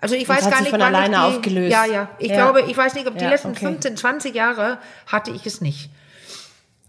Also 0.00 0.14
ich 0.14 0.26
Das 0.26 0.36
weiß 0.44 0.50
gar 0.50 0.60
nicht, 0.60 0.70
von 0.70 0.80
wann 0.80 0.94
alleine 0.94 1.14
ich 1.16 1.20
die, 1.20 1.36
aufgelöst. 1.36 1.72
Ja, 1.72 1.84
ja. 1.84 2.08
Ich 2.18 2.28
Ja. 2.30 2.36
glaube, 2.36 2.62
ich 2.62 2.76
weiß 2.76 2.94
nicht, 2.94 3.06
ob 3.06 3.18
die 3.18 3.24
Ja, 3.24 3.30
letzten 3.30 3.50
okay. 3.50 3.66
15, 3.66 3.96
20 3.96 4.34
Jahre 4.34 4.78
hatte 5.06 5.30
ich 5.30 5.46
es 5.46 5.60
nicht. 5.60 5.90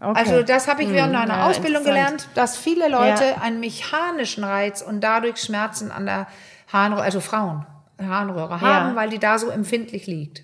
Okay. 0.00 0.18
Also 0.18 0.42
das 0.42 0.66
habe 0.66 0.82
ich 0.82 0.90
während 0.90 1.12
meiner 1.12 1.36
ja, 1.36 1.46
Ausbildung 1.46 1.84
gelernt, 1.84 2.28
dass 2.34 2.56
viele 2.56 2.88
Leute 2.88 3.40
einen 3.40 3.60
mechanischen 3.60 4.42
Reiz 4.42 4.82
und 4.82 5.00
dadurch 5.00 5.36
Schmerzen 5.38 5.92
an 5.92 6.06
der 6.06 6.26
Harnröhre, 6.72 7.04
also 7.04 7.20
Frauen, 7.20 7.66
Harnröhre 8.00 8.60
haben, 8.60 8.96
weil 8.96 9.10
die 9.10 9.18
da 9.20 9.38
so 9.38 9.48
empfindlich 9.48 10.06
liegt. 10.06 10.42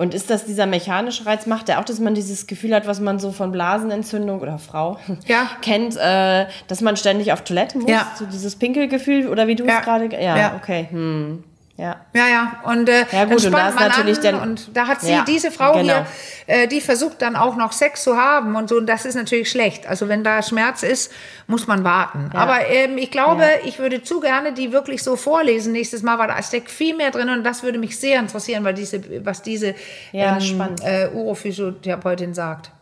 Und 0.00 0.14
ist 0.14 0.30
das 0.30 0.46
dieser 0.46 0.64
mechanische 0.64 1.26
Reiz, 1.26 1.44
macht 1.44 1.68
der 1.68 1.78
auch, 1.78 1.84
dass 1.84 2.00
man 2.00 2.14
dieses 2.14 2.46
Gefühl 2.46 2.74
hat, 2.74 2.86
was 2.86 3.00
man 3.00 3.18
so 3.18 3.32
von 3.32 3.52
Blasenentzündung 3.52 4.40
oder 4.40 4.56
Frau 4.58 4.96
Ja. 5.26 5.46
kennt, 5.60 5.94
äh, 5.98 6.46
dass 6.68 6.80
man 6.80 6.96
ständig 6.96 7.34
auf 7.34 7.42
Toilette 7.44 7.76
muss? 7.76 7.90
Ja. 7.90 8.10
So 8.18 8.24
dieses 8.24 8.56
Pinkelgefühl 8.56 9.28
oder 9.28 9.46
wie 9.46 9.56
du 9.56 9.66
Ja. 9.66 9.80
es 9.80 9.84
gerade... 9.84 10.06
Ja, 10.10 10.38
Ja. 10.38 10.54
okay. 10.56 10.88
Hm. 10.90 11.44
Ja. 11.80 11.96
Ja, 12.12 12.28
ja. 12.28 12.52
Und 12.64 12.90
äh, 12.90 13.06
Ja, 13.10 13.24
gut, 13.24 13.30
dann 13.30 13.30
und 13.32 13.40
spannt 13.40 13.54
da 13.54 13.68
ist 13.70 13.74
man 13.76 13.88
natürlich 13.88 14.18
an 14.18 14.22
dann- 14.24 14.40
und 14.42 14.76
da 14.76 14.86
hat 14.86 15.00
sie 15.00 15.12
Ja, 15.12 15.24
diese 15.26 15.50
Frau 15.50 15.72
genau. 15.72 15.82
hier, 15.84 16.06
äh, 16.46 16.68
die 16.68 16.82
versucht 16.82 17.22
dann 17.22 17.36
auch 17.36 17.56
noch 17.56 17.72
Sex 17.72 18.02
zu 18.04 18.18
haben 18.18 18.54
und 18.54 18.68
so. 18.68 18.76
Und 18.76 18.86
das 18.86 19.06
ist 19.06 19.14
natürlich 19.14 19.50
schlecht. 19.50 19.86
Also 19.86 20.06
wenn 20.06 20.22
da 20.22 20.42
Schmerz 20.42 20.82
ist, 20.82 21.10
muss 21.46 21.66
man 21.66 21.82
warten. 21.82 22.30
Aber 22.34 22.66
ähm, 22.68 22.98
ich 22.98 23.10
glaube, 23.10 23.44
ich 23.64 23.78
würde 23.78 24.02
zu 24.02 24.20
gerne 24.20 24.52
die 24.52 24.72
wirklich 24.72 25.02
so 25.02 25.16
vorlesen 25.16 25.72
nächstes 25.72 26.02
Mal, 26.02 26.18
weil 26.18 26.28
da 26.28 26.42
steckt 26.42 26.70
viel 26.70 26.94
mehr 26.94 27.12
drin 27.12 27.30
und 27.30 27.44
das 27.44 27.62
würde 27.62 27.78
mich 27.78 27.98
sehr 27.98 28.20
interessieren, 28.20 28.62
weil 28.62 28.74
diese, 28.74 29.00
was 29.24 29.40
diese 29.40 29.74
Ja, 30.12 30.36
ähm, 30.38 30.74
äh, 30.84 31.08
Urophysiotherapeutin 31.08 32.34
sagt. 32.34 32.72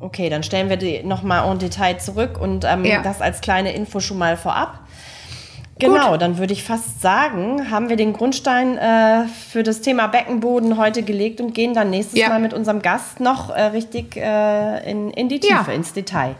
Okay, 0.00 0.30
dann 0.30 0.42
stellen 0.42 0.68
wir 0.68 0.78
die 0.78 1.02
nochmal 1.04 1.48
en 1.48 1.58
Detail 1.60 1.98
zurück 1.98 2.40
und 2.40 2.64
ähm, 2.64 2.84
Ja. 2.84 3.02
das 3.02 3.20
als 3.20 3.40
kleine 3.40 3.72
Info 3.72 4.00
schon 4.00 4.18
mal 4.18 4.36
vorab. 4.36 4.80
Genau, 5.80 6.16
dann 6.16 6.38
würde 6.38 6.52
ich 6.52 6.64
fast 6.64 7.00
sagen, 7.00 7.70
haben 7.70 7.88
wir 7.88 7.96
den 7.96 8.12
Grundstein 8.12 8.76
äh, 8.78 9.26
für 9.50 9.62
das 9.62 9.80
Thema 9.80 10.06
Beckenboden 10.06 10.76
heute 10.76 11.02
gelegt 11.02 11.40
und 11.40 11.54
gehen 11.54 11.74
dann 11.74 11.90
nächstes 11.90 12.18
Ja. 12.18 12.28
Mal 12.28 12.38
mit 12.40 12.52
unserem 12.54 12.82
Gast 12.82 13.20
noch 13.20 13.50
äh, 13.50 13.62
richtig 13.66 14.16
äh, 14.16 14.90
in, 14.90 15.10
in 15.10 15.28
die 15.28 15.40
Ja. 15.42 15.58
Tiefe, 15.58 15.72
ins 15.72 15.92
Detail. 15.92 16.34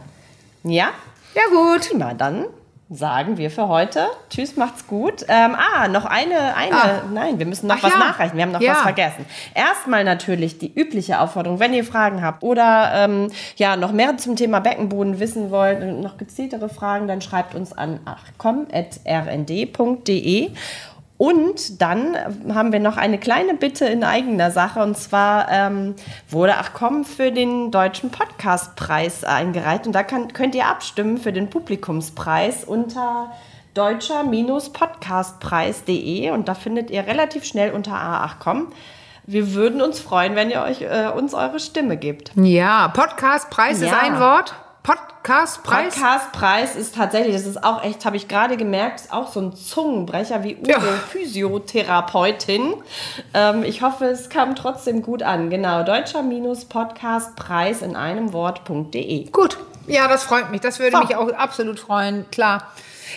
Ja? 0.63 0.89
Ja 1.35 1.41
gut. 1.51 1.89
Prima, 1.89 2.13
dann 2.13 2.45
sagen 2.93 3.37
wir 3.37 3.49
für 3.49 3.69
heute. 3.69 4.05
Tschüss, 4.29 4.57
macht's 4.57 4.85
gut. 4.85 5.23
Ähm, 5.29 5.55
ah, 5.55 5.87
noch 5.87 6.03
eine, 6.03 6.55
eine, 6.57 6.75
Ah. 6.75 7.01
nein, 7.11 7.39
wir 7.39 7.45
müssen 7.45 7.67
noch 7.67 7.77
Ach 7.77 7.83
was 7.83 7.93
ja. 7.93 7.99
nachreichen. 7.99 8.35
Wir 8.35 8.43
haben 8.43 8.51
noch 8.51 8.59
Ja. 8.59 8.73
was 8.73 8.81
vergessen. 8.81 9.25
Erstmal 9.55 10.03
natürlich 10.03 10.57
die 10.59 10.73
übliche 10.77 11.21
Aufforderung, 11.21 11.61
wenn 11.61 11.73
ihr 11.73 11.85
Fragen 11.85 12.21
habt 12.21 12.43
oder 12.43 12.91
ähm, 12.93 13.29
ja, 13.55 13.77
noch 13.77 13.93
mehr 13.93 14.17
zum 14.17 14.35
Thema 14.35 14.59
Beckenboden 14.59 15.21
wissen 15.21 15.51
wollt 15.51 15.81
und 15.81 16.01
noch 16.01 16.17
gezieltere 16.17 16.67
Fragen, 16.67 17.07
dann 17.07 17.21
schreibt 17.21 17.55
uns 17.55 17.71
an 17.71 18.01
achcom.rnd.de. 19.05 20.49
Und 21.21 21.83
dann 21.83 22.17
haben 22.51 22.71
wir 22.71 22.79
noch 22.79 22.97
eine 22.97 23.19
kleine 23.19 23.53
Bitte 23.53 23.85
in 23.85 24.03
eigener 24.03 24.49
Sache. 24.49 24.81
Und 24.81 24.97
zwar 24.97 25.51
ähm, 25.51 25.93
wurde 26.27 26.57
Achcom 26.57 27.05
für 27.05 27.31
den 27.31 27.69
Deutschen 27.69 28.09
Podcastpreis 28.09 29.23
eingereicht. 29.23 29.85
Und 29.85 29.93
da 29.93 30.01
kann, 30.01 30.33
könnt 30.33 30.55
ihr 30.55 30.65
abstimmen 30.65 31.19
für 31.19 31.31
den 31.31 31.51
Publikumspreis 31.51 32.63
unter 32.63 33.31
deutscher-podcastpreis.de. 33.75 36.31
Und 36.31 36.47
da 36.47 36.55
findet 36.55 36.89
ihr 36.89 37.05
relativ 37.05 37.45
schnell 37.45 37.71
unter 37.73 37.91
A8com. 37.93 38.69
Wir 39.27 39.53
würden 39.53 39.83
uns 39.83 39.99
freuen, 39.99 40.35
wenn 40.35 40.49
ihr 40.49 40.63
euch 40.63 40.81
äh, 40.81 41.11
uns 41.15 41.35
eure 41.35 41.59
Stimme 41.59 41.97
gebt. 41.97 42.31
Ja, 42.35 42.87
Podcastpreis 42.87 43.79
ist 43.79 43.91
Ja. 43.91 43.99
ein 43.99 44.19
Wort. 44.19 44.55
Podcastpreis. 45.31 45.93
Podcastpreis 45.95 46.75
ist 46.75 46.95
tatsächlich, 46.95 47.33
das 47.35 47.45
ist 47.45 47.63
auch 47.63 47.81
echt, 47.85 48.03
habe 48.03 48.17
ich 48.17 48.27
gerade 48.27 48.57
gemerkt, 48.57 48.99
ist 48.99 49.13
auch 49.13 49.31
so 49.31 49.39
ein 49.39 49.55
Zungenbrecher 49.55 50.43
wie 50.43 50.57
Uwe, 50.57 50.69
Ja. 50.69 50.79
Physiotherapeutin. 50.81 52.73
Ähm, 53.33 53.63
ich 53.63 53.81
hoffe, 53.81 54.05
es 54.07 54.29
kam 54.29 54.55
trotzdem 54.55 55.01
gut 55.01 55.23
an. 55.23 55.49
Genau, 55.49 55.83
deutscher-podcastpreis 55.83 57.81
in 57.81 57.95
einem 57.95 58.33
Wort.de. 58.33 59.29
Gut. 59.29 59.57
Ja, 59.87 60.09
das 60.09 60.25
freut 60.25 60.51
mich. 60.51 60.59
Das 60.61 60.79
würde 60.79 60.97
So. 60.97 61.03
mich 61.03 61.15
auch 61.15 61.29
absolut 61.31 61.79
freuen, 61.79 62.29
klar. 62.31 62.67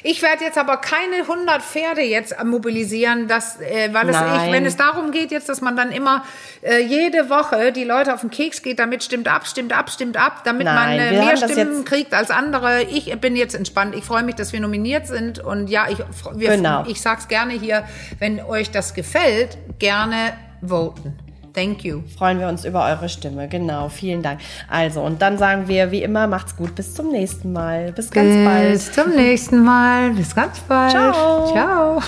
Ich 0.03 0.23
werde 0.23 0.45
jetzt 0.45 0.59
aber 0.59 0.77
keine 0.79 1.23
100 1.23 1.63
Pferde 1.63 2.03
jetzt 2.03 2.35
mobilisieren, 2.45 3.29
dass, 3.29 3.61
äh, 3.61 3.91
weil 3.93 4.09
es, 4.09 4.17
ich, 4.17 4.53
wenn 4.53 4.67
es 4.67 4.77
darum 4.77 5.11
geht 5.11 5.31
jetzt, 5.31 5.49
dass 5.49 5.61
man 5.61 5.77
dann 5.77 5.93
immer 5.93 6.25
äh, 6.63 6.81
jede 6.81 7.31
Woche 7.31 7.73
die 7.73 7.85
Leute 7.85 8.13
auf 8.15 8.21
den 8.21 8.31
Keks 8.31 8.63
geht, 8.63 8.79
damit 8.79 9.05
stimmt 9.05 9.29
ab, 9.29 9.47
stimmt 9.47 9.73
ab, 9.77 9.91
stimmt 9.91 10.17
ab, 10.17 10.43
damit 10.45 10.67
man 10.67 10.75
Nein, 10.75 11.01
äh, 11.01 11.11
wir 11.13 11.23
mehr 11.25 11.37
Stimmen 11.37 11.85
kriegt 11.85 12.15
als 12.15 12.31
andere. 12.31 12.83
Ich 12.83 13.15
bin 13.21 13.37
jetzt 13.37 13.55
entspannt. 13.55 13.95
Ich 13.95 14.05
freue 14.05 14.23
mich, 14.23 14.35
dass 14.35 14.53
wir 14.53 14.61
nominiert 14.61 15.07
sind 15.07 15.39
und 15.39 15.69
ja, 15.69 15.87
ich, 15.89 15.99
wir, 16.35 16.57
Genau. 16.57 16.85
ich 16.87 17.01
sag's 17.01 17.29
gerne 17.29 17.53
hier, 17.55 17.85
wenn 18.19 18.41
euch 18.41 18.71
das 18.71 18.95
gefällt, 18.95 19.59
gerne 19.79 20.35
voten. 20.63 21.19
Thank 21.55 21.85
you. 21.85 22.03
Freuen 22.19 22.41
wir 22.41 22.49
uns 22.49 22.65
über 22.65 22.85
eure 22.85 23.09
Stimme. 23.09 23.49
Genau, 23.49 23.89
vielen 23.89 24.23
Dank. 24.23 24.41
Also, 24.69 25.01
und 25.03 25.23
dann 25.23 25.39
sagen 25.39 25.69
wir 25.69 25.93
wie 25.93 26.03
immer, 26.03 26.27
macht's 26.27 26.57
gut, 26.57 26.75
bis 26.75 26.95
zum 26.95 27.13
nächsten 27.13 27.53
Mal. 27.53 27.93
Bis 27.93 28.11
ganz 28.11 28.45
bald. 28.45 28.73
Bis 28.73 28.93
zum 28.93 29.11
nächsten 29.15 29.65
Mal. 29.65 30.11
Bis 30.11 30.35
ganz 30.35 30.59
bald. 30.61 30.91
Ciao. 30.91 31.53
Ciao. 31.53 32.03